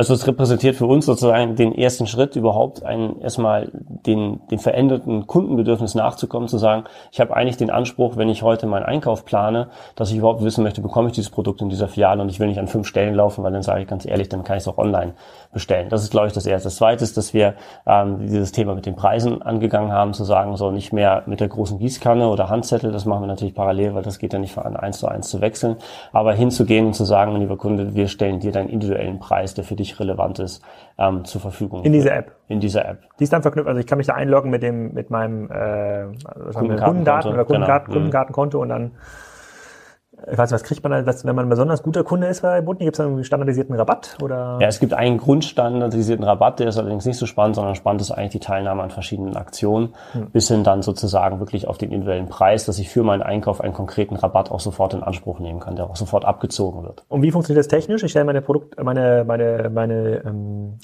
Also 0.00 0.14
es 0.14 0.26
repräsentiert 0.26 0.76
für 0.76 0.86
uns 0.86 1.04
sozusagen 1.04 1.56
den 1.56 1.74
ersten 1.74 2.06
Schritt, 2.06 2.34
überhaupt 2.34 2.82
einen, 2.82 3.20
erstmal 3.20 3.70
den, 4.06 4.40
den 4.50 4.58
veränderten 4.58 5.26
Kundenbedürfnis 5.26 5.94
nachzukommen, 5.94 6.48
zu 6.48 6.56
sagen, 6.56 6.84
ich 7.12 7.20
habe 7.20 7.36
eigentlich 7.36 7.58
den 7.58 7.68
Anspruch, 7.68 8.16
wenn 8.16 8.30
ich 8.30 8.42
heute 8.42 8.66
meinen 8.66 8.84
Einkauf 8.84 9.26
plane, 9.26 9.68
dass 9.96 10.10
ich 10.10 10.16
überhaupt 10.16 10.42
wissen 10.42 10.64
möchte, 10.64 10.80
bekomme 10.80 11.08
ich 11.08 11.16
dieses 11.16 11.28
Produkt 11.28 11.60
in 11.60 11.68
dieser 11.68 11.86
Filiale 11.86 12.22
und 12.22 12.30
ich 12.30 12.40
will 12.40 12.46
nicht 12.46 12.58
an 12.58 12.66
fünf 12.66 12.86
Stellen 12.86 13.14
laufen, 13.14 13.44
weil 13.44 13.52
dann 13.52 13.62
sage 13.62 13.82
ich 13.82 13.88
ganz 13.88 14.06
ehrlich, 14.06 14.30
dann 14.30 14.42
kann 14.42 14.56
ich 14.56 14.62
es 14.62 14.68
auch 14.68 14.78
online 14.78 15.12
bestellen. 15.52 15.90
Das 15.90 16.02
ist, 16.02 16.10
glaube 16.10 16.28
ich, 16.28 16.32
das 16.32 16.46
Erste. 16.46 16.68
Das 16.68 16.76
Zweite 16.76 17.04
ist, 17.04 17.18
dass 17.18 17.34
wir 17.34 17.52
ähm, 17.86 18.20
dieses 18.20 18.52
Thema 18.52 18.74
mit 18.74 18.86
den 18.86 18.96
Preisen 18.96 19.42
angegangen 19.42 19.92
haben, 19.92 20.14
zu 20.14 20.24
sagen, 20.24 20.56
so 20.56 20.70
nicht 20.70 20.94
mehr 20.94 21.24
mit 21.26 21.40
der 21.40 21.48
großen 21.48 21.78
Gießkanne 21.78 22.26
oder 22.26 22.48
Handzettel, 22.48 22.90
das 22.90 23.04
machen 23.04 23.24
wir 23.24 23.26
natürlich 23.26 23.54
parallel, 23.54 23.94
weil 23.94 24.02
das 24.02 24.18
geht 24.18 24.32
ja 24.32 24.38
nicht 24.38 24.54
von 24.54 24.76
eins 24.76 24.98
zu 24.98 25.08
eins 25.08 25.28
zu 25.28 25.42
wechseln, 25.42 25.76
aber 26.10 26.32
hinzugehen 26.32 26.86
und 26.86 26.94
zu 26.94 27.04
sagen, 27.04 27.36
lieber 27.36 27.58
Kunde, 27.58 27.94
wir 27.94 28.08
stellen 28.08 28.40
dir 28.40 28.50
deinen 28.50 28.70
individuellen 28.70 29.18
Preis, 29.18 29.52
der 29.52 29.64
für 29.64 29.76
dich 29.76 29.89
wirklich 29.90 30.00
Relevantes 30.00 30.60
ähm, 30.98 31.24
zur 31.24 31.40
Verfügung. 31.40 31.84
In 31.84 31.92
dieser 31.92 32.14
App. 32.14 32.32
In 32.48 32.60
dieser 32.60 32.86
App. 32.86 32.98
Die 33.18 33.24
ist 33.24 33.32
dann 33.32 33.42
verknüpft, 33.42 33.68
also 33.68 33.80
ich 33.80 33.86
kann 33.86 33.98
mich 33.98 34.06
da 34.06 34.14
einloggen 34.14 34.50
mit 34.50 34.62
dem, 34.62 34.92
mit 34.94 35.10
meinem 35.10 35.50
äh, 35.50 36.06
Kundendaten 36.52 37.32
oder 37.32 37.44
Kundendaten, 37.44 37.86
genau. 37.86 37.94
Kundenkartenkonto 37.94 38.60
und 38.60 38.68
dann 38.68 38.92
ich 40.30 40.38
weiß 40.38 40.50
nicht, 40.50 40.60
was 40.60 40.64
kriegt 40.64 40.82
man 40.82 41.04
da, 41.04 41.14
wenn 41.24 41.36
man 41.36 41.46
ein 41.46 41.48
besonders 41.48 41.82
guter 41.82 42.04
Kunde 42.04 42.26
ist 42.26 42.42
bei 42.42 42.60
Butni, 42.60 42.84
gibt 42.84 42.98
es 42.98 43.00
einen 43.00 43.24
standardisierten 43.24 43.74
Rabatt? 43.74 44.16
Oder? 44.22 44.58
Ja, 44.60 44.68
es 44.68 44.80
gibt 44.80 44.92
einen 44.92 45.18
grundstandardisierten 45.18 46.24
Rabatt, 46.24 46.60
der 46.60 46.68
ist 46.68 46.78
allerdings 46.78 47.04
nicht 47.04 47.16
so 47.16 47.26
spannend, 47.26 47.56
sondern 47.56 47.74
spannend 47.74 48.02
ist 48.02 48.10
eigentlich 48.10 48.32
die 48.32 48.40
Teilnahme 48.40 48.82
an 48.82 48.90
verschiedenen 48.90 49.36
Aktionen, 49.36 49.94
hm. 50.12 50.30
bis 50.30 50.48
hin 50.48 50.64
dann 50.64 50.82
sozusagen 50.82 51.40
wirklich 51.40 51.68
auf 51.68 51.78
den 51.78 51.90
individuellen 51.90 52.28
Preis, 52.28 52.66
dass 52.66 52.78
ich 52.78 52.88
für 52.88 53.02
meinen 53.02 53.22
Einkauf 53.22 53.60
einen 53.60 53.74
konkreten 53.74 54.16
Rabatt 54.16 54.50
auch 54.50 54.60
sofort 54.60 54.94
in 54.94 55.02
Anspruch 55.02 55.38
nehmen 55.38 55.60
kann, 55.60 55.76
der 55.76 55.86
auch 55.86 55.96
sofort 55.96 56.24
abgezogen 56.24 56.82
wird. 56.82 57.04
Und 57.08 57.22
wie 57.22 57.30
funktioniert 57.30 57.64
das 57.64 57.68
technisch? 57.68 58.02
Ich 58.02 58.10
stelle 58.10 58.24
meine 58.24 58.42
Produkt, 58.42 58.82
meine, 58.82 59.24
meine, 59.26 59.70
meine 59.72 60.22
ähm, 60.24 60.78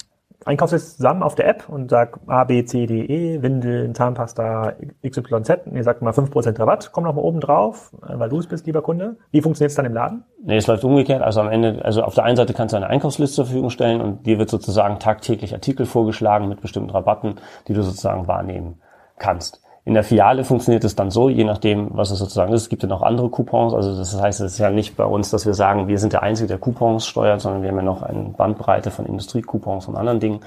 Einkaufsliste 0.47 0.95
zusammen 0.95 1.23
auf 1.23 1.35
der 1.35 1.47
App 1.47 1.67
und 1.67 1.89
sag 1.89 2.19
A, 2.27 2.43
B, 2.45 2.63
C, 2.63 2.85
D, 2.85 3.01
E, 3.01 3.41
Windeln, 3.41 3.93
Zahnpasta, 3.93 4.73
XYZ 5.05 5.67
und 5.67 5.75
ihr 5.75 5.83
sagt 5.83 6.01
mal 6.01 6.13
5% 6.13 6.59
Rabatt, 6.59 6.91
komm 6.91 7.03
noch 7.03 7.15
mal 7.15 7.21
oben 7.21 7.39
drauf, 7.39 7.91
äh, 8.07 8.17
weil 8.17 8.29
du 8.29 8.39
es 8.39 8.47
bist, 8.47 8.65
lieber 8.65 8.81
Kunde. 8.81 9.17
Wie 9.31 9.41
funktioniert 9.41 9.71
es 9.71 9.75
dann 9.75 9.85
im 9.85 9.93
Laden? 9.93 10.23
Nee, 10.43 10.57
es 10.57 10.67
läuft 10.67 10.83
umgekehrt. 10.83 11.21
Also 11.21 11.41
am 11.41 11.49
Ende, 11.49 11.83
also 11.83 12.03
auf 12.03 12.15
der 12.15 12.23
einen 12.23 12.37
Seite 12.37 12.53
kannst 12.53 12.73
du 12.73 12.77
eine 12.77 12.87
Einkaufsliste 12.87 13.35
zur 13.35 13.45
Verfügung 13.45 13.69
stellen 13.69 14.01
und 14.01 14.25
dir 14.25 14.39
wird 14.39 14.49
sozusagen 14.49 14.99
tagtäglich 14.99 15.53
Artikel 15.53 15.85
vorgeschlagen 15.85 16.47
mit 16.47 16.61
bestimmten 16.61 16.89
Rabatten, 16.89 17.35
die 17.67 17.73
du 17.73 17.83
sozusagen 17.83 18.27
wahrnehmen 18.27 18.81
kannst. 19.17 19.61
In 19.87 19.93
der 19.93 20.03
Filiale 20.03 20.43
funktioniert 20.43 20.83
es 20.83 20.97
dann 20.97 21.11
so, 21.11 21.29
je 21.29 21.45
nachdem, 21.45 21.91
was 21.91 22.11
es 22.11 22.19
sozusagen 22.19 22.51
ist. 22.51 22.63
Es 22.63 22.67
gibt 22.67 22.83
ja 22.83 22.89
noch 22.89 23.03
andere 23.03 23.29
Coupons. 23.29 23.73
Also 23.73 23.95
das 23.97 24.21
heißt, 24.21 24.41
es 24.41 24.51
ist 24.51 24.57
ja 24.57 24.69
nicht 24.69 24.97
bei 24.97 25.05
uns, 25.05 25.29
dass 25.29 25.45
wir 25.45 25.53
sagen, 25.53 25.87
wir 25.87 25.97
sind 25.97 26.11
der 26.11 26.23
Einzige, 26.23 26.49
der 26.49 26.57
Coupons 26.57 27.07
steuert, 27.07 27.39
sondern 27.39 27.61
wir 27.61 27.69
haben 27.69 27.77
ja 27.77 27.83
noch 27.83 28.01
eine 28.01 28.33
Bandbreite 28.35 28.91
von 28.91 29.05
Industriecoupons 29.05 29.87
und 29.87 29.95
anderen 29.95 30.19
Dingen. 30.19 30.41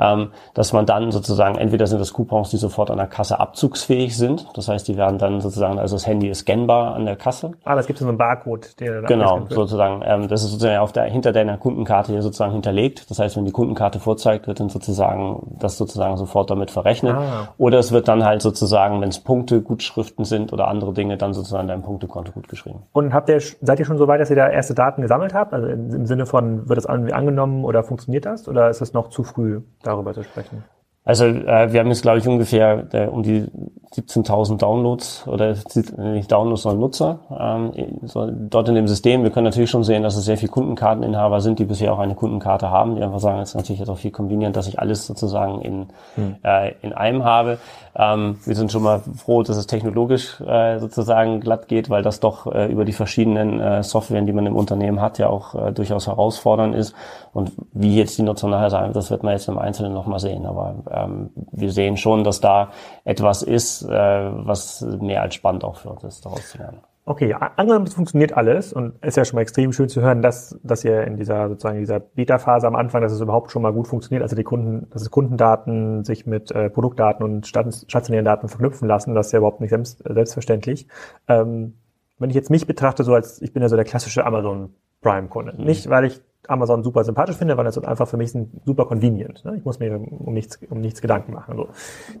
Ähm, 0.00 0.30
dass 0.54 0.72
man 0.72 0.86
dann 0.86 1.12
sozusagen, 1.12 1.56
entweder 1.56 1.86
sind 1.86 2.00
das 2.00 2.12
Coupons, 2.12 2.50
die 2.50 2.56
sofort 2.56 2.90
an 2.90 2.96
der 2.96 3.06
Kasse 3.06 3.38
abzugsfähig 3.38 4.16
sind. 4.16 4.48
Das 4.54 4.66
heißt, 4.66 4.88
die 4.88 4.96
werden 4.96 5.18
dann 5.18 5.40
sozusagen, 5.40 5.78
also 5.78 5.94
das 5.94 6.08
Handy 6.08 6.28
ist 6.28 6.40
scannbar 6.40 6.96
an 6.96 7.04
der 7.04 7.14
Kasse. 7.14 7.52
Ah, 7.62 7.76
das 7.76 7.86
gibt 7.86 8.00
so 8.00 8.08
einen 8.08 8.18
Barcode, 8.18 8.80
der 8.80 9.02
dann 9.02 9.06
Genau, 9.06 9.46
sozusagen. 9.50 10.02
Ähm, 10.04 10.26
das 10.26 10.42
ist 10.42 10.50
sozusagen 10.50 10.78
auf 10.78 10.90
der, 10.90 11.04
hinter 11.04 11.30
deiner 11.30 11.58
Kundenkarte 11.58 12.10
hier 12.10 12.22
sozusagen 12.22 12.54
hinterlegt. 12.54 13.08
Das 13.08 13.20
heißt, 13.20 13.36
wenn 13.36 13.44
die 13.44 13.52
Kundenkarte 13.52 14.00
vorzeigt, 14.00 14.48
wird 14.48 14.58
dann 14.58 14.68
sozusagen 14.68 15.56
das 15.60 15.78
sozusagen 15.78 16.16
sofort 16.16 16.50
damit 16.50 16.72
verrechnet. 16.72 17.14
Ah. 17.14 17.54
Oder 17.56 17.78
es 17.78 17.92
wird 17.92 18.08
dann 18.08 18.24
halt 18.24 18.42
sozusagen 18.42 18.79
sozusagen, 18.80 19.00
wenn 19.00 19.08
es 19.10 19.20
Punkte, 19.20 19.60
Gutschriften 19.60 20.24
sind 20.24 20.52
oder 20.52 20.68
andere 20.68 20.92
Dinge, 20.94 21.16
dann 21.16 21.34
sozusagen 21.34 21.68
dein 21.68 21.82
Punktekonto 21.82 22.32
gut 22.32 22.48
geschrieben. 22.48 22.82
Und 22.92 23.12
habt 23.12 23.28
ihr, 23.28 23.40
seid 23.40 23.78
ihr 23.78 23.84
schon 23.84 23.98
so 23.98 24.08
weit, 24.08 24.20
dass 24.20 24.30
ihr 24.30 24.36
da 24.36 24.48
erste 24.48 24.74
Daten 24.74 25.02
gesammelt 25.02 25.34
habt? 25.34 25.52
Also 25.52 25.68
im 25.68 26.06
Sinne 26.06 26.26
von, 26.26 26.68
wird 26.68 26.78
das 26.78 26.86
irgendwie 26.86 27.12
angenommen 27.12 27.64
oder 27.64 27.82
funktioniert 27.82 28.24
das? 28.24 28.48
Oder 28.48 28.70
ist 28.70 28.80
es 28.80 28.94
noch 28.94 29.10
zu 29.10 29.22
früh, 29.22 29.60
darüber 29.82 30.14
zu 30.14 30.22
sprechen? 30.22 30.64
Also 31.04 31.24
äh, 31.24 31.72
wir 31.72 31.80
haben 31.80 31.88
jetzt, 31.88 32.02
glaube 32.02 32.18
ich, 32.18 32.28
ungefähr 32.28 32.86
äh, 32.92 33.06
um 33.06 33.22
die 33.22 33.46
17.000 33.94 34.58
Downloads 34.58 35.26
oder 35.26 35.56
nicht 35.96 36.30
Downloads, 36.30 36.62
sondern 36.62 36.80
Nutzer 36.80 37.18
ähm, 37.36 37.72
so, 38.02 38.30
dort 38.30 38.68
in 38.68 38.76
dem 38.76 38.86
System. 38.86 39.24
Wir 39.24 39.30
können 39.30 39.46
natürlich 39.46 39.70
schon 39.70 39.82
sehen, 39.82 40.04
dass 40.04 40.16
es 40.16 40.24
sehr 40.24 40.36
viele 40.36 40.52
Kundenkarteninhaber 40.52 41.40
sind, 41.40 41.58
die 41.58 41.64
bisher 41.64 41.92
auch 41.92 41.98
eine 41.98 42.14
Kundenkarte 42.14 42.70
haben, 42.70 42.94
die 42.94 43.02
einfach 43.02 43.18
sagen, 43.18 43.40
es 43.40 43.50
ist 43.50 43.56
natürlich 43.56 43.80
jetzt 43.80 43.88
auch 43.88 43.98
viel 43.98 44.12
convenient, 44.12 44.54
dass 44.54 44.68
ich 44.68 44.78
alles 44.78 45.06
sozusagen 45.06 45.60
in, 45.62 45.86
hm. 46.14 46.36
äh, 46.44 46.74
in 46.82 46.92
einem 46.92 47.24
habe. 47.24 47.58
Ähm, 47.96 48.38
wir 48.44 48.54
sind 48.54 48.70
schon 48.70 48.84
mal 48.84 49.00
froh, 49.00 49.42
dass 49.42 49.56
es 49.56 49.66
technologisch 49.66 50.40
äh, 50.40 50.78
sozusagen 50.78 51.40
glatt 51.40 51.66
geht, 51.66 51.90
weil 51.90 52.02
das 52.02 52.20
doch 52.20 52.46
äh, 52.46 52.70
über 52.70 52.84
die 52.84 52.92
verschiedenen 52.92 53.58
äh, 53.58 53.82
Softwaren, 53.82 54.26
die 54.26 54.32
man 54.32 54.46
im 54.46 54.54
Unternehmen 54.54 55.00
hat, 55.00 55.18
ja 55.18 55.28
auch 55.28 55.56
äh, 55.56 55.72
durchaus 55.72 56.06
herausfordernd 56.06 56.76
ist. 56.76 56.94
Und 57.32 57.50
wie 57.72 57.96
jetzt 57.96 58.16
die 58.18 58.22
Nutzer 58.22 58.46
nachher 58.46 58.70
sagen, 58.70 58.92
das 58.92 59.10
wird 59.10 59.24
man 59.24 59.32
jetzt 59.32 59.48
im 59.48 59.58
Einzelnen 59.58 59.92
nochmal 59.92 60.20
sehen. 60.20 60.46
Aber 60.46 60.76
ähm, 60.90 61.30
wir 61.52 61.70
sehen 61.70 61.96
schon, 61.96 62.24
dass 62.24 62.40
da 62.40 62.70
etwas 63.04 63.42
ist, 63.42 63.82
äh, 63.82 63.88
was 63.88 64.82
mehr 65.00 65.22
als 65.22 65.34
spannend 65.34 65.64
auch 65.64 65.76
für 65.76 65.90
uns 65.90 66.04
ist, 66.04 66.24
daraus 66.24 66.50
zu 66.50 66.58
lernen. 66.58 66.80
Okay, 67.06 67.34
angenommen, 67.34 67.86
es 67.86 67.94
funktioniert 67.94 68.34
alles 68.34 68.72
und 68.72 69.04
ist 69.04 69.16
ja 69.16 69.24
schon 69.24 69.36
mal 69.36 69.42
extrem 69.42 69.72
schön 69.72 69.88
zu 69.88 70.00
hören, 70.00 70.22
dass, 70.22 70.60
dass 70.62 70.84
ihr 70.84 71.02
in 71.04 71.16
dieser 71.16 71.48
sozusagen 71.48 71.80
dieser 71.80 71.98
Beta-Phase 71.98 72.68
am 72.68 72.76
Anfang, 72.76 73.02
dass 73.02 73.10
es 73.10 73.20
überhaupt 73.20 73.50
schon 73.50 73.62
mal 73.62 73.72
gut 73.72 73.88
funktioniert, 73.88 74.22
also 74.22 74.36
die 74.36 74.44
Kunden, 74.44 74.88
dass 74.90 75.02
es 75.02 75.10
Kundendaten 75.10 76.04
sich 76.04 76.26
mit 76.26 76.52
äh, 76.52 76.70
Produktdaten 76.70 77.24
und 77.24 77.48
stationären 77.48 78.24
Daten 78.24 78.48
verknüpfen 78.48 78.86
lassen, 78.86 79.14
das 79.14 79.26
ist 79.26 79.32
ja 79.32 79.38
überhaupt 79.38 79.60
nicht 79.60 79.70
selbst, 79.70 80.06
äh, 80.08 80.12
selbstverständlich. 80.12 80.86
Ähm, 81.26 81.74
wenn 82.18 82.30
ich 82.30 82.36
jetzt 82.36 82.50
mich 82.50 82.66
betrachte, 82.66 83.02
so 83.02 83.14
als 83.14 83.40
ich 83.42 83.52
bin 83.52 83.62
ja 83.62 83.68
so 83.68 83.76
der 83.76 83.86
klassische 83.86 84.24
Amazon 84.24 84.74
Prime-Kunde. 85.00 85.54
Mhm. 85.56 85.64
Nicht, 85.64 85.88
weil 85.88 86.04
ich 86.04 86.20
Amazon 86.50 86.82
super 86.82 87.04
sympathisch 87.04 87.36
finde, 87.36 87.56
weil 87.56 87.66
es 87.66 87.78
einfach 87.78 88.08
für 88.08 88.16
mich 88.16 88.32
super 88.64 88.86
convenient. 88.86 89.44
Ne? 89.44 89.56
Ich 89.56 89.64
muss 89.64 89.78
mir 89.78 89.96
um 89.96 90.32
nichts, 90.32 90.58
um 90.68 90.80
nichts 90.80 91.00
Gedanken 91.00 91.32
machen. 91.32 91.56
So. 91.56 91.68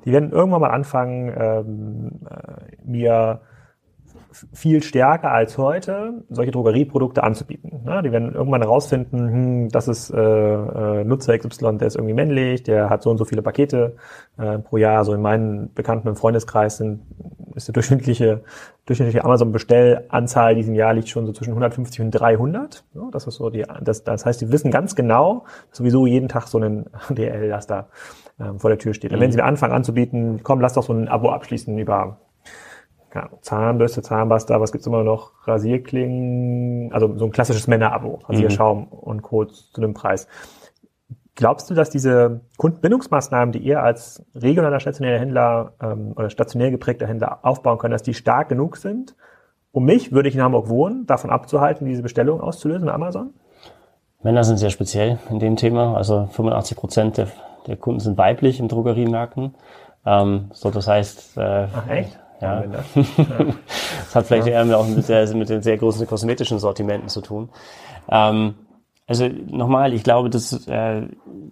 Die 0.04 0.12
werden 0.12 0.30
irgendwann 0.30 0.60
mal 0.60 0.70
anfangen, 0.70 1.32
ähm, 1.36 2.10
äh, 2.28 2.76
mir 2.84 3.40
viel 4.52 4.82
stärker 4.82 5.32
als 5.32 5.58
heute 5.58 6.22
solche 6.28 6.52
Drogerieprodukte 6.52 7.22
anzubieten. 7.22 7.82
Ne? 7.84 8.02
Die 8.02 8.12
werden 8.12 8.32
irgendwann 8.34 8.62
herausfinden, 8.62 9.18
hm, 9.18 9.68
das 9.70 9.88
ist 9.88 10.10
äh, 10.10 10.20
äh, 10.20 11.04
Nutzer 11.04 11.36
XY, 11.36 11.78
der 11.78 11.88
ist 11.88 11.96
irgendwie 11.96 12.14
männlich, 12.14 12.62
der 12.62 12.90
hat 12.90 13.02
so 13.02 13.10
und 13.10 13.18
so 13.18 13.24
viele 13.24 13.42
Pakete 13.42 13.96
äh, 14.38 14.58
pro 14.58 14.76
Jahr. 14.76 15.04
So 15.04 15.14
in 15.14 15.20
meinen 15.20 15.72
Bekannten 15.74 16.08
im 16.08 16.16
Freundeskreis 16.16 16.76
sind, 16.76 17.02
ist 17.54 17.68
die 17.68 17.72
durchschnittliche, 17.72 18.42
durchschnittliche 18.90 19.24
Amazon-Bestellanzahl 19.24 20.56
diesem 20.56 20.74
Jahr 20.74 20.92
liegt 20.92 21.08
schon 21.08 21.24
so 21.24 21.32
zwischen 21.32 21.50
150 21.50 22.00
und 22.00 22.10
300. 22.10 22.82
Ja, 22.94 23.02
das 23.12 23.24
ist 23.28 23.36
so 23.36 23.48
die, 23.48 23.64
das, 23.80 24.02
das 24.02 24.26
heißt, 24.26 24.40
die 24.40 24.50
wissen 24.50 24.72
ganz 24.72 24.96
genau, 24.96 25.44
dass 25.68 25.78
sowieso 25.78 26.06
jeden 26.06 26.28
Tag 26.28 26.48
so 26.48 26.58
ein 26.58 26.86
DL-Laster 27.08 27.88
ähm, 28.40 28.58
vor 28.58 28.68
der 28.68 28.80
Tür 28.80 28.92
steht. 28.92 29.12
Und 29.12 29.20
wenn 29.20 29.30
mhm. 29.30 29.34
sie 29.34 29.42
anfangen 29.42 29.72
anzubieten, 29.74 30.40
komm, 30.42 30.60
lass 30.60 30.72
doch 30.72 30.82
so 30.82 30.92
ein 30.92 31.06
Abo 31.06 31.30
abschließen 31.30 31.78
über 31.78 32.18
ja, 33.14 33.28
Zahnbürste, 33.42 34.02
Zahnpasta, 34.02 34.60
was 34.60 34.72
gibt's 34.72 34.88
immer 34.88 35.04
noch? 35.04 35.46
Rasierklingen, 35.46 36.92
also 36.92 37.16
so 37.16 37.26
ein 37.26 37.30
klassisches 37.30 37.68
Männerabo, 37.68 38.18
Rasierschaum 38.28 38.88
mhm. 38.90 38.98
und 38.98 39.22
Co. 39.22 39.44
zu 39.44 39.80
dem 39.80 39.94
Preis. 39.94 40.26
Glaubst 41.40 41.70
du, 41.70 41.74
dass 41.74 41.88
diese 41.88 42.42
Kundenbindungsmaßnahmen, 42.58 43.52
die 43.52 43.60
ihr 43.60 43.82
als 43.82 44.22
regionaler 44.34 44.78
stationärer 44.78 45.18
Händler 45.18 45.72
ähm, 45.82 46.12
oder 46.14 46.28
stationär 46.28 46.70
geprägter 46.70 47.06
Händler 47.06 47.38
aufbauen 47.40 47.78
können, 47.78 47.92
dass 47.92 48.02
die 48.02 48.12
stark 48.12 48.50
genug 48.50 48.76
sind, 48.76 49.14
um 49.72 49.86
mich, 49.86 50.12
würde 50.12 50.28
ich 50.28 50.34
in 50.34 50.42
Hamburg 50.42 50.68
wohnen, 50.68 51.06
davon 51.06 51.30
abzuhalten, 51.30 51.86
diese 51.86 52.02
Bestellung 52.02 52.42
auszulösen 52.42 52.84
bei 52.84 52.92
Amazon? 52.92 53.32
Männer 54.22 54.44
sind 54.44 54.58
sehr 54.58 54.68
speziell 54.68 55.18
in 55.30 55.38
dem 55.38 55.56
Thema. 55.56 55.96
Also 55.96 56.28
85 56.30 56.76
Prozent 56.76 57.16
der, 57.16 57.28
der 57.66 57.76
Kunden 57.76 58.00
sind 58.00 58.18
weiblich 58.18 58.60
in 58.60 58.68
Drogeriemärkten. 58.68 59.54
Ähm, 60.04 60.50
so, 60.52 60.70
das 60.70 60.88
heißt, 60.88 61.38
äh, 61.38 61.68
Ach, 61.74 61.88
echt? 61.88 62.18
Ja. 62.42 62.64
das 62.94 64.14
hat 64.14 64.26
vielleicht 64.26 64.46
ja. 64.46 64.62
eher 64.62 64.78
auch 64.78 64.86
mit, 64.86 65.08
der, 65.08 65.34
mit 65.34 65.48
den 65.48 65.62
sehr 65.62 65.78
großen 65.78 66.06
kosmetischen 66.06 66.58
Sortimenten 66.58 67.08
zu 67.08 67.22
tun. 67.22 67.48
Ähm, 68.10 68.56
also 69.10 69.26
nochmal, 69.26 69.92
ich 69.92 70.04
glaube, 70.04 70.30
dass 70.30 70.68
äh, 70.68 71.02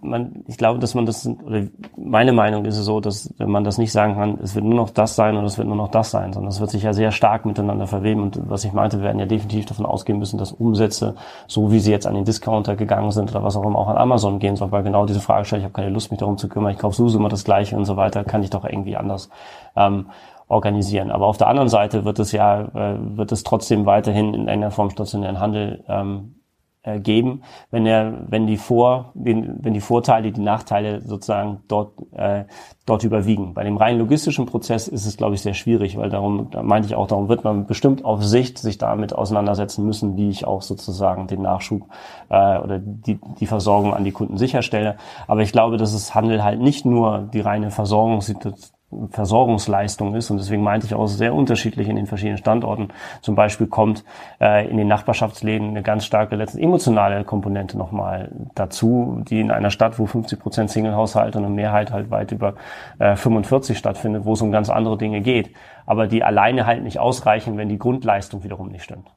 man, 0.01 0.45
ich 0.47 0.57
glaube, 0.57 0.79
dass 0.79 0.95
man 0.95 1.05
das, 1.05 1.27
oder 1.27 1.63
meine 1.97 2.31
Meinung 2.31 2.63
ist 2.63 2.77
es 2.77 2.85
so, 2.85 3.01
dass 3.01 3.33
man 3.37 3.65
das 3.65 3.77
nicht 3.77 3.91
sagen 3.91 4.13
kann, 4.13 4.39
es 4.41 4.55
wird 4.55 4.63
nur 4.63 4.75
noch 4.75 4.91
das 4.91 5.17
sein 5.17 5.35
oder 5.35 5.45
es 5.45 5.57
wird 5.57 5.67
nur 5.67 5.75
noch 5.75 5.89
das 5.89 6.09
sein, 6.09 6.31
sondern 6.31 6.51
es 6.51 6.61
wird 6.61 6.69
sich 6.69 6.83
ja 6.83 6.93
sehr 6.93 7.11
stark 7.11 7.45
miteinander 7.45 7.85
verweben. 7.85 8.21
Und 8.21 8.49
was 8.49 8.63
ich 8.63 8.71
meinte, 8.71 8.99
wir 8.99 9.03
werden 9.03 9.19
ja 9.19 9.25
definitiv 9.25 9.65
davon 9.65 9.85
ausgehen 9.85 10.19
müssen, 10.19 10.37
dass 10.37 10.53
Umsätze, 10.53 11.15
so 11.47 11.69
wie 11.69 11.81
sie 11.81 11.91
jetzt 11.91 12.07
an 12.07 12.15
den 12.15 12.23
Discounter 12.23 12.77
gegangen 12.77 13.11
sind 13.11 13.31
oder 13.31 13.43
was 13.43 13.57
auch 13.57 13.65
immer, 13.65 13.77
auch 13.77 13.89
an 13.89 13.97
Amazon 13.97 14.39
gehen 14.39 14.55
soll, 14.55 14.71
weil 14.71 14.83
genau 14.83 15.05
diese 15.05 15.19
Frage 15.19 15.43
stellt, 15.43 15.59
ich 15.59 15.65
habe 15.65 15.73
keine 15.73 15.89
Lust, 15.89 16.11
mich 16.11 16.19
darum 16.21 16.37
zu 16.37 16.47
kümmern, 16.47 16.71
ich 16.71 16.79
kaufe 16.79 16.95
sowieso 16.95 17.19
immer 17.19 17.27
das 17.27 17.43
Gleiche 17.43 17.75
und 17.75 17.83
so 17.83 17.97
weiter, 17.97 18.23
kann 18.23 18.41
ich 18.41 18.51
doch 18.51 18.63
irgendwie 18.63 18.95
anders. 18.95 19.29
Ähm, 19.75 20.05
organisieren. 20.47 21.11
Aber 21.11 21.27
auf 21.27 21.37
der 21.37 21.47
anderen 21.47 21.69
Seite 21.69 22.05
wird 22.05 22.17
es 22.17 22.31
ja, 22.31 22.61
äh, 22.61 22.97
wird 22.99 23.31
es 23.31 23.43
trotzdem 23.43 23.85
weiterhin 23.85 24.33
in 24.33 24.49
einer 24.49 24.71
Form 24.71 24.89
stationären 24.89 25.39
Handel 25.39 25.83
ähm, 25.87 26.38
äh, 26.83 26.99
geben, 26.99 27.41
wenn 27.71 27.85
er, 27.85 28.25
wenn 28.29 28.47
die 28.47 28.57
Vor, 28.57 29.11
wenn 29.13 29.73
die 29.73 29.81
Vorteile, 29.81 30.31
die 30.31 30.41
Nachteile 30.41 31.01
sozusagen 31.01 31.59
dort 31.67 31.93
äh, 32.13 32.45
dort 32.85 33.03
überwiegen. 33.03 33.53
Bei 33.53 33.63
dem 33.63 33.77
rein 33.77 33.99
logistischen 33.99 34.45
Prozess 34.45 34.87
ist 34.87 35.05
es, 35.05 35.17
glaube 35.17 35.35
ich, 35.35 35.41
sehr 35.41 35.53
schwierig, 35.53 35.97
weil 35.97 36.09
darum, 36.09 36.49
da 36.51 36.63
meinte 36.63 36.87
ich 36.87 36.95
auch, 36.95 37.07
darum 37.07 37.29
wird 37.29 37.43
man 37.43 37.67
bestimmt 37.67 38.03
auf 38.05 38.23
Sicht 38.23 38.57
sich 38.57 38.77
damit 38.77 39.13
auseinandersetzen 39.13 39.85
müssen, 39.85 40.17
wie 40.17 40.29
ich 40.29 40.45
auch 40.47 40.61
sozusagen 40.61 41.27
den 41.27 41.41
Nachschub 41.41 41.83
äh, 42.29 42.57
oder 42.59 42.79
die 42.79 43.19
die 43.39 43.45
Versorgung 43.45 43.93
an 43.93 44.03
die 44.03 44.11
Kunden 44.11 44.37
sicherstelle. 44.37 44.97
Aber 45.27 45.41
ich 45.41 45.51
glaube, 45.51 45.77
dass 45.77 45.93
es 45.93 46.15
Handel 46.15 46.43
halt 46.43 46.61
nicht 46.61 46.85
nur 46.85 47.29
die 47.33 47.41
reine 47.41 47.71
Versorgungssituation 47.71 48.78
Versorgungsleistung 49.11 50.15
ist. 50.15 50.31
Und 50.31 50.37
deswegen 50.37 50.63
meinte 50.63 50.87
ich 50.87 50.95
auch 50.95 51.07
sehr 51.07 51.33
unterschiedlich 51.33 51.87
in 51.87 51.95
den 51.95 52.07
verschiedenen 52.07 52.37
Standorten. 52.37 52.89
Zum 53.21 53.35
Beispiel 53.35 53.67
kommt 53.67 54.03
äh, 54.41 54.67
in 54.69 54.77
den 54.77 54.87
Nachbarschaftsläden 54.87 55.69
eine 55.69 55.83
ganz 55.83 56.05
starke 56.05 56.35
letzte 56.35 56.59
emotionale 56.59 57.23
Komponente 57.23 57.77
nochmal 57.77 58.31
dazu, 58.55 59.23
die 59.29 59.39
in 59.39 59.51
einer 59.51 59.69
Stadt, 59.69 59.99
wo 59.99 60.05
50 60.05 60.39
Prozent 60.39 60.71
Single-Haushalte 60.71 61.37
und 61.37 61.45
eine 61.45 61.53
Mehrheit 61.53 61.91
halt 61.91 62.09
weit 62.11 62.31
über 62.31 62.55
äh, 62.97 63.15
45 63.15 63.77
stattfindet, 63.77 64.25
wo 64.25 64.33
es 64.33 64.41
um 64.41 64.51
ganz 64.51 64.69
andere 64.69 64.97
Dinge 64.97 65.21
geht. 65.21 65.51
Aber 65.85 66.07
die 66.07 66.23
alleine 66.23 66.65
halt 66.65 66.83
nicht 66.83 66.99
ausreichen, 66.99 67.57
wenn 67.57 67.69
die 67.69 67.79
Grundleistung 67.79 68.43
wiederum 68.43 68.69
nicht 68.69 68.83
stimmt. 68.83 69.09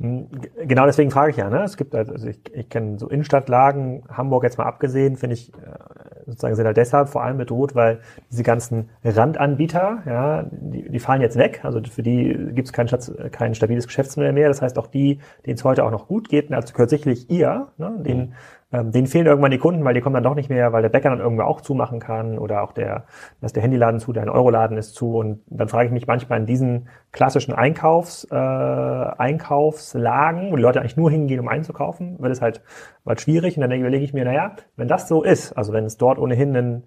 Genau 0.00 0.86
deswegen 0.86 1.10
frage 1.10 1.30
ich 1.30 1.36
ja. 1.36 1.50
Ne? 1.50 1.62
Es 1.62 1.76
gibt 1.76 1.94
also 1.94 2.26
ich, 2.26 2.40
ich 2.54 2.70
kenne 2.70 2.98
so 2.98 3.08
Innenstadtlagen, 3.08 4.04
Hamburg 4.10 4.44
jetzt 4.44 4.56
mal 4.56 4.64
abgesehen, 4.64 5.16
finde 5.16 5.34
ich 5.34 5.52
äh, 5.52 5.56
sozusagen 6.24 6.54
sind 6.54 6.64
halt 6.64 6.78
deshalb 6.78 7.10
vor 7.10 7.22
allem 7.22 7.36
bedroht, 7.36 7.74
weil 7.74 8.00
diese 8.30 8.42
ganzen 8.42 8.88
Randanbieter, 9.04 10.02
ja, 10.06 10.44
die, 10.50 10.88
die 10.88 10.98
fallen 11.00 11.20
jetzt 11.20 11.36
weg. 11.36 11.60
Also 11.64 11.82
für 11.82 12.02
die 12.02 12.34
gibt 12.52 12.68
es 12.68 12.72
kein, 12.72 12.88
kein 13.30 13.54
stabiles 13.54 13.86
Geschäftsmodell 13.86 14.32
mehr. 14.32 14.48
Das 14.48 14.62
heißt 14.62 14.78
auch 14.78 14.86
die, 14.86 15.18
denen 15.44 15.56
es 15.56 15.64
heute 15.64 15.84
auch 15.84 15.90
noch 15.90 16.08
gut 16.08 16.30
geht, 16.30 16.50
dazu 16.50 16.72
gehört 16.72 16.90
ihr, 17.28 17.68
ne, 17.76 17.94
den 17.98 18.34
ähm, 18.72 18.92
denen 18.92 19.08
fehlen 19.08 19.26
irgendwann 19.26 19.50
die 19.50 19.58
Kunden, 19.58 19.84
weil 19.84 19.94
die 19.94 20.00
kommen 20.00 20.14
dann 20.14 20.22
doch 20.22 20.34
nicht 20.34 20.48
mehr, 20.48 20.72
weil 20.72 20.82
der 20.82 20.88
Bäcker 20.88 21.10
dann 21.10 21.18
irgendwo 21.18 21.42
auch 21.42 21.60
zumachen 21.60 21.98
kann 21.98 22.38
oder 22.38 22.62
auch 22.62 22.72
der, 22.72 23.04
dass 23.40 23.52
der 23.52 23.62
Handyladen 23.62 23.98
zu, 23.98 24.12
der 24.12 24.32
Euroladen 24.32 24.76
ist 24.76 24.94
zu. 24.94 25.16
Und 25.16 25.42
dann 25.48 25.68
frage 25.68 25.86
ich 25.86 25.92
mich 25.92 26.06
manchmal 26.06 26.40
in 26.40 26.46
diesen 26.46 26.88
klassischen 27.12 27.52
Einkaufs, 27.52 28.26
äh, 28.30 28.34
Einkaufslagen, 28.34 30.52
wo 30.52 30.56
die 30.56 30.62
Leute 30.62 30.80
eigentlich 30.80 30.96
nur 30.96 31.10
hingehen, 31.10 31.40
um 31.40 31.48
einzukaufen, 31.48 32.20
wird 32.20 32.32
es 32.32 32.40
halt, 32.40 32.62
wird 33.04 33.20
schwierig. 33.20 33.56
Und 33.56 33.62
dann 33.62 33.72
überlege 33.72 34.04
ich 34.04 34.14
mir, 34.14 34.24
naja, 34.24 34.52
wenn 34.76 34.88
das 34.88 35.08
so 35.08 35.22
ist, 35.22 35.52
also 35.52 35.72
wenn 35.72 35.84
es 35.84 35.96
dort 35.96 36.18
ohnehin 36.18 36.56
einen 36.56 36.84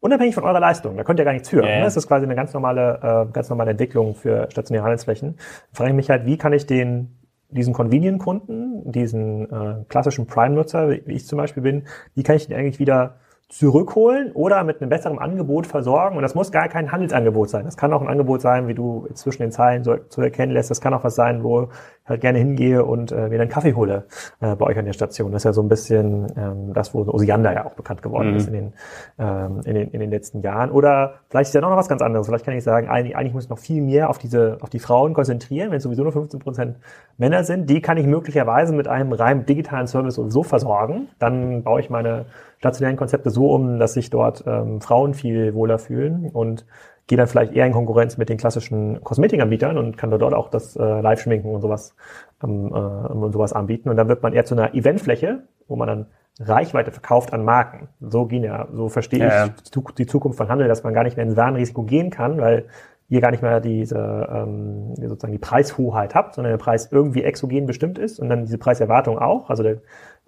unabhängig 0.00 0.34
von 0.34 0.44
eurer 0.44 0.60
Leistung, 0.60 0.96
da 0.96 1.04
könnt 1.04 1.18
ihr 1.18 1.24
gar 1.24 1.32
nichts 1.32 1.48
für. 1.48 1.64
Ja. 1.64 1.78
Ne? 1.78 1.84
Das 1.84 1.96
ist 1.96 2.08
quasi 2.08 2.26
eine 2.26 2.34
ganz 2.34 2.52
normale, 2.52 3.26
äh, 3.28 3.32
ganz 3.32 3.48
normale 3.48 3.70
Entwicklung 3.70 4.14
für 4.14 4.48
stationäre 4.50 4.84
Handelsflächen. 4.84 5.36
Frage 5.72 5.90
ich 5.90 5.96
mich 5.96 6.10
halt, 6.10 6.26
wie 6.26 6.36
kann 6.36 6.52
ich 6.52 6.66
den 6.66 7.21
diesen 7.52 7.72
Convenient-Kunden, 7.72 8.90
diesen 8.90 9.50
äh, 9.50 9.84
klassischen 9.88 10.26
Prime-Nutzer, 10.26 10.90
wie 10.90 11.12
ich 11.12 11.26
zum 11.26 11.38
Beispiel 11.38 11.62
bin, 11.62 11.84
wie 12.14 12.22
kann 12.22 12.36
ich 12.36 12.46
den 12.46 12.56
eigentlich 12.56 12.78
wieder 12.78 13.16
zurückholen 13.52 14.32
oder 14.32 14.64
mit 14.64 14.80
einem 14.80 14.88
besseren 14.88 15.18
Angebot 15.18 15.66
versorgen. 15.66 16.16
Und 16.16 16.22
das 16.22 16.34
muss 16.34 16.52
gar 16.52 16.68
kein 16.68 16.90
Handelsangebot 16.90 17.50
sein. 17.50 17.66
Das 17.66 17.76
kann 17.76 17.92
auch 17.92 18.00
ein 18.00 18.08
Angebot 18.08 18.40
sein, 18.40 18.66
wie 18.66 18.72
du 18.72 19.06
zwischen 19.12 19.42
den 19.42 19.52
Zeilen 19.52 19.84
so, 19.84 19.98
zu 20.08 20.22
erkennen 20.22 20.52
lässt. 20.52 20.70
Das 20.70 20.80
kann 20.80 20.94
auch 20.94 21.04
was 21.04 21.14
sein, 21.14 21.44
wo 21.44 21.68
halt 22.04 22.20
gerne 22.20 22.38
hingehe 22.38 22.84
und 22.84 23.12
äh, 23.12 23.28
mir 23.28 23.38
dann 23.38 23.48
Kaffee 23.48 23.74
hole 23.74 24.04
äh, 24.40 24.56
bei 24.56 24.66
euch 24.66 24.78
an 24.78 24.84
der 24.84 24.92
Station. 24.92 25.30
Das 25.30 25.42
ist 25.42 25.44
ja 25.44 25.52
so 25.52 25.62
ein 25.62 25.68
bisschen 25.68 26.26
ähm, 26.36 26.72
das, 26.74 26.94
wo 26.94 27.02
Osiander 27.02 27.52
ja 27.52 27.64
auch 27.64 27.74
bekannt 27.74 28.02
geworden 28.02 28.30
mhm. 28.30 28.36
ist 28.36 28.48
in 28.48 28.52
den, 28.54 28.72
ähm, 29.18 29.60
in, 29.64 29.74
den, 29.74 29.90
in 29.90 30.00
den 30.00 30.10
letzten 30.10 30.40
Jahren. 30.42 30.70
Oder 30.70 31.14
vielleicht 31.28 31.48
ist 31.48 31.54
ja 31.54 31.60
noch 31.60 31.76
was 31.76 31.88
ganz 31.88 32.02
anderes. 32.02 32.26
Vielleicht 32.26 32.44
kann 32.44 32.54
ich 32.54 32.64
sagen, 32.64 32.88
eigentlich, 32.88 33.16
eigentlich 33.16 33.34
muss 33.34 33.44
ich 33.44 33.50
noch 33.50 33.58
viel 33.58 33.82
mehr 33.82 34.10
auf 34.10 34.18
diese, 34.18 34.58
auf 34.60 34.70
die 34.70 34.80
Frauen 34.80 35.14
konzentrieren, 35.14 35.70
wenn 35.70 35.76
es 35.76 35.84
sowieso 35.84 36.02
nur 36.02 36.12
15 36.12 36.40
Prozent 36.40 36.76
Männer 37.18 37.44
sind. 37.44 37.70
Die 37.70 37.80
kann 37.80 37.96
ich 37.96 38.06
möglicherweise 38.06 38.74
mit 38.74 38.88
einem 38.88 39.12
rein 39.12 39.46
digitalen 39.46 39.86
Service 39.86 40.16
sowieso 40.16 40.42
versorgen. 40.42 41.08
Dann 41.20 41.62
baue 41.62 41.80
ich 41.80 41.88
meine 41.88 42.26
stationären 42.58 42.96
Konzepte 42.96 43.30
so 43.30 43.52
um, 43.52 43.78
dass 43.78 43.94
sich 43.94 44.10
dort 44.10 44.44
ähm, 44.46 44.80
Frauen 44.80 45.14
viel 45.14 45.54
wohler 45.54 45.78
fühlen 45.78 46.30
und 46.32 46.64
gehe 47.06 47.18
dann 47.18 47.26
vielleicht 47.26 47.52
eher 47.52 47.66
in 47.66 47.72
Konkurrenz 47.72 48.16
mit 48.16 48.28
den 48.28 48.38
klassischen 48.38 49.02
Kosmetikanbietern 49.02 49.76
und 49.76 49.96
kann 49.96 50.10
dort 50.10 50.34
auch 50.34 50.48
das 50.48 50.76
äh, 50.76 50.82
Live-Schminken 50.82 51.54
und 51.54 51.60
sowas 51.60 51.94
ähm, 52.42 52.68
äh, 52.68 52.78
und 52.78 53.32
sowas 53.32 53.52
anbieten. 53.52 53.88
Und 53.88 53.96
dann 53.96 54.08
wird 54.08 54.22
man 54.22 54.32
eher 54.32 54.44
zu 54.44 54.54
einer 54.54 54.74
Eventfläche, 54.74 55.42
wo 55.68 55.76
man 55.76 55.88
dann 55.88 56.06
Reichweite 56.40 56.92
verkauft 56.92 57.32
an 57.32 57.44
Marken. 57.44 57.88
So 58.00 58.26
gehen 58.26 58.44
ja, 58.44 58.68
so 58.72 58.88
verstehe 58.88 59.20
ja. 59.20 59.46
ich 59.46 59.94
die 59.98 60.06
Zukunft 60.06 60.38
von 60.38 60.48
Handel, 60.48 60.68
dass 60.68 60.82
man 60.82 60.94
gar 60.94 61.04
nicht 61.04 61.16
mehr 61.16 61.26
ins 61.26 61.36
Warenrisiko 61.36 61.82
gehen 61.82 62.10
kann, 62.10 62.40
weil 62.40 62.66
ihr 63.08 63.20
gar 63.20 63.30
nicht 63.30 63.42
mehr 63.42 63.60
diese 63.60 63.98
ähm, 64.32 64.94
sozusagen 64.96 65.32
die 65.32 65.38
Preishoheit 65.38 66.14
habt, 66.14 66.34
sondern 66.34 66.52
der 66.52 66.58
Preis 66.58 66.88
irgendwie 66.90 67.22
exogen 67.22 67.66
bestimmt 67.66 67.98
ist 67.98 68.18
und 68.18 68.30
dann 68.30 68.46
diese 68.46 68.56
Preiserwartung 68.56 69.18
auch. 69.18 69.50
Also 69.50 69.62
der 69.62 69.82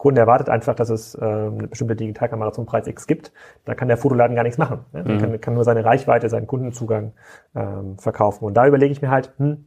Kunde 0.05 0.21
erwartet 0.21 0.51
einfach, 0.51 0.75
dass 0.75 0.91
es 0.91 1.15
äh, 1.15 1.25
eine 1.25 1.67
bestimmte 1.67 1.97
Digitalkamera 1.97 2.53
zum 2.53 2.67
Preis 2.67 2.87
X 2.87 3.07
gibt. 3.07 3.33
Da 3.65 3.75
kann 3.75 3.89
der 3.89 3.97
Fotoladen 3.97 4.37
gar 4.37 4.43
nichts 4.43 4.59
machen. 4.59 4.81
Ne? 4.93 5.03
Mhm. 5.03 5.19
kann, 5.19 5.41
kann 5.41 5.55
nur 5.55 5.65
seine 5.65 5.83
Reichweite, 5.83 6.29
seinen 6.29 6.47
Kundenzugang 6.47 7.13
ähm, 7.55 7.97
verkaufen. 7.97 8.45
Und 8.45 8.53
da 8.53 8.67
überlege 8.67 8.93
ich 8.93 9.01
mir 9.01 9.09
halt, 9.09 9.33
hm, 9.39 9.65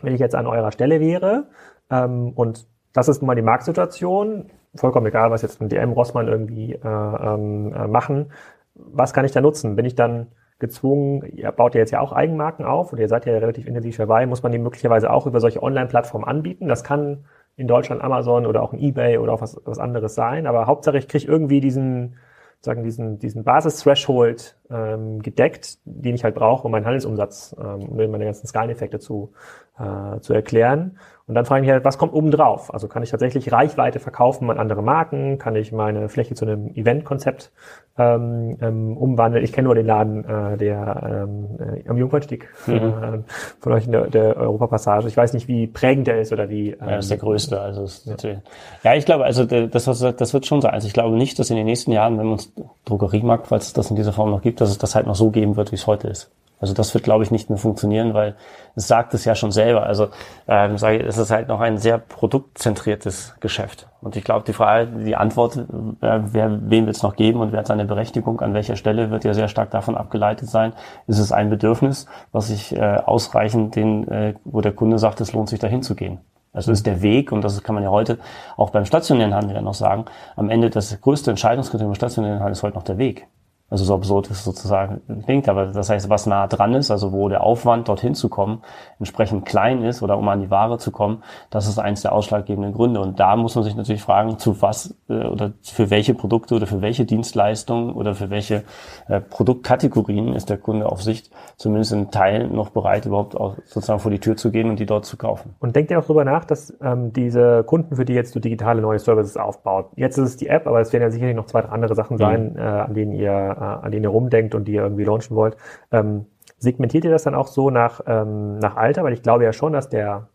wenn 0.00 0.14
ich 0.14 0.20
jetzt 0.20 0.34
an 0.34 0.46
eurer 0.46 0.72
Stelle 0.72 1.00
wäre 1.00 1.48
ähm, 1.90 2.32
und 2.34 2.66
das 2.94 3.08
ist 3.08 3.20
nun 3.20 3.26
mal 3.26 3.34
die 3.34 3.42
Marktsituation, 3.42 4.46
vollkommen 4.74 5.04
egal, 5.04 5.30
was 5.30 5.42
jetzt 5.42 5.60
ein 5.60 5.68
DM, 5.68 5.92
Rossmann 5.92 6.28
irgendwie 6.28 6.72
äh, 6.72 6.78
ähm, 6.82 7.74
äh, 7.74 7.86
machen, 7.88 8.32
was 8.74 9.12
kann 9.12 9.26
ich 9.26 9.32
da 9.32 9.42
nutzen? 9.42 9.76
Bin 9.76 9.84
ich 9.84 9.96
dann 9.96 10.28
gezwungen, 10.58 11.24
ihr 11.36 11.52
baut 11.52 11.74
ja 11.74 11.80
jetzt 11.80 11.90
ja 11.90 12.00
auch 12.00 12.12
Eigenmarken 12.12 12.64
auf 12.64 12.90
und 12.94 13.00
ihr 13.00 13.08
seid 13.08 13.26
ja 13.26 13.34
relativ 13.34 13.66
intensiv 13.66 13.98
dabei, 13.98 14.24
muss 14.24 14.42
man 14.42 14.50
die 14.50 14.58
möglicherweise 14.58 15.10
auch 15.10 15.26
über 15.26 15.40
solche 15.40 15.62
Online-Plattformen 15.62 16.26
anbieten. 16.26 16.68
Das 16.68 16.82
kann 16.82 17.26
in 17.58 17.66
Deutschland 17.66 18.02
Amazon 18.02 18.46
oder 18.46 18.62
auch 18.62 18.72
ein 18.72 18.78
Ebay 18.78 19.18
oder 19.18 19.32
auch 19.32 19.40
was, 19.40 19.60
was 19.64 19.80
anderes 19.80 20.14
sein. 20.14 20.46
Aber 20.46 20.66
Hauptsache, 20.66 20.96
ich 20.96 21.08
kriege 21.08 21.26
irgendwie 21.26 21.60
diesen, 21.60 22.14
sagen 22.60 22.84
diesen, 22.84 23.18
diesen 23.18 23.42
Basis-Threshold 23.42 24.56
ähm, 24.70 25.20
gedeckt, 25.20 25.78
den 25.84 26.14
ich 26.14 26.22
halt 26.22 26.36
brauche, 26.36 26.64
um 26.64 26.70
meinen 26.70 26.86
Handelsumsatz, 26.86 27.56
ähm, 27.58 27.88
um 27.88 27.96
meine 27.96 28.24
ganzen 28.24 28.46
Skaleneffekte 28.46 29.00
zu, 29.00 29.32
äh, 29.76 30.20
zu 30.20 30.32
erklären. 30.34 30.98
Und 31.28 31.34
dann 31.34 31.44
frage 31.44 31.60
ich 31.60 31.66
mich 31.66 31.72
halt, 31.72 31.84
was 31.84 31.98
kommt 31.98 32.14
oben 32.14 32.30
drauf? 32.30 32.72
Also 32.72 32.88
kann 32.88 33.02
ich 33.02 33.10
tatsächlich 33.10 33.52
Reichweite 33.52 34.00
verkaufen 34.00 34.50
an 34.50 34.58
andere 34.58 34.82
Marken? 34.82 35.36
Kann 35.38 35.56
ich 35.56 35.72
meine 35.72 36.08
Fläche 36.08 36.34
zu 36.34 36.46
einem 36.46 36.74
Event-Konzept 36.74 37.52
ähm, 37.98 38.56
ähm, 38.62 38.96
umwandeln? 38.96 39.44
Ich 39.44 39.52
kenne 39.52 39.66
nur 39.66 39.74
den 39.74 39.84
Laden, 39.84 40.24
äh, 40.24 40.56
der 40.56 41.26
ähm, 41.28 41.84
äh, 41.84 41.86
am 41.86 41.98
Jungfernstieg 41.98 42.48
mhm. 42.66 42.74
äh, 42.74 43.18
von 43.60 43.72
euch 43.72 43.84
in 43.84 43.92
der, 43.92 44.06
der 44.06 44.38
Europapassage. 44.38 45.06
Ich 45.06 45.18
weiß 45.18 45.34
nicht, 45.34 45.48
wie 45.48 45.66
prägend 45.66 46.06
der 46.06 46.18
ist 46.18 46.32
oder 46.32 46.48
wie. 46.48 46.70
Ähm, 46.70 46.88
ja, 46.88 46.96
ist 46.96 47.10
der 47.10 47.18
größte. 47.18 47.60
Also 47.60 47.84
ist 47.84 48.06
ja. 48.06 48.40
ja, 48.82 48.94
ich 48.94 49.04
glaube, 49.04 49.24
also 49.24 49.44
das, 49.44 49.84
das 49.84 50.32
wird 50.32 50.46
schon 50.46 50.62
sein. 50.62 50.72
Also 50.72 50.86
ich 50.86 50.94
glaube 50.94 51.14
nicht, 51.14 51.38
dass 51.38 51.50
in 51.50 51.56
den 51.56 51.66
nächsten 51.66 51.92
Jahren, 51.92 52.16
wenn 52.18 52.24
wir 52.24 52.32
uns 52.32 52.54
Drogeriemarkt, 52.86 53.48
falls 53.48 53.66
es 53.66 53.72
das 53.74 53.90
in 53.90 53.96
dieser 53.96 54.14
Form 54.14 54.30
noch 54.30 54.40
gibt, 54.40 54.62
dass 54.62 54.70
es 54.70 54.78
das 54.78 54.94
halt 54.94 55.06
noch 55.06 55.14
so 55.14 55.30
geben 55.30 55.56
wird, 55.56 55.72
wie 55.72 55.76
es 55.76 55.86
heute 55.86 56.08
ist. 56.08 56.30
Also 56.60 56.74
das 56.74 56.92
wird, 56.94 57.04
glaube 57.04 57.22
ich, 57.24 57.30
nicht 57.30 57.50
mehr 57.50 57.58
funktionieren, 57.58 58.14
weil 58.14 58.34
es 58.74 58.88
sagt 58.88 59.14
es 59.14 59.24
ja 59.24 59.34
schon 59.34 59.52
selber. 59.52 59.84
Also 59.84 60.08
ähm, 60.48 60.76
sage 60.76 60.98
ich, 60.98 61.06
es 61.06 61.16
ist 61.16 61.30
halt 61.30 61.48
noch 61.48 61.60
ein 61.60 61.78
sehr 61.78 61.98
produktzentriertes 61.98 63.36
Geschäft. 63.40 63.88
Und 64.00 64.16
ich 64.16 64.24
glaube, 64.24 64.44
die 64.44 64.52
Frage, 64.52 64.86
die 65.04 65.16
Antwort, 65.16 65.56
äh, 65.56 65.62
wer, 66.00 66.70
wem 66.70 66.86
wird 66.86 66.96
es 66.96 67.02
noch 67.02 67.16
geben 67.16 67.40
und 67.40 67.52
wer 67.52 67.60
hat 67.60 67.66
seine 67.66 67.84
Berechtigung, 67.84 68.40
an 68.40 68.54
welcher 68.54 68.76
Stelle, 68.76 69.10
wird 69.10 69.24
ja 69.24 69.34
sehr 69.34 69.48
stark 69.48 69.70
davon 69.70 69.96
abgeleitet 69.96 70.48
sein. 70.48 70.72
Ist 71.06 71.18
es 71.18 71.32
ein 71.32 71.50
Bedürfnis, 71.50 72.06
was 72.32 72.48
sich 72.48 72.74
äh, 72.76 72.98
ausreichend 73.04 73.76
den, 73.76 74.08
äh, 74.08 74.34
wo 74.44 74.60
der 74.60 74.72
Kunde 74.72 74.98
sagt, 74.98 75.20
es 75.20 75.32
lohnt 75.32 75.48
sich 75.48 75.60
dahin 75.60 75.82
zu 75.82 75.94
gehen. 75.94 76.18
Also 76.52 76.72
ist 76.72 76.86
der 76.86 77.02
Weg, 77.02 77.30
und 77.30 77.42
das 77.42 77.62
kann 77.62 77.74
man 77.74 77.84
ja 77.84 77.90
heute 77.90 78.18
auch 78.56 78.70
beim 78.70 78.84
stationären 78.84 79.34
Handel 79.34 79.54
ja 79.54 79.62
noch 79.62 79.74
sagen, 79.74 80.06
am 80.34 80.50
Ende 80.50 80.70
das 80.70 81.00
größte 81.00 81.30
Entscheidungskriterium 81.30 81.92
im 81.92 81.94
stationären 81.94 82.40
Handel 82.40 82.52
ist 82.52 82.62
heute 82.62 82.74
noch 82.74 82.84
der 82.84 82.98
Weg. 82.98 83.28
Also 83.70 83.84
so 83.84 83.94
absurd 83.94 84.30
es 84.30 84.44
sozusagen 84.44 85.02
klingt, 85.24 85.48
aber 85.48 85.66
das 85.66 85.90
heißt, 85.90 86.08
was 86.08 86.26
nah 86.26 86.46
dran 86.46 86.74
ist, 86.74 86.90
also 86.90 87.12
wo 87.12 87.28
der 87.28 87.42
Aufwand 87.42 87.88
dorthin 87.88 88.14
zu 88.14 88.30
kommen 88.30 88.62
entsprechend 88.98 89.44
klein 89.44 89.82
ist 89.82 90.02
oder 90.02 90.16
um 90.16 90.26
an 90.28 90.40
die 90.40 90.50
Ware 90.50 90.78
zu 90.78 90.90
kommen, 90.90 91.22
das 91.50 91.68
ist 91.68 91.78
eins 91.78 92.02
der 92.02 92.12
ausschlaggebenden 92.12 92.72
Gründe. 92.72 93.00
Und 93.00 93.20
da 93.20 93.36
muss 93.36 93.54
man 93.54 93.64
sich 93.64 93.76
natürlich 93.76 94.02
fragen, 94.02 94.38
zu 94.38 94.62
was 94.62 94.96
äh, 95.08 95.26
oder 95.26 95.52
für 95.62 95.90
welche 95.90 96.14
Produkte 96.14 96.54
oder 96.54 96.66
für 96.66 96.80
welche 96.80 97.04
Dienstleistungen 97.04 97.92
oder 97.92 98.14
für 98.14 98.30
welche 98.30 98.64
äh, 99.06 99.20
Produktkategorien 99.20 100.32
ist 100.32 100.48
der 100.48 100.56
Kunde 100.56 100.86
auf 100.86 101.02
Sicht 101.02 101.30
zumindest 101.56 101.92
in 101.92 102.10
Teilen 102.10 102.54
noch 102.54 102.70
bereit, 102.70 103.04
überhaupt 103.04 103.36
auch 103.36 103.56
sozusagen 103.64 104.00
vor 104.00 104.10
die 104.10 104.20
Tür 104.20 104.36
zu 104.36 104.50
gehen 104.50 104.70
und 104.70 104.78
die 104.78 104.86
dort 104.86 105.04
zu 105.04 105.16
kaufen. 105.16 105.54
Und 105.58 105.76
denkt 105.76 105.90
ihr 105.90 105.98
auch 105.98 106.04
darüber 106.04 106.24
nach, 106.24 106.44
dass 106.44 106.74
ähm, 106.80 107.12
diese 107.12 107.64
Kunden, 107.64 107.96
für 107.96 108.04
die 108.04 108.14
jetzt 108.14 108.32
so 108.32 108.40
digitale 108.40 108.80
neue 108.80 108.98
Services 108.98 109.36
aufbaut, 109.36 109.90
jetzt 109.96 110.16
ist 110.16 110.28
es 110.28 110.36
die 110.36 110.48
App, 110.48 110.66
aber 110.66 110.80
es 110.80 110.92
werden 110.92 111.02
ja 111.02 111.10
sicherlich 111.10 111.36
noch 111.36 111.46
zwei, 111.46 111.60
drei 111.60 111.68
andere 111.68 111.94
Sachen 111.94 112.16
sein, 112.16 112.52
mhm. 112.52 112.58
äh, 112.58 112.62
an 112.62 112.94
denen 112.94 113.12
ihr 113.12 113.57
an 113.64 113.90
denen 113.90 114.04
ihr 114.04 114.10
rumdenkt 114.10 114.54
und 114.54 114.66
die 114.66 114.72
ihr 114.72 114.82
irgendwie 114.82 115.04
launchen 115.04 115.36
wollt. 115.36 115.56
Ähm, 115.92 116.26
segmentiert 116.58 117.04
ihr 117.04 117.10
das 117.10 117.22
dann 117.22 117.34
auch 117.34 117.48
so 117.48 117.70
nach, 117.70 118.00
ähm, 118.06 118.58
nach 118.58 118.76
Alter? 118.76 119.04
Weil 119.04 119.12
ich 119.12 119.22
glaube 119.22 119.44
ja 119.44 119.52
schon, 119.52 119.72
dass 119.72 119.88
der 119.88 120.28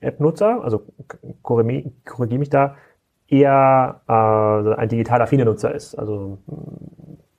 App-Nutzer, 0.00 0.62
also 0.62 0.82
korrigiere 1.42 2.38
mich 2.38 2.50
da, 2.50 2.76
eher 3.28 4.00
äh, 4.08 4.80
ein 4.80 4.88
digital 4.88 5.22
affiner 5.22 5.44
Nutzer 5.44 5.74
ist. 5.74 5.94
Also, 5.94 6.38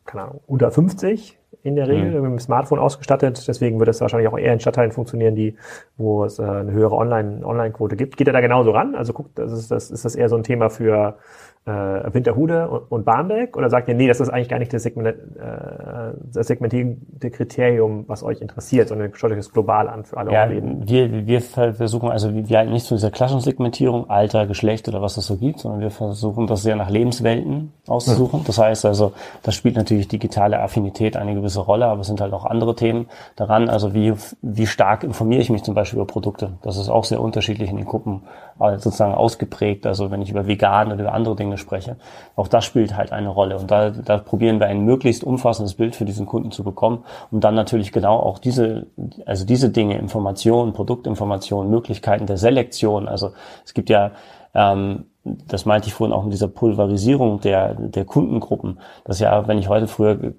keine 0.05 0.23
Ahnung, 0.23 0.41
unter 0.47 0.71
50 0.71 1.37
in 1.61 1.75
der 1.75 1.87
Regel, 1.87 2.09
mhm. 2.09 2.21
mit 2.21 2.31
dem 2.31 2.39
Smartphone 2.39 2.79
ausgestattet. 2.79 3.47
Deswegen 3.47 3.79
wird 3.79 3.89
es 3.89 4.01
wahrscheinlich 4.01 4.27
auch 4.27 4.37
eher 4.37 4.51
in 4.51 4.59
Stadtteilen 4.59 4.91
funktionieren, 4.91 5.35
die, 5.35 5.55
wo 5.97 6.25
es 6.25 6.39
äh, 6.39 6.43
eine 6.43 6.71
höhere 6.71 6.95
Online, 6.95 7.45
Online-Quote 7.45 7.95
gibt. 7.95 8.17
Geht 8.17 8.27
er 8.27 8.33
da 8.33 8.41
genauso 8.41 8.71
ran? 8.71 8.95
Also 8.95 9.13
guckt, 9.13 9.37
das 9.39 9.51
ist, 9.51 9.71
das, 9.71 9.89
ist 9.89 10.03
das 10.03 10.15
eher 10.15 10.27
so 10.27 10.35
ein 10.35 10.43
Thema 10.43 10.69
für 10.69 11.17
äh, 11.65 12.13
Winterhude 12.13 12.67
und, 12.67 13.05
Barmbek? 13.05 13.55
Oder 13.55 13.69
sagt 13.69 13.87
ihr, 13.87 13.95
nee, 13.95 14.07
das 14.07 14.19
ist 14.19 14.29
eigentlich 14.29 14.49
gar 14.49 14.59
nicht 14.59 14.73
das, 14.73 14.83
Segment, 14.83 15.07
äh, 15.07 16.13
das 16.33 16.47
segmentierende 16.47 17.31
Kriterium, 17.31 18.03
was 18.07 18.23
euch 18.23 18.41
interessiert, 18.41 18.89
sondern 18.89 19.13
schaut 19.13 19.31
euch 19.31 19.37
das 19.37 19.51
global 19.51 19.87
an 19.87 20.03
für 20.03 20.17
alle 20.17 20.33
ja, 20.33 20.49
Wir, 20.49 21.25
wir 21.25 21.41
versuchen, 21.41 22.09
also 22.09 22.33
wir 22.33 22.57
halten 22.57 22.73
nicht 22.73 22.85
zu 22.85 22.95
dieser 22.95 23.11
klassischen 23.11 23.41
Segmentierung, 23.41 24.09
Alter, 24.09 24.45
Geschlecht 24.45 24.87
oder 24.89 25.01
was 25.01 25.15
es 25.15 25.25
so 25.25 25.37
gibt, 25.37 25.59
sondern 25.59 25.79
wir 25.79 25.91
versuchen 25.91 26.47
das 26.47 26.63
sehr 26.63 26.75
nach 26.75 26.89
Lebenswelten 26.89 27.71
auszusuchen. 27.87 28.41
Mhm. 28.41 28.45
Das 28.45 28.57
heißt 28.57 28.85
also, 28.85 29.13
das 29.43 29.55
spielt 29.55 29.75
natürlich 29.75 30.09
digitale 30.09 30.59
Affinität 30.59 31.15
eine 31.15 31.33
gewisse 31.33 31.61
Rolle, 31.61 31.85
aber 31.85 32.01
es 32.01 32.07
sind 32.07 32.19
halt 32.19 32.33
auch 32.33 32.45
andere 32.45 32.75
Themen 32.75 33.07
daran. 33.37 33.69
Also 33.69 33.93
wie, 33.93 34.13
wie 34.41 34.67
stark 34.67 35.03
informiere 35.03 35.41
ich 35.41 35.49
mich 35.49 35.63
zum 35.63 35.75
Beispiel 35.75 35.99
über 35.99 36.07
Produkte? 36.07 36.53
Das 36.61 36.77
ist 36.77 36.89
auch 36.89 37.05
sehr 37.05 37.21
unterschiedlich 37.21 37.69
in 37.69 37.77
den 37.77 37.85
Gruppen 37.85 38.23
sozusagen 38.57 39.13
ausgeprägt. 39.13 39.85
Also 39.85 40.11
wenn 40.11 40.21
ich 40.21 40.29
über 40.29 40.47
vegan 40.47 40.91
oder 40.91 41.01
über 41.01 41.13
andere 41.13 41.35
Dinge 41.35 41.57
spreche. 41.57 41.97
Auch 42.35 42.47
das 42.47 42.65
spielt 42.65 42.95
halt 42.95 43.11
eine 43.11 43.29
Rolle. 43.29 43.57
Und 43.57 43.71
da, 43.71 43.89
da 43.89 44.17
probieren 44.17 44.59
wir 44.59 44.67
ein 44.67 44.85
möglichst 44.85 45.23
umfassendes 45.23 45.75
Bild 45.75 45.95
für 45.95 46.05
diesen 46.05 46.25
Kunden 46.25 46.51
zu 46.51 46.63
bekommen, 46.63 47.03
um 47.31 47.39
dann 47.39 47.55
natürlich 47.55 47.91
genau 47.91 48.17
auch 48.19 48.39
diese, 48.39 48.87
also 49.25 49.45
diese 49.45 49.69
Dinge, 49.69 49.97
Informationen, 49.97 50.73
Produktinformationen, 50.73 51.69
Möglichkeiten 51.69 52.25
der 52.25 52.37
Selektion. 52.37 53.07
Also 53.07 53.31
es 53.65 53.73
gibt 53.73 53.89
ja 53.89 54.11
ähm, 54.53 55.05
das 55.23 55.65
meinte 55.65 55.87
ich 55.87 55.93
vorhin 55.93 56.13
auch 56.13 56.23
mit 56.23 56.33
dieser 56.33 56.49
Pulverisierung 56.49 57.39
der, 57.39 57.75
der 57.75 58.05
Kundengruppen. 58.05 58.79
Das 59.05 59.19
ja, 59.19 59.47
wenn 59.47 59.57
ich 59.57 59.69
heute 59.69 59.87
früher 59.87 60.33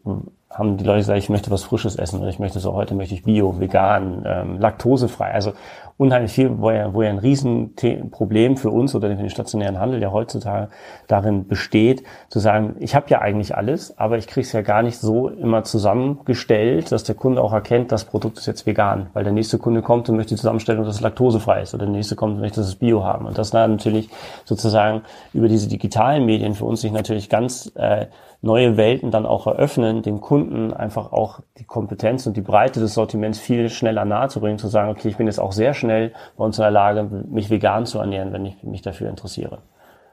haben 0.51 0.77
die 0.77 0.85
Leute 0.85 0.99
gesagt, 0.99 1.19
ich 1.19 1.31
möchte 1.31 1.51
was 1.51 1.65
Frisches 1.65 1.97
essen 1.97 2.21
oder 2.21 2.29
ich 2.29 2.39
möchte 2.39 2.61
so, 2.61 2.75
heute 2.75 2.95
möchte 2.95 3.15
ich 3.15 3.25
Bio, 3.25 3.59
vegan, 3.59 4.23
ähm, 4.25 4.61
laktosefrei. 4.61 5.33
Also 5.33 5.53
unheimlich 5.97 6.33
viel, 6.33 6.59
wo 6.59 6.71
ja, 6.71 6.93
wo 6.93 7.03
ja 7.03 7.11
ein 7.11 7.19
Riesenproblem 7.19 8.57
für 8.57 8.71
uns 8.71 8.95
oder 8.95 9.09
für 9.11 9.17
den 9.17 9.31
stationären 9.31 9.79
Handel 9.79 10.03
ja 10.03 10.11
heutzutage 10.11 10.69
darin 11.07 11.47
besteht, 11.47 12.03
zu 12.29 12.41
sagen, 12.41 12.77
ich 12.81 12.95
habe 12.95 13.07
ja 13.11 13.21
eigentlich 13.21 13.57
alles, 13.57 13.97
aber 13.97 14.19
ich 14.19 14.27
kriege 14.27 14.45
es 14.45 14.53
ja 14.53 14.63
gar 14.63 14.83
nicht 14.83 14.99
so 14.99 15.29
immer 15.29 15.63
zusammengestellt, 15.63 16.91
dass 16.91 17.05
der 17.05 17.15
Kunde 17.15 17.41
auch 17.43 17.53
erkennt, 17.53 17.93
das 17.93 18.05
Produkt 18.05 18.39
ist 18.39 18.47
jetzt 18.47 18.67
vegan, 18.67 19.09
weil 19.13 19.23
der 19.23 19.33
nächste 19.33 19.59
Kunde 19.59 19.83
kommt 19.83 20.09
und 20.09 20.17
möchte 20.17 20.35
die 20.35 20.41
Zusammenstellung, 20.41 20.85
dass 20.85 20.97
es 20.97 21.01
laktosefrei 21.01 21.63
ist 21.63 21.75
oder 21.75 21.87
der 21.87 21.95
nächste 21.95 22.17
kommt 22.17 22.35
und 22.35 22.41
möchte, 22.41 22.61
dass 22.61 22.69
es 22.69 22.77
Bio 22.77 23.05
haben. 23.05 23.27
Und 23.27 23.39
das 23.39 23.53
natürlich 23.53 24.09
sozusagen 24.45 25.03
über 25.33 25.47
diese 25.47 25.69
digitalen 25.69 26.27
Medien 26.27 26.55
für 26.55 26.65
uns 26.65 26.81
sich 26.81 26.91
natürlich 26.91 27.29
ganz 27.29 27.71
äh, 27.77 28.07
neue 28.45 28.77
Welten 28.77 29.11
dann 29.11 29.27
auch 29.27 29.47
eröffnen, 29.47 30.03
dem 30.03 30.21
Kunden 30.21 30.73
einfach 30.73 31.13
auch 31.13 31.41
die 31.59 31.65
Kompetenz 31.65 32.27
und 32.27 32.37
die 32.37 32.43
Breite 32.43 32.79
des 32.79 32.95
Sortiments 32.95 33.39
viel 33.39 33.71
schneller 33.71 34.05
nahezubringen, 34.05 34.59
zu 34.59 34.69
sagen, 34.69 34.91
okay, 34.91 35.09
ich 35.09 35.17
bin 35.17 35.27
jetzt 35.27 35.41
auch 35.41 35.53
sehr 35.53 35.73
schnell 35.73 35.84
bei 35.89 36.45
uns 36.45 36.59
in 36.59 36.63
der 36.63 36.71
Lage, 36.71 37.09
mich 37.31 37.51
vegan 37.51 37.87
zu 37.87 37.99
ernähren, 37.99 38.33
wenn 38.33 38.45
ich 38.47 38.63
mich 38.63 38.83
dafür 38.83 39.09
interessiere. 39.09 39.59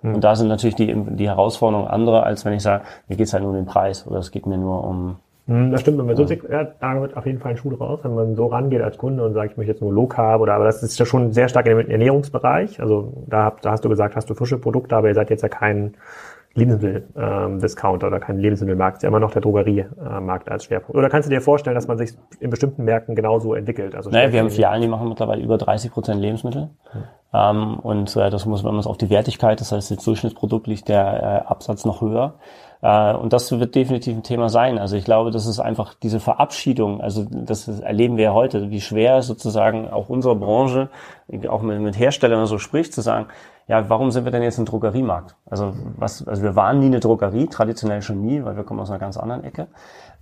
Mhm. 0.01 0.15
Und 0.15 0.23
da 0.23 0.35
sind 0.35 0.47
natürlich 0.47 0.75
die, 0.75 0.93
die 0.93 1.27
Herausforderungen 1.27 1.87
andere, 1.87 2.23
als 2.23 2.45
wenn 2.45 2.53
ich 2.53 2.63
sage, 2.63 2.83
mir 3.07 3.17
geht 3.17 3.27
es 3.27 3.33
halt 3.33 3.43
nur 3.43 3.51
um 3.51 3.57
den 3.57 3.65
Preis 3.65 4.07
oder 4.07 4.19
es 4.19 4.31
geht 4.31 4.45
mir 4.45 4.57
nur 4.57 4.83
um 4.83 5.17
hm, 5.47 5.71
das 5.71 5.81
stimmt, 5.81 5.97
wenn 5.97 6.05
man 6.05 6.15
so 6.15 6.25
sieht, 6.25 6.43
ja, 6.49 6.63
da 6.63 7.01
wird 7.01 7.17
auf 7.17 7.25
jeden 7.25 7.39
Fall 7.39 7.51
ein 7.51 7.57
Schuh 7.57 7.71
draus, 7.71 7.99
wenn 8.03 8.13
man 8.13 8.35
so 8.35 8.45
rangeht 8.45 8.81
als 8.81 8.97
Kunde 8.97 9.25
und 9.25 9.33
sagt, 9.33 9.51
ich 9.51 9.57
möchte 9.57 9.71
jetzt 9.73 9.81
nur 9.81 9.91
Low 9.91 10.05
Carb 10.05 10.39
oder, 10.39 10.53
aber 10.53 10.65
das 10.65 10.83
ist 10.83 10.99
ja 10.99 11.05
schon 11.05 11.33
sehr 11.33 11.49
stark 11.49 11.65
im 11.65 11.89
Ernährungsbereich. 11.89 12.79
Also 12.79 13.11
da, 13.27 13.53
da 13.61 13.71
hast 13.71 13.83
du 13.83 13.89
gesagt, 13.89 14.15
hast 14.15 14.29
du 14.29 14.35
frische 14.35 14.59
Produkte, 14.59 14.95
aber 14.95 15.07
ihr 15.07 15.15
seid 15.15 15.29
jetzt 15.29 15.41
ja 15.41 15.49
kein 15.49 15.95
Lebensmittel-Discounter 16.53 18.07
ähm, 18.07 18.13
oder 18.13 18.19
kein 18.19 18.37
Lebensmittelmarkt, 18.37 18.97
ist 18.97 19.03
ja 19.03 19.09
immer 19.09 19.19
noch 19.19 19.31
der 19.31 19.41
Drogeriemarkt 19.41 20.49
als 20.49 20.65
Schwerpunkt. 20.65 20.97
Oder 20.97 21.09
kannst 21.09 21.29
du 21.29 21.33
dir 21.33 21.41
vorstellen, 21.41 21.75
dass 21.75 21.87
man 21.87 21.97
sich 21.97 22.11
in 22.39 22.49
bestimmten 22.49 22.83
Märkten 22.83 23.15
genauso 23.15 23.53
entwickelt? 23.53 23.95
Also 23.95 24.09
naja, 24.09 24.31
wir 24.31 24.39
haben 24.39 24.49
Filialen, 24.49 24.81
die 24.81 24.87
machen 24.87 25.07
mittlerweile 25.07 25.41
über 25.41 25.57
30 25.57 25.91
Prozent 25.91 26.21
Lebensmittel. 26.21 26.69
Hm. 26.91 27.03
Ähm, 27.33 27.79
und 27.79 28.15
äh, 28.17 28.29
das 28.29 28.45
muss 28.45 28.63
man 28.63 28.77
auf 28.79 28.97
die 28.97 29.09
Wertigkeit, 29.09 29.61
das 29.61 29.71
heißt, 29.71 29.91
das 29.91 30.03
Durchschnittsprodukt 30.03 30.67
liegt 30.67 30.89
der 30.89 31.43
äh, 31.45 31.47
Absatz 31.47 31.85
noch 31.85 32.01
höher. 32.01 32.33
Äh, 32.81 33.13
und 33.13 33.31
das 33.31 33.51
wird 33.57 33.75
definitiv 33.75 34.15
ein 34.17 34.23
Thema 34.23 34.49
sein. 34.49 34.77
Also 34.77 34.97
ich 34.97 35.05
glaube, 35.05 35.31
das 35.31 35.45
ist 35.45 35.59
einfach 35.59 35.93
diese 35.93 36.19
Verabschiedung, 36.19 36.99
also 36.99 37.25
das 37.29 37.67
erleben 37.67 38.17
wir 38.17 38.25
ja 38.25 38.33
heute, 38.33 38.69
wie 38.69 38.81
schwer 38.81 39.21
sozusagen 39.21 39.89
auch 39.89 40.09
unsere 40.09 40.35
Branche, 40.35 40.89
auch 41.47 41.61
mit, 41.61 41.79
mit 41.79 41.97
Herstellern 41.97 42.45
so 42.45 42.57
spricht, 42.57 42.93
zu 42.93 43.01
sagen, 43.01 43.27
ja, 43.67 43.89
warum 43.89 44.11
sind 44.11 44.25
wir 44.25 44.31
denn 44.31 44.43
jetzt 44.43 44.57
ein 44.57 44.65
Drogeriemarkt? 44.65 45.35
Also 45.49 45.73
was, 45.97 46.27
also 46.27 46.43
wir 46.43 46.55
waren 46.55 46.79
nie 46.79 46.87
eine 46.87 46.99
Drogerie, 46.99 47.47
traditionell 47.47 48.01
schon 48.01 48.21
nie, 48.21 48.43
weil 48.43 48.55
wir 48.55 48.63
kommen 48.63 48.79
aus 48.79 48.89
einer 48.89 48.99
ganz 48.99 49.17
anderen 49.17 49.43
Ecke. 49.43 49.67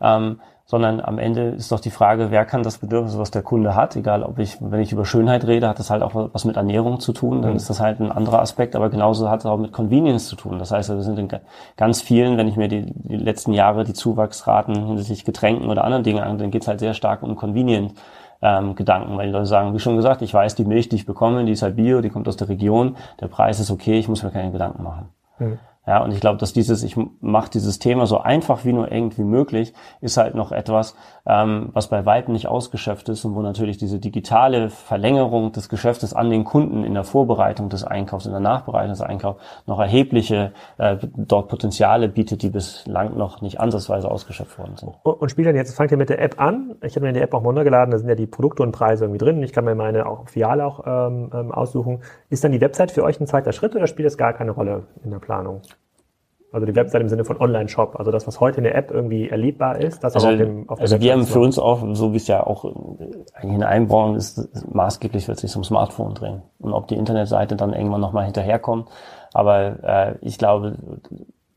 Ähm, 0.02 0.40
sondern 0.70 1.02
am 1.02 1.18
Ende 1.18 1.50
ist 1.50 1.72
doch 1.72 1.80
die 1.80 1.90
Frage, 1.90 2.30
wer 2.30 2.46
kann 2.46 2.62
das 2.62 2.78
Bedürfnis, 2.78 3.18
was 3.18 3.32
der 3.32 3.42
Kunde 3.42 3.74
hat, 3.74 3.96
egal 3.96 4.22
ob 4.22 4.38
ich, 4.38 4.58
wenn 4.62 4.80
ich 4.82 4.92
über 4.92 5.04
Schönheit 5.04 5.48
rede, 5.48 5.68
hat 5.68 5.80
das 5.80 5.90
halt 5.90 6.04
auch 6.04 6.30
was 6.32 6.46
mit 6.46 6.58
Ernährung 6.58 7.00
zu 7.00 7.12
tun, 7.12 7.42
dann 7.42 7.52
mhm. 7.52 7.58
ist 7.58 7.72
das 7.72 7.80
halt 7.80 8.00
ein 8.00 8.12
anderer 8.12 8.40
Aspekt, 8.40 8.76
aber 8.76 8.92
genauso 8.92 9.32
hat 9.32 9.40
es 9.40 9.48
auch 9.48 9.58
mit 9.58 9.72
Convenience 9.72 10.28
zu 10.28 10.36
tun. 10.36 10.60
Das 10.60 10.70
heißt, 10.70 10.90
wir 10.90 11.02
sind 11.02 11.18
in 11.18 11.28
ganz 11.76 12.04
vielen, 12.04 12.38
wenn 12.38 12.48
ich 12.48 12.56
mir 12.56 12.68
die, 12.68 12.86
die 12.86 13.18
letzten 13.18 13.54
Jahre 13.54 13.84
die 13.84 13.94
Zuwachsraten 13.94 14.76
hinsichtlich 14.86 15.26
Getränken 15.26 15.72
oder 15.72 15.84
anderen 15.86 16.04
Dingen 16.04 16.22
an, 16.22 16.38
dann 16.38 16.52
geht 16.52 16.62
es 16.62 16.68
halt 16.68 16.82
sehr 16.82 16.94
stark 16.94 17.24
um 17.24 17.36
Convenience 17.36 17.96
ähm, 18.42 18.76
Gedanken, 18.76 19.18
weil 19.18 19.28
die 19.28 19.34
Leute 19.34 19.46
sagen, 19.46 19.74
wie 19.74 19.80
schon 19.80 19.96
gesagt, 19.96 20.22
ich 20.22 20.34
weiß, 20.34 20.56
die 20.56 20.66
Milch, 20.66 20.90
die 20.90 20.96
ich 20.96 21.06
bekomme, 21.06 21.46
die 21.46 21.52
ist 21.52 21.62
halt 21.62 21.76
bio, 21.76 22.02
die 22.02 22.10
kommt 22.10 22.28
aus 22.28 22.38
der 22.38 22.50
Region, 22.50 22.96
der 23.20 23.28
Preis 23.28 23.60
ist 23.60 23.72
okay, 23.72 24.00
ich 24.00 24.08
muss 24.08 24.24
mir 24.24 24.32
keine 24.32 24.52
Gedanken 24.52 24.84
machen. 24.84 25.10
Mhm. 25.40 25.60
Ja, 25.90 26.04
und 26.04 26.12
ich 26.12 26.20
glaube, 26.20 26.38
dass 26.38 26.54
dieses, 26.54 26.84
ich 26.84 26.96
mache 27.20 27.50
dieses 27.50 27.80
Thema 27.80 28.06
so 28.06 28.20
einfach 28.20 28.64
wie 28.64 28.74
nur 28.74 28.92
irgendwie 28.92 29.24
möglich, 29.24 29.74
ist 30.02 30.18
halt 30.18 30.36
noch 30.36 30.52
etwas, 30.52 30.96
ähm, 31.26 31.70
was 31.74 31.88
bei 31.88 32.06
weitem 32.06 32.34
nicht 32.34 32.46
ausgeschöpft 32.46 33.10
ist 33.10 33.26
und 33.26 33.34
wo 33.34 33.42
natürlich 33.42 33.80
diese 33.80 33.98
digitale 33.98 34.70
Verlängerung 34.70 35.52
des 35.52 35.68
Geschäftes 35.68 36.14
an 36.14 36.30
den 36.30 36.44
Kunden 36.44 36.84
in 36.84 36.94
der 36.94 37.04
Vorbereitung 37.04 37.70
des 37.70 37.84
Einkaufs, 37.84 38.28
in 38.28 38.34
der 38.34 38.40
Nachbereitung 38.40 38.92
des 38.92 39.02
Einkaufs 39.02 39.42
noch 39.66 39.80
erhebliche 39.80 40.52
äh, 40.78 40.98
dort 41.02 41.48
Potenziale 41.48 42.08
bietet, 42.08 42.44
die 42.44 42.52
bislang 42.52 43.18
noch 43.18 43.42
nicht 43.42 43.60
ansatzweise 43.60 44.12
ausgeschöpft 44.12 44.60
worden 44.60 44.78
sind. 44.78 44.94
Und 45.02 45.32
spielt 45.32 45.48
dann 45.48 45.56
jetzt, 45.56 45.76
fangt 45.76 45.90
ihr 45.90 45.98
mit 45.98 46.10
der 46.10 46.22
App 46.22 46.40
an. 46.40 46.76
Ich 46.84 46.98
habe 46.98 47.08
mir 47.08 47.14
die 47.14 47.22
App 47.22 47.34
auch 47.34 47.44
runtergeladen, 47.44 47.90
da 47.90 47.98
sind 47.98 48.10
ja 48.10 48.14
die 48.14 48.28
Produkte 48.28 48.62
und 48.62 48.74
Preise 48.74 49.06
irgendwie 49.06 49.26
drin. 49.26 49.42
Ich 49.42 49.54
kann 49.54 49.66
mir 49.66 49.74
meine 49.74 50.06
auch 50.06 50.30
Filiale 50.30 50.64
auch 50.64 50.86
ähm, 50.86 51.32
ähm 51.34 51.52
aussuchen. 51.52 52.04
Ist 52.30 52.44
dann 52.44 52.52
die 52.52 52.62
Website 52.62 52.92
für 52.92 53.04
euch 53.04 53.20
ein 53.20 53.26
zweiter 53.26 53.54
Schritt 53.54 53.76
oder 53.76 53.88
spielt 53.88 54.06
das 54.06 54.20
gar 54.20 54.34
keine 54.34 54.52
Rolle 54.52 54.84
in 55.04 55.10
der 55.10 55.18
Planung? 55.18 55.64
Also 56.52 56.66
die 56.66 56.76
Website 56.76 57.02
im 57.02 57.10
Sinne 57.10 57.26
von 57.26 57.40
Online-Shop, 57.40 57.96
also 57.98 58.12
das, 58.12 58.26
was 58.26 58.40
heute 58.40 58.58
in 58.58 58.64
der 58.64 58.76
App 58.76 58.90
irgendwie 58.90 59.30
erlebbar 59.30 59.80
ist, 59.80 60.04
das 60.04 60.16
also, 60.16 60.30
auf 60.30 60.38
dem 60.38 60.68
auf 60.68 60.78
der 60.78 60.84
Also 60.84 61.00
wir 61.00 61.14
haben 61.14 61.26
für 61.26 61.40
uns 61.40 61.60
auch, 61.60 61.84
so 61.94 62.12
wie 62.14 62.18
es 62.18 62.28
ja 62.28 62.46
auch 62.46 62.66
eigentlich 63.36 63.56
in 63.56 63.64
allen 63.64 63.88
Branchen 63.88 64.16
ist, 64.16 64.50
maßgeblich 64.74 65.28
wird 65.28 65.40
sich 65.40 65.52
zum 65.52 65.64
Smartphone 65.64 66.16
drehen. 66.16 66.42
Und 66.60 66.74
ob 66.74 66.88
die 66.88 66.96
Internetseite 66.96 67.56
dann 67.56 67.74
irgendwann 67.74 68.02
nochmal 68.02 68.26
hinterherkommt. 68.26 68.90
Aber 69.32 69.84
äh, 69.84 70.16
ich 70.22 70.40
glaube, 70.40 70.78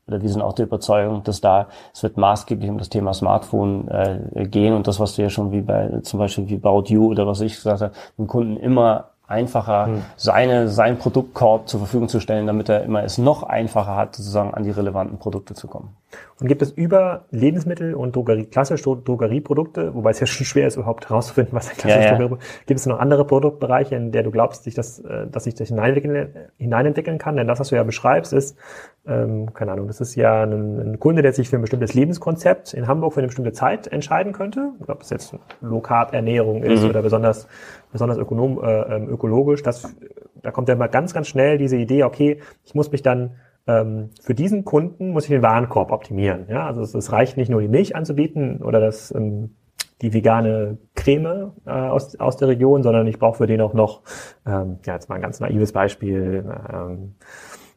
oder 0.07 0.21
wir 0.21 0.29
sind 0.29 0.41
auch 0.41 0.53
der 0.53 0.65
Überzeugung, 0.65 1.23
dass 1.23 1.41
da 1.41 1.69
es 1.93 2.03
wird 2.03 2.17
maßgeblich 2.17 2.69
um 2.69 2.77
das 2.77 2.89
Thema 2.89 3.13
Smartphone 3.13 3.87
äh, 3.87 4.45
gehen 4.47 4.73
und 4.73 4.87
das, 4.87 4.99
was 4.99 5.15
du 5.15 5.21
ja 5.21 5.29
schon 5.29 5.51
wie 5.51 5.61
bei 5.61 5.99
zum 6.01 6.19
Beispiel 6.19 6.49
wie 6.49 6.55
About 6.55 6.85
You 6.87 7.09
oder 7.09 7.25
was 7.25 7.41
ich 7.41 7.55
gesagt 7.55 7.81
habe, 7.81 7.93
den 8.17 8.27
Kunden 8.27 8.57
immer 8.57 9.12
einfacher, 9.27 9.85
hm. 9.85 10.01
seine, 10.15 10.69
sein 10.69 10.97
Produktkorb 10.97 11.67
zur 11.67 11.79
Verfügung 11.79 12.09
zu 12.09 12.19
stellen, 12.19 12.47
damit 12.47 12.69
er 12.69 12.83
immer 12.83 13.03
es 13.03 13.17
noch 13.17 13.43
einfacher 13.43 13.95
hat, 13.95 14.15
sozusagen 14.15 14.53
an 14.53 14.63
die 14.63 14.71
relevanten 14.71 15.17
Produkte 15.17 15.53
zu 15.53 15.67
kommen. 15.67 15.95
Und 16.39 16.47
gibt 16.47 16.61
es 16.61 16.71
über 16.71 17.25
Lebensmittel 17.31 17.93
und 17.93 18.15
Drogerie, 18.15 18.45
klassische 18.45 18.83
Drogerieprodukte, 18.83 19.93
wobei 19.93 20.11
es 20.11 20.19
ja 20.19 20.25
schon 20.25 20.45
schwer 20.45 20.67
ist, 20.67 20.75
überhaupt 20.75 21.09
herauszufinden, 21.09 21.53
was 21.53 21.69
ein 21.69 21.77
klassisches 21.77 22.19
ja, 22.19 22.19
ja. 22.19 22.37
Gibt 22.65 22.79
es 22.79 22.85
noch 22.85 22.99
andere 22.99 23.25
Produktbereiche, 23.25 23.95
in 23.95 24.11
der 24.11 24.23
du 24.23 24.31
glaubst, 24.31 24.63
sich 24.63 24.73
das, 24.73 24.99
äh, 24.99 25.27
dass 25.27 25.45
sich 25.45 25.55
das 25.55 25.69
hineinentwickeln, 25.69 26.29
hineinentwickeln 26.57 27.17
kann? 27.17 27.37
Denn 27.37 27.47
das, 27.47 27.59
was 27.59 27.69
du 27.69 27.75
ja 27.75 27.83
beschreibst, 27.83 28.33
ist, 28.33 28.57
ähm, 29.05 29.53
keine 29.53 29.73
Ahnung, 29.73 29.87
das 29.87 30.01
ist 30.01 30.15
ja 30.15 30.43
ein, 30.43 30.79
ein, 30.79 30.99
Kunde, 30.99 31.21
der 31.21 31.33
sich 31.33 31.49
für 31.49 31.57
ein 31.57 31.61
bestimmtes 31.61 31.93
Lebenskonzept 31.93 32.73
in 32.73 32.87
Hamburg 32.87 33.13
für 33.13 33.19
eine 33.19 33.27
bestimmte 33.27 33.51
Zeit 33.51 33.87
entscheiden 33.87 34.33
könnte. 34.33 34.71
Ob 34.87 35.01
es 35.01 35.09
jetzt 35.09 35.35
Low-Carb-Ernährung 35.61 36.63
ist 36.63 36.83
mhm. 36.83 36.89
oder 36.89 37.01
besonders, 37.01 37.47
besonders 37.91 38.17
ökonom, 38.17 38.63
äh, 38.63 38.95
ähm, 38.95 39.09
ökologisch. 39.09 39.61
Das, 39.61 39.93
da 40.41 40.51
kommt 40.51 40.69
ja 40.69 40.75
mal 40.75 40.87
ganz, 40.87 41.13
ganz 41.13 41.27
schnell 41.27 41.57
diese 41.57 41.77
Idee, 41.77 42.03
okay, 42.03 42.39
ich 42.65 42.75
muss 42.75 42.91
mich 42.91 43.01
dann 43.01 43.31
für 43.65 44.35
diesen 44.35 44.65
Kunden 44.65 45.11
muss 45.11 45.23
ich 45.23 45.29
den 45.29 45.41
Warenkorb 45.41 45.91
optimieren. 45.91 46.47
Ja, 46.49 46.67
also 46.67 46.81
es, 46.81 46.93
es 46.93 47.11
reicht 47.11 47.37
nicht 47.37 47.49
nur 47.49 47.61
die 47.61 47.69
Milch 47.69 47.95
anzubieten 47.95 48.61
oder 48.61 48.79
das 48.79 49.13
ähm, 49.15 49.55
die 50.03 50.13
vegane 50.13 50.77
Creme 50.95 51.53
äh, 51.65 51.71
aus, 51.71 52.19
aus 52.19 52.35
der 52.37 52.49
Region, 52.49 52.83
sondern 52.83 53.07
ich 53.07 53.17
brauche 53.17 53.37
für 53.37 53.47
den 53.47 53.61
auch 53.61 53.73
noch, 53.73 54.01
ähm, 54.45 54.79
ja, 54.85 54.95
jetzt 54.95 55.07
mal 55.07 55.15
ein 55.15 55.21
ganz 55.21 55.39
naives 55.39 55.71
Beispiel, 55.71 56.43
ähm, 56.71 57.15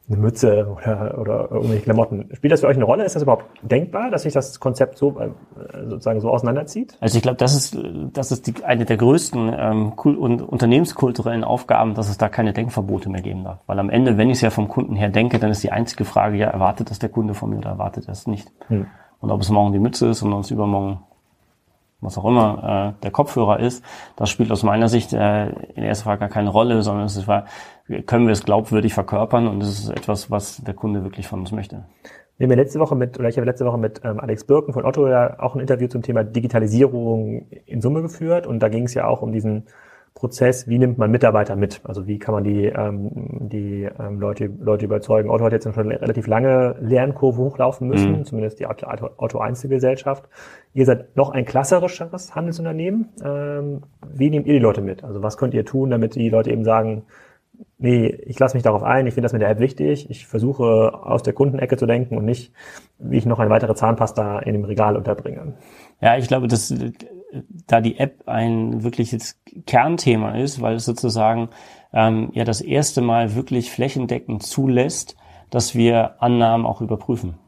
eine 0.09 0.19
Mütze 0.19 0.67
oder, 0.69 1.19
oder 1.19 1.51
irgendwelche 1.51 1.83
Klamotten. 1.83 2.29
Spielt 2.33 2.53
das 2.53 2.61
für 2.61 2.69
euch 2.69 2.77
eine 2.77 2.85
Rolle? 2.85 3.05
Ist 3.05 3.17
das 3.17 3.23
überhaupt 3.25 3.47
denkbar, 3.63 4.11
dass 4.11 4.23
sich 4.23 4.33
das 4.33 4.61
Konzept 4.61 4.99
so 4.99 5.19
äh, 5.19 5.31
sozusagen 5.89 6.21
so 6.21 6.31
auseinanderzieht? 6.31 6.97
Also 7.01 7.17
ich 7.17 7.23
glaube, 7.23 7.39
das 7.39 7.57
ist 7.57 7.77
das 8.13 8.31
ist 8.31 8.47
die, 8.47 8.65
eine 8.65 8.85
der 8.85 8.99
größten 8.99 9.53
ähm, 9.57 9.93
und 9.93 10.43
unternehmenskulturellen 10.43 11.43
Aufgaben, 11.43 11.95
dass 11.95 12.09
es 12.09 12.19
da 12.19 12.29
keine 12.29 12.53
Denkverbote 12.53 13.09
mehr 13.09 13.23
geben 13.23 13.43
darf. 13.43 13.59
Weil 13.67 13.81
am 13.81 13.91
Ende, 13.91 14.17
wenn 14.17 14.31
ich 14.31 14.37
es 14.37 14.43
ja 14.43 14.51
vom 14.51 14.69
Kunden 14.69 14.95
her 14.95 15.09
denke, 15.09 15.41
dann 15.41 15.51
ist 15.51 15.65
die 15.65 15.73
einzige 15.73 16.05
Frage, 16.05 16.37
ja, 16.37 16.49
erwartet 16.49 16.91
das 16.91 17.01
der 17.01 17.09
Kunde 17.09 17.35
von 17.35 17.51
mir 17.51 17.59
oder 17.59 17.71
erwartet 17.71 18.07
er 18.07 18.13
es 18.13 18.29
nicht? 18.29 18.53
Hm. 18.69 18.87
Und 19.21 19.31
ob 19.33 19.41
es 19.41 19.51
morgen 19.51 19.73
die 19.73 19.81
Mütze 19.81 20.09
ist 20.09 20.23
und 20.23 20.33
uns 20.33 20.53
übermorgen 20.53 21.01
was 22.01 22.19
auch 22.19 22.25
immer 22.25 22.95
äh, 22.99 23.03
der 23.03 23.11
Kopfhörer 23.11 23.61
ist, 23.61 23.85
das 24.17 24.31
spielt 24.31 24.51
aus 24.53 24.63
meiner 24.63 24.89
Sicht 24.89 25.13
äh, 25.13 25.49
in 25.75 25.83
erster 25.83 26.05
Frage 26.05 26.21
gar 26.21 26.29
keine 26.29 26.51
Rolle, 26.51 26.83
sondern 26.83 27.07
es 27.07 27.27
war, 27.27 27.47
können 28.07 28.27
wir 28.27 28.33
es 28.33 28.45
glaubwürdig 28.45 28.95
verkörpern 28.95 29.49
und 29.49 29.63
es 29.63 29.81
ist 29.81 29.91
etwas, 29.91 30.31
was 30.31 30.63
der 30.63 30.75
Kunde 30.75 31.05
wirklich 31.05 31.27
von 31.27 31.41
uns 31.41 31.53
möchte. 31.53 31.85
Wir 32.39 32.45
haben 32.45 32.51
ja 32.51 32.57
letzte 32.57 32.81
Woche 32.81 32.95
mit, 32.95 33.19
oder 33.19 33.31
ich 33.31 33.37
habe 33.39 33.47
letzte 33.47 33.65
Woche 33.65 33.79
mit 33.79 34.03
ähm, 34.05 34.21
Alex 34.21 34.45
Birken 34.45 34.75
von 34.75 34.85
Otto 34.85 35.09
ja 35.09 35.41
auch 35.41 35.55
ein 35.55 35.61
Interview 35.61 35.89
zum 35.89 36.03
Thema 36.03 36.23
Digitalisierung 36.23 37.47
in 37.65 37.81
Summe 37.81 38.03
geführt 38.03 38.47
und 38.47 38.61
da 38.61 38.69
ging 38.69 38.85
es 38.85 38.95
ja 38.95 39.07
auch 39.07 39.23
um 39.23 39.33
diesen 39.33 39.65
Prozess, 40.17 40.67
wie 40.67 40.79
nimmt 40.79 40.97
man 40.97 41.11
Mitarbeiter 41.11 41.57
mit? 41.57 41.83
Also 41.85 42.07
wie 42.07 42.19
kann 42.19 42.35
man 42.35 42.43
die, 42.43 42.65
ähm, 42.65 43.11
die 43.51 43.87
ähm, 44.01 44.19
Leute, 44.19 44.51
Leute 44.59 44.87
überzeugen? 44.87 45.29
Otto 45.29 45.45
hat 45.45 45.53
jetzt 45.53 45.65
schon 45.65 45.79
eine 45.79 46.01
relativ 46.01 46.27
lange 46.27 46.75
Lernkurve 46.81 47.39
hochlaufen 47.43 47.87
müssen, 47.87 48.13
mhm. 48.13 48.25
zumindest 48.25 48.59
die 48.59 48.67
Otto 48.67 49.39
Einzelgesellschaft. 49.39 50.25
Ihr 50.73 50.87
seid 50.87 51.15
noch 51.19 51.31
ein 51.31 51.45
klassischeres 51.45 52.35
Handelsunternehmen. 52.35 53.11
Ähm, 53.23 53.83
wie 54.11 54.31
nehmt 54.31 54.47
ihr 54.47 54.55
die 54.55 54.59
Leute 54.59 54.81
mit? 54.81 55.05
Also 55.05 55.23
was 55.23 55.37
könnt 55.37 55.53
ihr 55.53 55.67
tun, 55.67 55.91
damit 55.91 56.15
die 56.15 56.31
Leute 56.31 56.51
eben 56.51 56.65
sagen, 56.65 57.03
nee, 57.77 58.07
ich 58.07 58.39
lasse 58.39 58.57
mich 58.57 58.65
darauf 58.65 58.83
ein, 58.83 59.07
ich 59.07 59.13
finde 59.13 59.27
das 59.27 59.35
mit 59.35 59.43
der 59.43 59.51
App 59.51 59.61
wichtig, 59.61 60.09
ich 60.09 60.27
versuche 60.27 60.95
aus 60.95 61.23
der 61.25 61.35
Kundenecke 61.35 61.77
zu 61.77 61.85
denken 61.85 62.17
und 62.17 62.25
nicht, 62.25 62.55
wie 62.99 63.19
ich 63.19 63.27
noch 63.27 63.39
eine 63.39 63.51
weitere 63.51 63.75
Zahnpasta 63.75 64.39
in 64.39 64.55
dem 64.55 64.65
Regal 64.65 64.97
unterbringe. 64.97 65.55
Ja, 66.01 66.17
ich 66.17 66.27
glaube, 66.27 66.49
dass 66.49 66.75
da 67.67 67.81
die 67.81 67.99
App 67.99 68.29
ein 68.29 68.83
wirkliches 68.83 69.41
Kernthema 69.67 70.37
ist, 70.37 70.61
weil 70.61 70.77
es 70.77 70.85
sozusagen 70.85 71.51
ähm, 71.93 72.31
ja 72.33 72.45
das 72.45 72.61
erste 72.61 73.01
Mal 73.01 73.35
wirklich 73.35 73.71
flächendeckend 73.71 74.43
zulässt, 74.43 75.17
dass 75.51 75.75
wir 75.75 76.23
Annahmen 76.23 76.67
auch 76.67 76.81
überprüfen. 76.81 77.39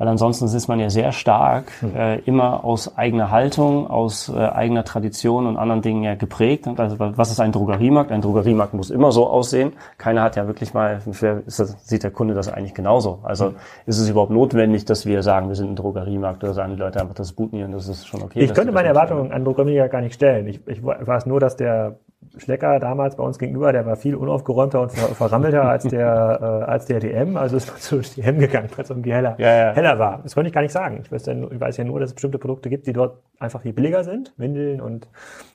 Weil 0.00 0.08
ansonsten 0.08 0.46
ist 0.46 0.66
man 0.66 0.80
ja 0.80 0.88
sehr 0.88 1.12
stark 1.12 1.70
Hm. 1.80 1.94
äh, 1.94 2.16
immer 2.20 2.64
aus 2.64 2.96
eigener 2.96 3.30
Haltung, 3.30 3.86
aus 3.86 4.30
äh, 4.30 4.38
eigener 4.38 4.82
Tradition 4.82 5.46
und 5.46 5.58
anderen 5.58 5.82
Dingen 5.82 6.02
ja 6.02 6.14
geprägt. 6.14 6.66
Und 6.66 6.80
also 6.80 6.96
was 6.98 7.30
ist 7.30 7.38
ein 7.38 7.52
Drogeriemarkt? 7.52 8.10
Ein 8.10 8.22
Drogeriemarkt 8.22 8.72
muss 8.72 8.88
immer 8.90 9.12
so 9.12 9.26
aussehen. 9.28 9.74
Keiner 9.98 10.22
hat 10.22 10.36
ja 10.36 10.46
wirklich 10.46 10.72
mal, 10.72 11.02
das, 11.04 11.76
sieht 11.84 12.02
der 12.02 12.10
Kunde 12.12 12.32
das 12.32 12.48
eigentlich 12.48 12.72
genauso? 12.72 13.18
Also 13.22 13.48
Hm. 13.48 13.56
ist 13.84 13.98
es 13.98 14.08
überhaupt 14.08 14.32
notwendig, 14.32 14.86
dass 14.86 15.04
wir 15.04 15.22
sagen, 15.22 15.48
wir 15.48 15.54
sind 15.54 15.70
ein 15.70 15.76
Drogeriemarkt 15.76 16.42
oder 16.42 16.54
sagen 16.54 16.72
die 16.72 16.78
Leute 16.80 16.98
einfach, 17.00 17.14
das 17.14 17.28
ist 17.28 17.36
Butni 17.36 17.62
und 17.62 17.72
das 17.72 17.86
ist 17.86 18.06
schon 18.06 18.22
okay. 18.22 18.40
Ich 18.40 18.54
könnte 18.54 18.72
meine. 18.72 18.88
Erwartungen 18.88 19.30
an 19.32 19.44
Drogerie 19.44 19.86
gar 19.90 20.00
nicht 20.00 20.14
stellen. 20.14 20.46
Ich, 20.48 20.66
ich 20.66 20.82
weiß 20.82 21.26
nur, 21.26 21.38
dass 21.40 21.56
der 21.56 21.98
Schlecker 22.36 22.78
damals 22.78 23.16
bei 23.16 23.24
uns 23.24 23.38
gegenüber, 23.38 23.72
der 23.72 23.86
war 23.86 23.96
viel 23.96 24.14
unaufgeräumter 24.14 24.80
und 24.82 24.92
ver 24.92 25.14
verrammelter 25.14 25.64
als 25.64 25.84
der, 25.84 26.64
äh, 26.66 26.70
als 26.70 26.86
der 26.86 27.00
DM. 27.00 27.36
Also 27.36 27.56
es 27.56 27.68
war 27.68 27.76
zu 27.76 27.98
DM 28.00 28.38
gegangen, 28.38 28.68
weil 28.76 28.84
es 28.84 28.90
irgendwie 28.90 29.12
heller, 29.12 29.34
Ja, 29.38 29.52
ja. 29.52 29.72
heller 29.72 29.98
war. 29.98 30.20
Das 30.22 30.34
konnte 30.34 30.48
ich 30.48 30.54
gar 30.54 30.60
nicht 30.60 30.72
sagen. 30.72 31.00
Ich 31.02 31.10
weiß, 31.10 31.26
ja 31.26 31.34
nur, 31.34 31.50
ich 31.50 31.60
weiß 31.60 31.76
ja 31.78 31.84
nur, 31.84 31.98
dass 31.98 32.10
es 32.10 32.14
bestimmte 32.14 32.38
Produkte 32.38 32.68
gibt, 32.68 32.86
die 32.86 32.92
dort 32.92 33.18
einfach 33.38 33.62
viel 33.62 33.72
billiger 33.72 34.04
sind. 34.04 34.34
Windeln 34.36 34.80
und 34.80 35.08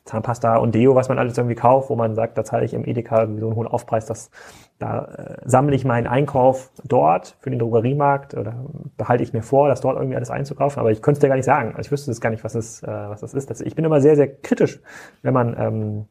Zahnpasta 0.05 0.57
und 0.57 0.75
Deo, 0.75 0.95
was 0.95 1.07
man 1.07 1.19
alles 1.19 1.37
irgendwie 1.37 1.55
kauft, 1.55 1.89
wo 1.89 1.95
man 1.95 2.15
sagt, 2.15 2.37
da 2.37 2.43
zahle 2.43 2.65
ich 2.65 2.73
im 2.73 2.83
Edeka 2.85 3.21
irgendwie 3.21 3.41
so 3.41 3.47
einen 3.47 3.55
hohen 3.55 3.67
Aufpreis, 3.67 4.05
dass 4.05 4.31
da 4.79 5.05
äh, 5.05 5.37
sammle 5.45 5.75
ich 5.75 5.85
meinen 5.85 6.07
Einkauf 6.07 6.71
dort 6.83 7.37
für 7.39 7.49
den 7.49 7.59
Drogeriemarkt 7.59 8.33
oder 8.35 8.65
behalte 8.97 9.23
ich 9.23 9.33
mir 9.33 9.43
vor, 9.43 9.69
das 9.69 9.81
dort 9.81 9.95
irgendwie 9.97 10.15
alles 10.17 10.31
einzukaufen. 10.31 10.79
Aber 10.79 10.91
ich 10.91 11.01
könnte 11.01 11.19
es 11.19 11.21
dir 11.21 11.29
gar 11.29 11.35
nicht 11.35 11.45
sagen. 11.45 11.69
Also 11.69 11.81
ich 11.87 11.91
wüsste 11.91 12.11
es 12.11 12.19
gar 12.19 12.31
nicht, 12.31 12.43
was 12.43 12.53
das, 12.53 12.83
äh, 12.83 12.87
was 12.87 13.21
das 13.21 13.33
ist. 13.33 13.49
Das, 13.49 13.61
ich 13.61 13.75
bin 13.75 13.85
immer 13.85 14.01
sehr, 14.01 14.15
sehr 14.15 14.27
kritisch, 14.27 14.81
wenn 15.21 15.33
man 15.33 15.55
ähm, 15.57 16.05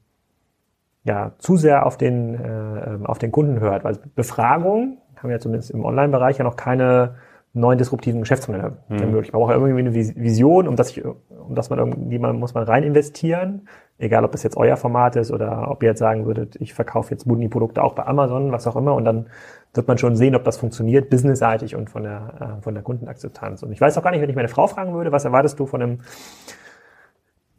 ja 1.04 1.32
zu 1.38 1.56
sehr 1.56 1.86
auf 1.86 1.96
den, 1.96 2.34
äh, 2.34 2.94
ähm, 2.94 3.06
auf 3.06 3.18
den 3.18 3.30
Kunden 3.30 3.60
hört. 3.60 3.84
Weil 3.84 3.98
Befragung 4.14 4.98
haben 5.16 5.28
wir 5.28 5.36
ja 5.36 5.40
zumindest 5.40 5.70
im 5.70 5.84
Online-Bereich 5.84 6.38
ja 6.38 6.44
noch 6.44 6.56
keine 6.56 7.14
neuen 7.56 7.78
disruptiven 7.78 8.20
Geschäftsmodelle 8.20 8.72
möglich. 8.88 9.32
Man 9.32 9.40
braucht 9.40 9.50
ja 9.50 9.56
irgendwie 9.56 9.78
eine 9.78 9.94
Vis- 9.94 10.16
Vision, 10.16 10.66
um 10.66 10.74
das, 10.74 10.90
ich, 10.90 11.04
um 11.04 11.54
das 11.54 11.70
man 11.70 11.78
irgendwie 11.78 12.18
man, 12.18 12.36
muss 12.36 12.52
man 12.52 12.64
rein 12.64 12.82
investieren. 12.82 13.68
Egal, 13.96 14.24
ob 14.24 14.32
das 14.32 14.42
jetzt 14.42 14.56
euer 14.56 14.76
Format 14.76 15.14
ist 15.14 15.30
oder 15.30 15.70
ob 15.70 15.80
ihr 15.84 15.90
jetzt 15.90 16.00
sagen 16.00 16.26
würdet, 16.26 16.56
ich 16.56 16.74
verkaufe 16.74 17.12
jetzt 17.12 17.28
Buni-Produkte 17.28 17.80
auch 17.84 17.94
bei 17.94 18.04
Amazon, 18.06 18.50
was 18.50 18.66
auch 18.66 18.74
immer. 18.74 18.94
Und 18.94 19.04
dann 19.04 19.26
wird 19.72 19.86
man 19.86 19.98
schon 19.98 20.16
sehen, 20.16 20.34
ob 20.34 20.42
das 20.42 20.56
funktioniert, 20.56 21.10
businessseitig 21.10 21.76
und 21.76 21.90
von 21.90 22.02
der, 22.02 22.58
äh, 22.58 22.62
von 22.62 22.74
der 22.74 22.82
Kundenakzeptanz. 22.82 23.62
Und 23.62 23.70
ich 23.70 23.80
weiß 23.80 23.96
auch 23.98 24.02
gar 24.02 24.10
nicht, 24.10 24.20
wenn 24.20 24.30
ich 24.30 24.36
meine 24.36 24.48
Frau 24.48 24.66
fragen 24.66 24.92
würde, 24.92 25.12
was 25.12 25.24
erwartest 25.24 25.60
du 25.60 25.66
von 25.66 25.80
einem 25.80 25.98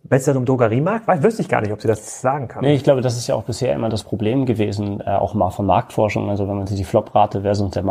besseren 0.08 0.45
Drogeriemarkt? 0.45 1.08
Weiß, 1.08 1.24
wüsste 1.24 1.41
ich 1.41 1.49
gar 1.49 1.62
nicht, 1.62 1.72
ob 1.72 1.82
sie 1.82 1.88
das 1.88 2.22
sagen 2.22 2.47
kann. 2.47 2.64
Nee, 2.64 2.76
ich 2.76 2.84
glaube, 2.84 3.01
das 3.01 3.18
ist 3.18 3.28
ja 3.28 3.36
auch 3.36 3.43
bisher 3.43 3.74
immer 3.74 3.89
das 3.89 4.03
Problem 4.03 4.45
gewesen, 4.45 5.01
äh, 5.01 5.10
auch 5.10 5.34
mal 5.34 5.49
von 5.49 5.66
Marktforschung. 5.66 6.30
Also 6.30 6.47
wenn 6.47 6.58
man 6.58 6.68
sich 6.68 6.78
die 6.78 6.84
Flop-Rate 6.84 7.41
versus 7.41 7.72
der 7.72 7.84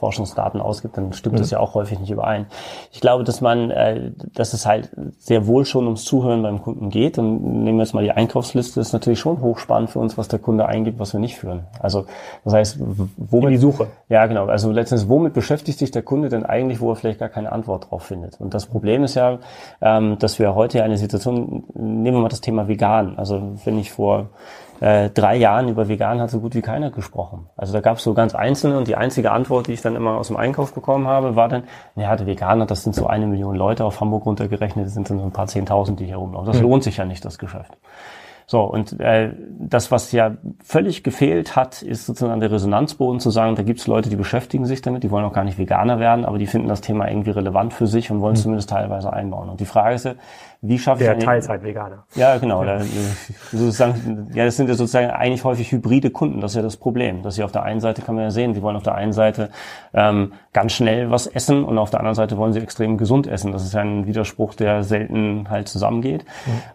Marktforschungsdaten 0.00 0.60
ausgibt, 0.60 0.96
dann 0.96 1.12
stimmt 1.12 1.38
das 1.38 1.50
ja 1.50 1.60
auch 1.60 1.74
häufig 1.74 1.98
nicht 2.00 2.10
überein. 2.10 2.46
Ich 2.90 3.00
glaube, 3.00 3.24
dass 3.24 3.40
man, 3.40 3.70
äh, 3.70 4.10
dass 4.34 4.52
es 4.54 4.66
halt 4.66 4.90
sehr 5.18 5.46
wohl 5.46 5.64
schon 5.64 5.84
ums 5.84 6.04
Zuhören 6.04 6.42
beim 6.42 6.62
Kunden 6.62 6.90
geht. 6.90 7.18
Und 7.18 7.64
nehmen 7.64 7.78
wir 7.78 7.84
jetzt 7.84 7.94
mal 7.94 8.02
die 8.02 8.10
Einkaufsliste, 8.10 8.80
ist 8.80 8.92
natürlich 8.92 9.20
schon 9.20 9.40
hochspannend 9.40 9.90
für 9.90 9.98
uns, 9.98 10.16
was 10.16 10.28
der 10.28 10.38
Kunde 10.38 10.66
eingibt, 10.66 10.98
was 10.98 11.12
wir 11.12 11.20
nicht 11.20 11.36
führen. 11.36 11.64
Also 11.80 12.06
das 12.44 12.54
heißt, 12.54 12.78
womit 13.16 13.46
In 13.46 13.50
die 13.50 13.56
Suche. 13.58 13.88
ja, 14.08 14.26
genau. 14.26 14.46
Also 14.46 14.72
letztendlich, 14.72 15.08
womit 15.08 15.34
beschäftigt 15.34 15.78
sich 15.78 15.90
der 15.90 16.02
Kunde 16.02 16.28
denn 16.28 16.44
eigentlich, 16.44 16.80
wo 16.80 16.90
er 16.90 16.96
vielleicht 16.96 17.20
gar 17.20 17.28
keine 17.28 17.52
Antwort 17.52 17.90
drauf 17.90 18.04
findet? 18.04 18.40
Und 18.40 18.54
das 18.54 18.66
Problem 18.66 19.04
ist 19.04 19.14
ja, 19.14 19.38
ähm, 19.80 20.18
dass 20.18 20.38
wir 20.38 20.54
heute 20.54 20.78
ja 20.78 20.84
eine 20.84 20.96
Situation, 20.96 21.64
nehmen 21.74 22.16
wir 22.16 22.22
mal 22.22 22.28
das 22.28 22.40
Thema 22.40 22.68
vegan. 22.68 23.18
Also 23.18 23.52
wenn 23.64 23.78
ich 23.78 23.92
vor 23.92 24.30
äh, 24.80 25.10
drei 25.10 25.36
Jahren 25.36 25.68
über 25.68 25.88
vegan 25.88 26.20
hat 26.20 26.30
so 26.30 26.40
gut 26.40 26.54
wie 26.54 26.62
keiner 26.62 26.90
gesprochen. 26.90 27.46
Also 27.56 27.72
da 27.72 27.80
gab 27.80 27.98
es 27.98 28.02
so 28.02 28.14
ganz 28.14 28.34
einzelne 28.34 28.78
und 28.78 28.88
die 28.88 28.96
einzige 28.96 29.30
Antwort, 29.30 29.66
die 29.66 29.72
ich 29.72 29.82
dann 29.82 29.94
immer 29.94 30.16
aus 30.16 30.28
dem 30.28 30.36
Einkauf 30.36 30.72
bekommen 30.72 31.06
habe, 31.06 31.36
war 31.36 31.48
dann, 31.48 31.64
ja, 31.96 32.16
der 32.16 32.26
Veganer, 32.26 32.66
das 32.66 32.82
sind 32.82 32.94
so 32.94 33.06
eine 33.06 33.26
Million 33.26 33.54
Leute 33.54 33.84
auf 33.84 34.00
Hamburg 34.00 34.24
runtergerechnet, 34.24 34.86
das 34.86 34.94
sind 34.94 35.10
dann 35.10 35.18
so 35.18 35.24
ein 35.24 35.32
paar 35.32 35.46
Zehntausend, 35.46 36.00
die 36.00 36.06
hier 36.06 36.16
rumlaufen. 36.16 36.50
Das 36.50 36.60
lohnt 36.60 36.82
sich 36.82 36.96
ja 36.96 37.04
nicht, 37.04 37.24
das 37.24 37.38
Geschäft. 37.38 37.76
So, 38.50 38.62
und 38.62 38.98
äh, 38.98 39.32
das, 39.60 39.92
was 39.92 40.10
ja 40.10 40.32
völlig 40.64 41.04
gefehlt 41.04 41.54
hat, 41.54 41.82
ist 41.82 42.06
sozusagen 42.06 42.40
der 42.40 42.50
Resonanzboden 42.50 43.20
zu 43.20 43.30
sagen, 43.30 43.54
da 43.54 43.62
gibt 43.62 43.78
es 43.78 43.86
Leute, 43.86 44.10
die 44.10 44.16
beschäftigen 44.16 44.66
sich 44.66 44.82
damit, 44.82 45.04
die 45.04 45.12
wollen 45.12 45.24
auch 45.24 45.32
gar 45.32 45.44
nicht 45.44 45.56
Veganer 45.56 46.00
werden, 46.00 46.24
aber 46.24 46.36
die 46.36 46.48
finden 46.48 46.66
das 46.66 46.80
Thema 46.80 47.06
irgendwie 47.06 47.30
relevant 47.30 47.72
für 47.72 47.86
sich 47.86 48.10
und 48.10 48.20
wollen 48.20 48.34
es 48.34 48.42
zumindest 48.42 48.70
teilweise 48.70 49.12
einbauen. 49.12 49.50
Und 49.50 49.60
die 49.60 49.66
Frage 49.66 49.94
ist 49.94 50.04
ja, 50.04 50.14
wie 50.62 50.78
schaffe 50.78 51.02
ich 51.02 51.08
Der 51.08 51.18
Teilzeit-Veganer. 51.18 52.04
ja, 52.14 52.36
genau. 52.36 52.62
Da, 52.64 52.80
äh, 52.80 52.84
sozusagen, 53.50 54.28
ja, 54.34 54.44
das 54.44 54.56
sind 54.56 54.68
ja 54.68 54.74
sozusagen 54.74 55.10
eigentlich 55.10 55.42
häufig 55.42 55.72
hybride 55.72 56.10
Kunden. 56.10 56.42
Das 56.42 56.52
ist 56.52 56.56
ja 56.56 56.62
das 56.62 56.76
Problem. 56.76 57.22
Dass 57.22 57.36
sie 57.36 57.44
auf 57.44 57.52
der 57.52 57.62
einen 57.62 57.80
Seite 57.80 58.02
kann 58.02 58.14
man 58.14 58.24
ja 58.24 58.30
sehen, 58.30 58.52
sie 58.52 58.60
wollen 58.60 58.76
auf 58.76 58.82
der 58.82 58.94
einen 58.94 59.14
Seite 59.14 59.48
ähm, 59.94 60.34
ganz 60.52 60.72
schnell 60.72 61.10
was 61.10 61.26
essen 61.26 61.64
und 61.64 61.78
auf 61.78 61.88
der 61.88 62.00
anderen 62.00 62.14
Seite 62.14 62.36
wollen 62.36 62.52
sie 62.52 62.60
extrem 62.60 62.98
gesund 62.98 63.26
essen. 63.26 63.52
Das 63.52 63.64
ist 63.64 63.72
ja 63.72 63.80
ein 63.80 64.06
Widerspruch, 64.06 64.54
der 64.54 64.82
selten 64.82 65.48
halt 65.48 65.68
zusammengeht. 65.68 66.26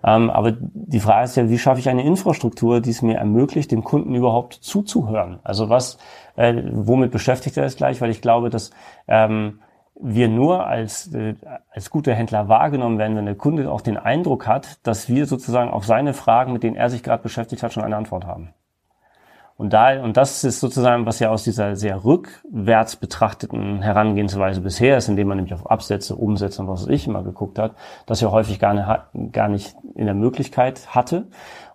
Ähm, 0.03 0.31
aber 0.31 0.53
die 0.59 0.99
Frage 0.99 1.25
ist 1.25 1.35
ja, 1.37 1.47
wie 1.49 1.59
schaffe 1.59 1.79
ich 1.79 1.87
eine 1.87 2.03
Infrastruktur, 2.03 2.81
die 2.81 2.89
es 2.89 3.03
mir 3.03 3.17
ermöglicht, 3.17 3.71
dem 3.71 3.83
Kunden 3.83 4.15
überhaupt 4.15 4.55
zuzuhören? 4.55 5.39
Also 5.43 5.69
was, 5.69 5.99
äh, 6.37 6.55
womit 6.71 7.11
beschäftigt 7.11 7.55
er 7.57 7.65
es 7.65 7.75
gleich? 7.75 8.01
Weil 8.01 8.09
ich 8.09 8.21
glaube, 8.21 8.49
dass 8.49 8.71
ähm, 9.07 9.59
wir 9.99 10.27
nur 10.27 10.65
als, 10.65 11.13
äh, 11.13 11.35
als 11.71 11.89
guter 11.89 12.13
Händler 12.13 12.49
wahrgenommen 12.49 12.97
werden, 12.97 13.15
wenn 13.15 13.25
der 13.25 13.35
Kunde 13.35 13.71
auch 13.71 13.81
den 13.81 13.97
Eindruck 13.97 14.47
hat, 14.47 14.85
dass 14.85 15.07
wir 15.07 15.25
sozusagen 15.25 15.71
auf 15.71 15.85
seine 15.85 16.13
Fragen, 16.13 16.53
mit 16.53 16.63
denen 16.63 16.75
er 16.75 16.89
sich 16.89 17.03
gerade 17.03 17.23
beschäftigt 17.23 17.63
hat, 17.63 17.73
schon 17.73 17.83
eine 17.83 17.95
Antwort 17.95 18.25
haben. 18.25 18.53
Und 19.57 19.71
da, 19.71 20.03
und 20.03 20.17
das 20.17 20.43
ist 20.43 20.59
sozusagen, 20.59 21.05
was 21.05 21.19
ja 21.19 21.29
aus 21.29 21.45
dieser 21.45 21.77
sehr 21.77 22.03
rückwärts 22.03 22.97
betrachteten 22.97 23.81
Herangehensweise 23.81 24.59
bisher 24.59 24.97
ist, 24.97 25.07
indem 25.07 25.29
man 25.29 25.37
nämlich 25.37 25.53
auf 25.53 25.71
Absätze, 25.71 26.15
Umsätze 26.17 26.61
und 26.61 26.67
was 26.67 26.81
weiß 26.81 26.89
ich 26.89 27.07
immer 27.07 27.23
geguckt 27.23 27.57
hat, 27.57 27.73
das 28.05 28.19
ja 28.19 28.31
häufig 28.31 28.59
gar 28.59 28.73
nicht, 28.73 29.31
gar 29.31 29.47
nicht 29.47 29.77
in 29.95 30.07
der 30.07 30.13
Möglichkeit 30.13 30.93
hatte. 30.93 31.27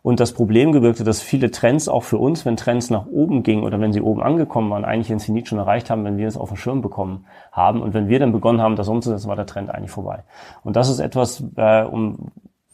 Und 0.03 0.19
das 0.19 0.33
Problem 0.33 0.73
gewirkte, 0.73 1.05
dass 1.05 1.21
viele 1.21 1.51
Trends 1.51 1.89
auch 1.89 2.03
für 2.03 2.19
uns, 2.19 2.47
wenn 2.47 2.57
Trends 2.57 2.89
nach 2.89 3.07
oben 3.07 3.43
gingen 3.43 3.65
oder 3.65 3.81
wenn 3.81 3.93
sie 3.93 4.01
oben 4.01 4.23
angekommen 4.23 4.71
waren, 4.71 4.85
eigentlich 4.85 5.09
den 5.09 5.19
Zenit 5.19 5.49
schon 5.49 5.59
erreicht 5.59 5.91
haben, 5.91 6.05
wenn 6.05 6.17
wir 6.17 6.27
es 6.27 6.39
auf 6.39 6.49
den 6.49 6.57
Schirm 6.57 6.81
bekommen 6.81 7.27
haben. 7.53 7.83
Und 7.83 7.93
wenn 7.93 8.09
wir 8.09 8.19
dann 8.19 8.33
begonnen 8.33 8.63
haben, 8.63 8.77
das 8.77 8.89
umzusetzen, 8.89 9.29
war 9.29 9.37
der 9.37 9.47
Trend 9.47 9.71
eigentlich 9.71 9.91
vorbei. 9.91 10.25
Und 10.65 10.77
das 10.77 10.89
ist 10.89 11.01
etwas, 11.01 11.45
äh, 11.57 11.83
um 11.85 12.31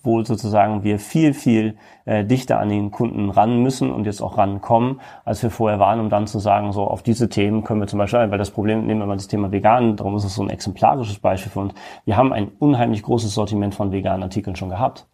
wo 0.07 0.22
sozusagen 0.22 0.85
wir 0.85 0.99
viel, 0.99 1.35
viel 1.35 1.77
äh, 2.05 2.24
dichter 2.24 2.61
an 2.61 2.68
den 2.70 2.93
Kunden 2.93 3.29
ran 3.29 3.62
müssen 3.62 3.91
und 3.91 4.07
jetzt 4.07 4.22
auch 4.22 4.39
rankommen, 4.39 5.01
als 5.24 5.43
wir 5.43 5.51
vorher 5.51 5.81
waren, 5.81 6.01
um 6.01 6.09
dann 6.09 6.29
zu 6.29 6.39
sagen, 6.39 6.72
so 6.72 6.85
auf 6.85 7.03
diese 7.03 7.29
Themen 7.29 7.64
können 7.64 7.81
wir 7.81 7.89
zum 7.89 7.99
Beispiel, 7.99 8.31
weil 8.31 8.39
das 8.39 8.53
Problem, 8.53 8.87
nehmen 8.87 9.01
wir 9.01 9.07
mal 9.07 9.16
das 9.16 9.27
Thema 9.27 9.51
vegan, 9.51 9.97
darum 9.97 10.16
ist 10.16 10.24
es 10.24 10.37
so 10.37 10.43
ein 10.43 10.49
exemplarisches 10.49 11.18
Beispiel 11.18 11.51
für 11.51 11.61
uns. 11.61 11.74
Wir 12.05 12.16
haben 12.16 12.33
ein 12.33 12.53
unheimlich 12.61 13.03
großes 13.03 13.35
Sortiment 13.35 13.74
von 13.74 13.91
veganen 13.91 14.22
Artikeln 14.22 14.57
schon 14.57 14.70
gehabt. 14.70 15.09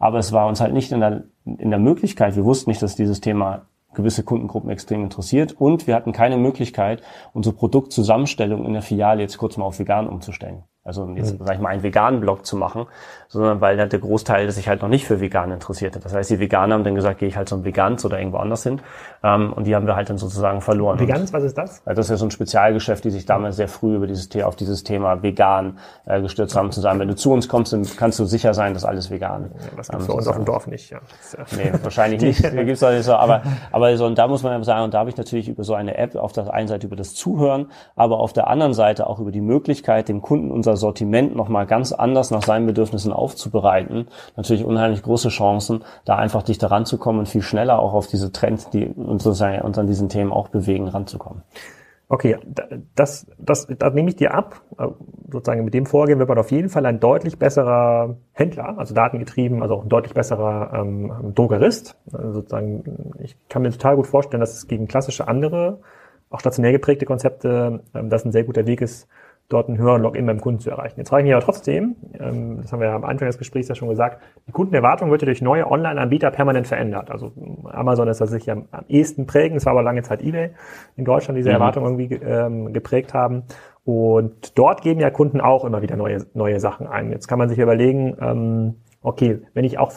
Aber 0.00 0.18
es 0.18 0.32
war 0.32 0.46
uns 0.46 0.60
halt 0.60 0.72
nicht 0.72 0.92
in 0.92 1.00
der, 1.00 1.24
in 1.56 1.70
der 1.70 1.78
Möglichkeit, 1.78 2.36
wir 2.36 2.44
wussten 2.44 2.70
nicht, 2.70 2.82
dass 2.82 2.96
dieses 2.96 3.20
Thema 3.20 3.66
gewisse 3.94 4.22
Kundengruppen 4.22 4.70
extrem 4.70 5.02
interessiert 5.02 5.52
und 5.52 5.86
wir 5.86 5.94
hatten 5.94 6.12
keine 6.12 6.36
Möglichkeit, 6.36 7.02
unsere 7.32 7.54
Produktzusammenstellung 7.54 8.66
in 8.66 8.74
der 8.74 8.82
Filiale 8.82 9.22
jetzt 9.22 9.38
kurz 9.38 9.56
mal 9.56 9.64
auf 9.64 9.78
vegan 9.78 10.08
umzustellen. 10.08 10.64
Also 10.88 11.06
jetzt, 11.14 11.36
sag 11.38 11.54
ich 11.54 11.60
mal, 11.60 11.68
einen 11.68 11.82
veganen 11.84 12.20
Blog 12.20 12.44
zu 12.44 12.56
machen, 12.56 12.86
sondern 13.28 13.60
weil 13.60 13.78
halt 13.78 13.92
der 13.92 14.00
Großteil 14.00 14.50
sich 14.50 14.68
halt 14.68 14.80
noch 14.82 14.88
nicht 14.88 15.06
für 15.06 15.20
vegan 15.20 15.52
interessierte. 15.52 16.00
Das 16.00 16.14
heißt, 16.14 16.30
die 16.30 16.40
Veganer 16.40 16.74
haben 16.74 16.82
dann 16.84 16.94
gesagt, 16.94 17.18
gehe 17.20 17.28
ich 17.28 17.36
halt 17.36 17.48
zum 17.48 17.62
Veganz 17.64 18.04
oder 18.04 18.18
irgendwo 18.18 18.38
anders 18.38 18.62
hin. 18.62 18.80
Ähm, 19.22 19.52
und 19.52 19.66
die 19.66 19.76
haben 19.76 19.86
wir 19.86 19.94
halt 19.96 20.08
dann 20.08 20.16
sozusagen 20.18 20.62
verloren. 20.62 20.98
Veganz, 20.98 21.32
was 21.32 21.44
ist 21.44 21.58
das? 21.58 21.80
Äh, 21.86 21.94
das 21.94 22.06
ist 22.06 22.10
ja 22.10 22.16
so 22.16 22.24
ein 22.26 22.30
Spezialgeschäft, 22.30 23.04
die 23.04 23.10
sich 23.10 23.26
damals 23.26 23.56
sehr 23.56 23.68
früh 23.68 23.96
über 23.96 24.06
dieses, 24.06 24.34
auf 24.42 24.56
dieses 24.56 24.82
Thema 24.82 25.22
vegan 25.22 25.78
äh, 26.06 26.22
gestürzt 26.22 26.56
haben, 26.56 26.72
zu 26.72 26.80
sagen, 26.80 26.98
wenn 27.00 27.08
du 27.08 27.16
zu 27.16 27.30
uns 27.32 27.48
kommst, 27.48 27.72
dann 27.74 27.86
kannst 27.98 28.18
du 28.18 28.24
sicher 28.24 28.54
sein, 28.54 28.72
dass 28.72 28.84
alles 28.86 29.10
vegan 29.10 29.50
Das 29.76 29.88
gibt's 29.90 30.06
bei 30.06 30.14
uns 30.14 30.26
auf 30.26 30.36
dem 30.36 30.44
Dorf 30.46 30.66
nicht. 30.66 30.90
Ja. 30.90 31.00
Ist, 31.20 31.34
ja- 31.36 31.44
Nee, 31.56 31.72
wahrscheinlich 31.82 32.22
nicht. 32.22 32.42
Da 32.42 32.62
gibt's 32.64 32.80
doch 32.80 32.90
nicht 32.90 33.04
so. 33.04 33.14
Aber, 33.14 33.42
aber 33.72 33.94
so, 33.98 34.06
und 34.06 34.16
da 34.16 34.26
muss 34.26 34.42
man 34.42 34.52
ja 34.52 34.64
sagen, 34.64 34.84
und 34.84 34.94
da 34.94 35.00
habe 35.00 35.10
ich 35.10 35.16
natürlich 35.18 35.48
über 35.48 35.64
so 35.64 35.74
eine 35.74 35.98
App 35.98 36.16
auf 36.16 36.32
der 36.32 36.50
einen 36.54 36.68
Seite 36.68 36.86
über 36.86 36.96
das 36.96 37.14
Zuhören, 37.14 37.70
aber 37.94 38.20
auf 38.20 38.32
der 38.32 38.48
anderen 38.48 38.72
Seite 38.72 39.06
auch 39.06 39.18
über 39.18 39.32
die 39.32 39.42
Möglichkeit, 39.42 40.08
dem 40.08 40.22
Kunden 40.22 40.50
unser 40.50 40.77
Sortiment 40.78 41.36
nochmal 41.36 41.66
ganz 41.66 41.92
anders 41.92 42.30
nach 42.30 42.42
seinen 42.42 42.66
Bedürfnissen 42.66 43.12
aufzubereiten, 43.12 44.08
natürlich 44.36 44.64
unheimlich 44.64 45.02
große 45.02 45.28
Chancen, 45.28 45.84
da 46.04 46.16
einfach 46.16 46.42
dichter 46.42 46.70
ranzukommen 46.70 47.20
und 47.20 47.26
viel 47.26 47.42
schneller 47.42 47.78
auch 47.78 47.92
auf 47.92 48.06
diese 48.06 48.32
Trends, 48.32 48.70
die 48.70 48.86
uns 48.86 49.22
sozusagen 49.24 49.60
uns 49.62 49.76
an 49.78 49.86
diesen 49.86 50.08
Themen 50.08 50.32
auch 50.32 50.48
bewegen, 50.48 50.88
ranzukommen. 50.88 51.42
Okay, 52.10 52.38
da- 52.46 52.64
das, 52.94 53.26
das, 53.36 53.66
das 53.66 53.92
nehme 53.92 54.08
ich 54.08 54.16
dir 54.16 54.32
ab. 54.32 54.62
Sozusagen 55.30 55.62
mit 55.64 55.74
dem 55.74 55.84
Vorgehen 55.84 56.18
wird 56.18 56.28
man 56.30 56.38
auf 56.38 56.50
jeden 56.50 56.70
Fall 56.70 56.86
ein 56.86 57.00
deutlich 57.00 57.38
besserer 57.38 58.16
Händler, 58.32 58.78
also 58.78 58.94
datengetrieben, 58.94 59.62
also 59.62 59.74
auch 59.74 59.82
ein 59.82 59.90
deutlich 59.90 60.14
besserer 60.14 60.72
ähm, 60.72 61.32
Drogerist. 61.34 61.96
Also 62.10 62.32
sozusagen, 62.32 63.12
ich 63.18 63.36
kann 63.50 63.60
mir 63.60 63.70
total 63.70 63.96
gut 63.96 64.06
vorstellen, 64.06 64.40
dass 64.40 64.54
es 64.54 64.66
gegen 64.66 64.88
klassische 64.88 65.28
andere, 65.28 65.80
auch 66.30 66.40
stationär 66.40 66.72
geprägte 66.72 67.04
Konzepte, 67.04 67.80
ähm, 67.94 68.08
das 68.08 68.24
ein 68.24 68.32
sehr 68.32 68.44
guter 68.44 68.66
Weg 68.66 68.80
ist, 68.80 69.06
dort 69.48 69.68
einen 69.68 69.78
höheren 69.78 70.02
Login 70.02 70.26
beim 70.26 70.40
Kunden 70.40 70.60
zu 70.60 70.70
erreichen. 70.70 70.98
Jetzt 70.98 71.08
frage 71.08 71.22
ich 71.22 71.26
mich 71.26 71.34
aber 71.34 71.44
trotzdem, 71.44 71.96
ähm, 72.18 72.58
das 72.60 72.72
haben 72.72 72.80
wir 72.80 72.88
ja 72.88 72.94
am 72.94 73.04
Anfang 73.04 73.26
des 73.26 73.38
Gesprächs 73.38 73.68
ja 73.68 73.74
schon 73.74 73.88
gesagt, 73.88 74.22
die 74.46 74.52
Kundenerwartung 74.52 75.10
wird 75.10 75.22
ja 75.22 75.26
durch 75.26 75.40
neue 75.40 75.70
Online-Anbieter 75.70 76.30
permanent 76.30 76.66
verändert. 76.66 77.10
Also 77.10 77.32
Amazon 77.64 78.08
ist 78.08 78.20
das 78.20 78.30
sicher 78.30 78.52
am 78.70 78.84
ehesten 78.88 79.26
prägen, 79.26 79.56
es 79.56 79.64
war 79.64 79.72
aber 79.72 79.82
lange 79.82 80.02
Zeit 80.02 80.22
eBay 80.22 80.50
in 80.96 81.04
Deutschland, 81.04 81.38
diese 81.38 81.50
Erwartung 81.50 81.84
irgendwie 81.84 82.14
ähm, 82.16 82.72
geprägt 82.74 83.14
haben. 83.14 83.44
Und 83.84 84.58
dort 84.58 84.82
geben 84.82 85.00
ja 85.00 85.08
Kunden 85.08 85.40
auch 85.40 85.64
immer 85.64 85.80
wieder 85.80 85.96
neue, 85.96 86.26
neue 86.34 86.60
Sachen 86.60 86.86
ein. 86.86 87.10
Jetzt 87.10 87.26
kann 87.26 87.38
man 87.38 87.48
sich 87.48 87.58
überlegen, 87.58 88.16
ähm, 88.20 88.74
okay, 89.00 89.40
wenn 89.54 89.64
ich 89.64 89.78
auch 89.78 89.92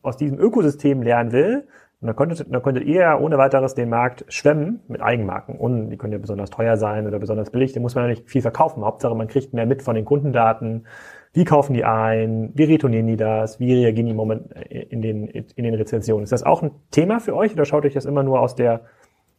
aus 0.00 0.16
diesem 0.16 0.38
Ökosystem 0.38 1.02
lernen 1.02 1.32
will, 1.32 1.68
dann 2.06 2.16
könntet, 2.16 2.52
dann 2.52 2.62
könntet 2.62 2.84
ihr 2.84 3.00
ja 3.00 3.18
ohne 3.18 3.36
weiteres 3.36 3.74
den 3.74 3.90
Markt 3.90 4.24
schwemmen 4.28 4.80
mit 4.88 5.02
Eigenmarken. 5.02 5.56
Und 5.58 5.90
die 5.90 5.98
können 5.98 6.14
ja 6.14 6.18
besonders 6.18 6.48
teuer 6.48 6.78
sein 6.78 7.06
oder 7.06 7.18
besonders 7.18 7.50
billig. 7.50 7.72
Da 7.72 7.80
muss 7.80 7.94
man 7.94 8.04
ja 8.04 8.10
nicht 8.10 8.28
viel 8.30 8.40
verkaufen. 8.40 8.84
Hauptsache, 8.84 9.14
man 9.14 9.28
kriegt 9.28 9.52
mehr 9.52 9.66
mit 9.66 9.82
von 9.82 9.94
den 9.94 10.06
Kundendaten. 10.06 10.86
Wie 11.34 11.44
kaufen 11.44 11.74
die 11.74 11.84
ein? 11.84 12.52
Wie 12.54 12.64
retournieren 12.64 13.06
die 13.06 13.18
das? 13.18 13.60
Wie 13.60 13.74
reagieren 13.74 14.06
die 14.06 14.14
Moment 14.14 14.50
in 14.70 15.02
den, 15.02 15.26
in 15.26 15.64
den 15.64 15.74
Rezensionen? 15.74 16.24
Ist 16.24 16.32
das 16.32 16.42
auch 16.42 16.62
ein 16.62 16.70
Thema 16.90 17.20
für 17.20 17.36
euch 17.36 17.52
oder 17.52 17.66
schaut 17.66 17.84
euch 17.84 17.94
das 17.94 18.06
immer 18.06 18.22
nur 18.22 18.40
aus 18.40 18.54
der, 18.54 18.80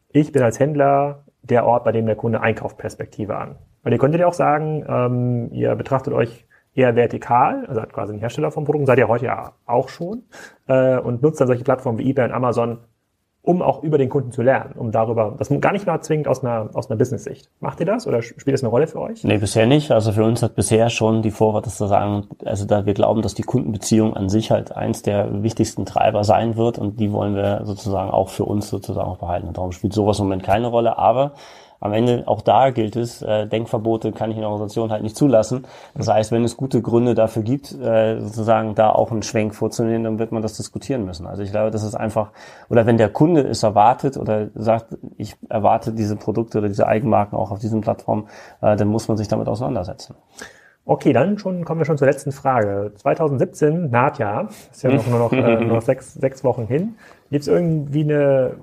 ich 0.10 0.32
bin 0.32 0.44
als 0.44 0.60
Händler 0.60 1.26
der 1.42 1.66
Ort, 1.66 1.84
bei 1.84 1.92
dem 1.92 2.06
der 2.06 2.16
Kunde 2.16 2.42
einkauft, 2.42 2.78
Perspektive 2.78 3.38
an? 3.38 3.56
Weil 3.82 3.94
ihr 3.94 4.00
könntet 4.00 4.22
ja 4.22 4.28
auch 4.28 4.34
sagen, 4.34 4.86
ähm, 4.88 5.50
ihr 5.52 5.76
betrachtet 5.76 6.14
euch 6.14 6.46
eher 6.76 6.96
vertikal, 6.96 7.66
also 7.68 7.82
hat 7.82 7.94
quasi 7.94 8.14
ein 8.14 8.20
Hersteller 8.20 8.52
vom 8.52 8.64
Produkt, 8.64 8.88
seid 8.88 8.98
ihr 8.98 9.08
heute 9.08 9.26
ja 9.26 9.54
auch 9.66 9.90
schon, 9.90 10.24
äh, 10.68 10.98
und 10.98 11.22
nutzt 11.22 11.42
dann 11.42 11.48
solche 11.48 11.64
Plattformen 11.64 11.98
wie 12.00 12.10
eBay 12.10 12.26
und 12.26 12.32
Amazon, 12.32 12.80
um 13.44 13.64
auch 13.64 13.82
über 13.82 13.98
den 13.98 14.10
Kunden 14.10 14.32
zu 14.32 14.44
lernen, 14.44 14.74
um 14.78 14.92
darüber, 14.92 15.36
das 15.38 15.50
gar 15.62 15.72
nicht 15.72 15.88
mal 15.88 16.00
zwingend 16.02 16.28
aus 16.28 16.44
einer, 16.44 16.70
aus 16.74 16.90
einer 16.90 16.98
Business-Sicht. 16.98 17.50
Macht 17.60 17.80
ihr 17.80 17.88
das 17.88 18.06
oder 18.06 18.22
spielt 18.22 18.54
das 18.54 18.62
eine 18.62 18.70
Rolle 18.70 18.86
für 18.86 19.00
euch? 19.00 19.24
Nee, 19.24 19.40
bisher 19.40 19.66
nicht. 19.66 19.92
Also 19.92 20.12
für 20.12 20.24
uns 20.24 20.44
hat 20.44 20.54
bisher 20.54 20.90
schon 20.90 21.24
die 21.24 21.32
Vorrat, 21.32 21.66
dass 21.66 21.80
wir 21.80 21.88
sagen, 21.88 22.28
also 22.46 22.66
da 22.66 22.86
wir 22.86 22.94
glauben, 22.94 23.24
dass 23.24 23.34
die 23.34 23.42
Kundenbeziehung 23.42 24.16
an 24.16 24.30
sich 24.30 24.52
halt 24.52 24.78
eins 24.78 25.02
der 25.02 25.42
wichtigsten 25.42 25.86
Treiber 25.86 26.24
sein 26.24 26.56
wird 26.56 26.78
und 26.78 27.00
die 27.00 27.12
wollen 27.12 27.36
wir 27.36 27.62
sozusagen 27.66 28.12
auch 28.12 28.30
für 28.30 28.46
uns 28.46 28.70
sozusagen 28.70 29.10
auch 29.10 29.18
behalten. 29.18 29.48
Und 29.48 29.58
darum 29.58 29.72
spielt 29.72 29.94
sowas 29.94 30.20
im 30.20 30.26
Moment 30.26 30.44
keine 30.44 30.68
Rolle, 30.68 31.00
aber 31.00 31.34
am 31.82 31.94
Ende 31.94 32.24
auch 32.28 32.42
da 32.42 32.70
gilt 32.70 32.96
es, 32.96 33.22
äh, 33.24 33.48
Denkverbote 33.48 34.12
kann 34.12 34.30
ich 34.30 34.38
in 34.38 34.42
der 34.42 34.50
Organisation 34.50 34.92
halt 34.92 35.02
nicht 35.02 35.18
zulassen. 35.18 35.66
Das 35.96 36.08
heißt, 36.08 36.32
wenn 36.32 36.44
es 36.44 36.56
gute 36.56 36.82
Gründe 36.82 37.16
dafür 37.16 37.42
gibt, 37.42 37.74
äh, 37.74 38.20
sozusagen 38.22 38.76
da 38.76 38.92
auch 38.92 39.12
einen 39.12 39.24
Schwenk 39.24 39.56
vorzunehmen, 39.56 40.04
dann 40.04 40.20
wird 40.20 40.32
man 40.32 40.44
das 40.44 40.56
diskutieren 40.56 41.06
müssen. 41.06 41.26
Also 41.26 41.42
ich 41.42 41.52
glaube, 41.52 41.72
das 41.72 41.84
ist 41.84 41.96
einfach, 41.96 42.30
oder 42.70 42.86
wenn 42.86 42.98
der 42.98 43.10
Kunde 43.10 43.42
es 43.42 43.64
erwartet 43.64 44.16
oder 44.16 44.50
sagt, 44.54 44.96
ich 45.18 45.36
erwarte 45.50 45.92
diese 45.92 46.16
Produkte 46.16 46.60
oder 46.60 46.68
diese 46.68 46.88
Eigenmarken 46.88 47.38
auch 47.38 47.50
auf 47.50 47.60
diesen 47.60 47.82
Plattformen, 47.82 48.28
äh, 48.62 48.76
dann 48.76 48.88
muss 48.88 49.08
man 49.08 49.18
sich 49.18 49.28
damit 49.28 49.48
auseinandersetzen. 49.48 50.16
Okay, 50.86 51.14
dann 51.14 51.38
schon 51.38 51.64
kommen 51.64 51.80
wir 51.80 51.86
schon 51.86 51.98
zur 51.98 52.08
letzten 52.08 52.32
Frage. 52.32 52.92
2017, 52.96 53.90
naht 53.90 54.20
ja, 54.20 54.50
ist 54.72 54.84
ja 54.84 54.92
noch, 54.92 55.08
nur 55.08 55.20
noch, 55.20 55.32
äh, 55.32 55.56
nur 55.56 55.76
noch 55.76 55.82
sechs, 55.82 56.14
sechs 56.14 56.44
Wochen 56.44 56.66
hin. 56.66 56.96
Gibt 57.32 57.44
es 57.44 57.48
irgendwie 57.48 58.04
eine, 58.04 58.58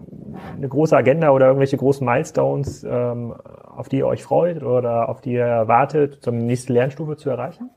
eine 0.54 0.68
große 0.68 0.94
Agenda 0.94 1.30
oder 1.30 1.46
irgendwelche 1.46 1.78
großen 1.78 2.06
Milestones, 2.06 2.84
ähm, 2.84 3.32
auf 3.74 3.88
die 3.88 3.98
ihr 3.98 4.06
euch 4.06 4.22
freut 4.22 4.62
oder 4.62 5.08
auf 5.08 5.22
die 5.22 5.32
ihr 5.32 5.64
wartet, 5.66 6.22
zum 6.22 6.36
nächsten 6.36 6.74
Lernstufe 6.74 7.16
zu 7.16 7.30
erreichen? 7.30 7.70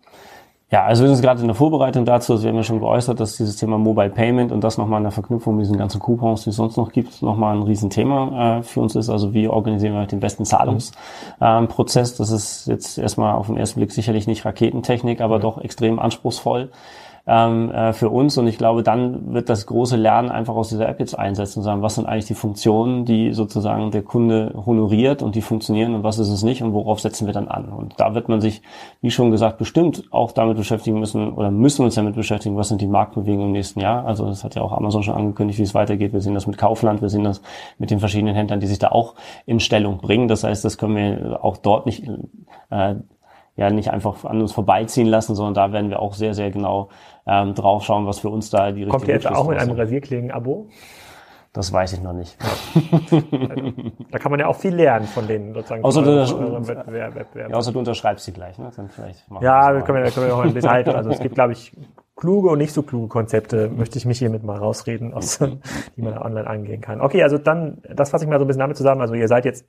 Ja, 0.69 0.83
also 0.83 1.03
wir 1.03 1.13
sind 1.13 1.21
gerade 1.21 1.39
in 1.39 1.47
der 1.47 1.55
Vorbereitung 1.55 2.03
dazu. 2.03 2.33
Also 2.33 2.43
wir 2.43 2.49
haben 2.49 2.57
ja 2.57 2.63
schon 2.63 2.79
geäußert, 2.79 3.21
dass 3.21 3.37
dieses 3.37 3.55
Thema 3.55 3.77
Mobile 3.77 4.09
Payment 4.09 4.51
und 4.51 4.63
das 4.65 4.77
nochmal 4.77 4.99
in 4.99 5.03
der 5.03 5.11
Verknüpfung 5.11 5.55
mit 5.55 5.63
diesen 5.65 5.77
ganzen 5.77 5.99
Coupons, 5.99 6.43
die 6.43 6.49
es 6.49 6.57
sonst 6.57 6.75
noch 6.75 6.91
gibt, 6.91 7.21
nochmal 7.21 7.55
ein 7.55 7.63
Riesenthema 7.63 8.59
äh, 8.59 8.63
für 8.63 8.81
uns 8.81 8.95
ist. 8.95 9.09
Also 9.09 9.33
wie 9.33 9.47
organisieren 9.47 9.93
wir 9.93 10.05
den 10.07 10.19
besten 10.19 10.43
Zahlungsprozess? 10.43 12.11
Ähm, 12.11 12.17
das 12.17 12.31
ist 12.31 12.67
jetzt 12.67 12.97
erstmal 12.97 13.35
auf 13.35 13.47
den 13.47 13.55
ersten 13.55 13.79
Blick 13.79 13.93
sicherlich 13.93 14.27
nicht 14.27 14.43
Raketentechnik, 14.43 15.21
aber 15.21 15.39
doch 15.39 15.57
extrem 15.57 15.99
anspruchsvoll 15.99 16.69
ähm, 17.27 17.71
äh, 17.71 17.93
für 17.93 18.09
uns. 18.09 18.37
Und 18.37 18.47
ich 18.47 18.57
glaube, 18.57 18.83
dann 18.83 19.33
wird 19.33 19.49
das 19.49 19.65
große 19.65 19.95
Lernen 19.95 20.29
einfach 20.29 20.55
aus 20.55 20.69
dieser 20.69 20.87
App 20.87 20.99
jetzt 20.99 21.17
einsetzen 21.17 21.59
und 21.59 21.65
sagen, 21.65 21.81
was 21.81 21.95
sind 21.95 22.05
eigentlich 22.05 22.25
die 22.25 22.33
Funktionen, 22.33 23.05
die 23.05 23.33
sozusagen 23.33 23.91
der 23.91 24.01
Kunde 24.01 24.53
honoriert 24.65 25.21
und 25.21 25.35
die 25.35 25.41
funktionieren 25.41 25.93
und 25.95 26.03
was 26.03 26.19
ist 26.19 26.29
es 26.29 26.43
nicht 26.43 26.63
und 26.63 26.73
worauf 26.73 26.99
setzen 26.99 27.27
wir 27.27 27.33
dann 27.33 27.47
an. 27.47 27.69
Und 27.69 27.99
da 27.99 28.15
wird 28.15 28.29
man 28.29 28.41
sich, 28.41 28.61
wie 29.01 29.11
schon 29.11 29.31
gesagt, 29.31 29.57
bestimmt 29.57 30.03
auch 30.11 30.31
damit 30.31 30.57
beschäftigen 30.57 30.99
müssen 30.99 31.33
oder 31.33 31.51
müssen 31.51 31.83
uns 31.83 31.95
damit 31.95 32.15
beschäftigen, 32.15 32.57
was 32.57 32.69
sind 32.69 32.81
die 32.81 32.87
Marktbewegungen 32.87 33.47
im 33.47 33.51
nächsten 33.53 33.79
Jahr. 33.79 34.05
Also 34.05 34.25
das 34.25 34.43
hat 34.43 34.55
ja 34.55 34.61
auch 34.61 34.71
Amazon 34.71 35.03
schon 35.03 35.15
angekündigt, 35.15 35.59
wie 35.59 35.63
es 35.63 35.75
weitergeht. 35.75 36.13
Wir 36.13 36.21
sehen 36.21 36.33
das 36.33 36.47
mit 36.47 36.57
Kaufland, 36.57 37.01
wir 37.01 37.09
sehen 37.09 37.23
das 37.23 37.41
mit 37.77 37.91
den 37.91 37.99
verschiedenen 37.99 38.35
Händlern, 38.35 38.59
die 38.59 38.67
sich 38.67 38.79
da 38.79 38.89
auch 38.89 39.15
in 39.45 39.59
Stellung 39.59 39.97
bringen. 39.99 40.27
Das 40.27 40.43
heißt, 40.43 40.65
das 40.65 40.77
können 40.77 40.95
wir 40.95 41.43
auch 41.43 41.57
dort 41.57 41.85
nicht 41.85 42.07
äh, 42.69 42.95
ja 43.61 43.69
nicht 43.69 43.91
einfach 43.91 44.25
an 44.25 44.41
uns 44.41 44.51
vorbeiziehen 44.51 45.07
lassen, 45.07 45.35
sondern 45.35 45.53
da 45.53 45.71
werden 45.71 45.89
wir 45.89 45.99
auch 45.99 46.13
sehr, 46.13 46.33
sehr 46.33 46.51
genau 46.51 46.89
ähm, 47.25 47.53
drauf 47.53 47.83
schauen, 47.83 48.07
was 48.07 48.19
für 48.19 48.29
uns 48.29 48.49
da 48.49 48.71
die 48.71 48.83
richtige 48.83 48.89
Kommt 48.89 49.07
ihr 49.07 49.13
jetzt 49.13 49.27
auch 49.27 49.47
mit 49.47 49.59
einem 49.59 49.75
Rasierklingen-Abo? 49.77 50.67
Das 51.53 51.71
weiß 51.71 51.93
ich 51.93 52.01
noch 52.01 52.13
nicht. 52.13 52.37
da 54.09 54.19
kann 54.19 54.31
man 54.31 54.39
ja 54.39 54.47
auch 54.47 54.55
viel 54.55 54.73
lernen 54.73 55.05
von 55.05 55.27
denen 55.27 55.53
sozusagen. 55.53 55.83
Außer 55.83 56.01
du, 56.01 56.67
Wettbewerb, 56.67 57.15
Wettbewerb. 57.15 57.51
Ja, 57.51 57.57
außer 57.57 57.73
du 57.73 57.79
unterschreibst 57.79 58.23
sie 58.23 58.31
gleich, 58.31 58.57
ne? 58.57 58.71
Dann 58.73 58.87
vielleicht 58.87 59.25
ja, 59.41 59.73
wir 59.73 59.81
können, 59.81 60.01
wir, 60.01 60.11
können 60.11 60.27
wir 60.27 60.35
auch 60.35 60.41
ein 60.41 60.53
Detail. 60.53 60.87
Also 60.95 61.09
es 61.09 61.19
gibt, 61.19 61.35
glaube 61.35 61.51
ich, 61.51 61.73
kluge 62.15 62.49
und 62.49 62.57
nicht 62.57 62.73
so 62.73 62.83
kluge 62.83 63.07
Konzepte, 63.07 63.69
möchte 63.69 63.97
ich 63.97 64.05
mich 64.05 64.19
hiermit 64.19 64.43
mal 64.43 64.57
rausreden, 64.57 65.13
aus, 65.13 65.39
die 65.97 66.01
man 66.01 66.17
online 66.17 66.47
angehen 66.47 66.81
kann. 66.81 67.01
Okay, 67.01 67.23
also 67.23 67.37
dann, 67.37 67.81
das 67.93 68.09
fasse 68.09 68.25
ich 68.25 68.29
mal 68.29 68.37
so 68.37 68.45
ein 68.45 68.47
bisschen 68.47 68.59
damit 68.59 68.77
zusammen. 68.77 69.01
Also 69.01 69.13
ihr 69.13 69.27
seid 69.27 69.45
jetzt 69.45 69.65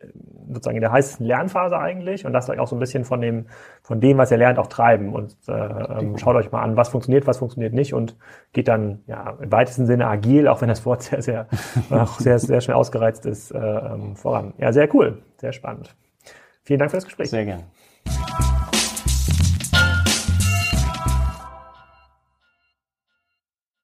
sozusagen 0.49 0.77
in 0.77 0.83
der 0.83 0.93
heißesten 0.93 1.25
Lernphase 1.25 1.79
eigentlich 1.79 2.27
und 2.27 2.33
lasst 2.33 2.51
euch 2.51 2.59
auch 2.59 2.69
so 2.69 2.77
ein 2.77 2.81
bisschen 2.81 3.05
von 3.05 3.21
dem, 3.21 3.47
von 3.83 4.01
dem, 4.01 4.19
was 4.19 4.31
ihr 4.31 4.37
lernt, 4.37 4.59
auch 4.59 4.67
treiben 4.67 5.15
und 5.15 5.37
äh, 5.49 5.53
ähm, 5.53 6.19
schaut 6.19 6.37
euch 6.37 6.53
mal 6.53 6.63
an, 6.63 6.77
was 6.77 6.89
funktioniert, 6.89 7.27
was 7.27 7.39
funktioniert 7.39 7.73
nicht 7.73 7.95
und 7.95 8.17
geht 8.53 8.69
dann 8.69 9.01
ja 9.07 9.37
im 9.41 9.51
weitesten 9.51 9.87
Sinne 9.87 10.07
agil, 10.07 10.49
auch 10.49 10.61
wenn 10.61 10.69
das 10.69 10.85
Wort 10.85 11.03
sehr, 11.03 11.23
sehr, 11.23 11.47
auch 11.91 12.19
sehr, 12.21 12.39
sehr 12.39 12.61
schnell 12.61 12.77
ausgereizt 12.77 13.25
ist, 13.25 13.53
äh, 13.53 13.59
ähm, 13.59 14.17
voran. 14.17 14.53
Ja, 14.59 14.73
sehr 14.73 14.93
cool, 14.95 15.23
sehr 15.39 15.53
spannend. 15.53 15.95
Vielen 16.65 16.79
Dank 16.79 16.91
für 16.91 16.97
das 16.97 17.05
Gespräch. 17.05 17.31
Sehr 17.31 17.45
gerne. 17.45 17.65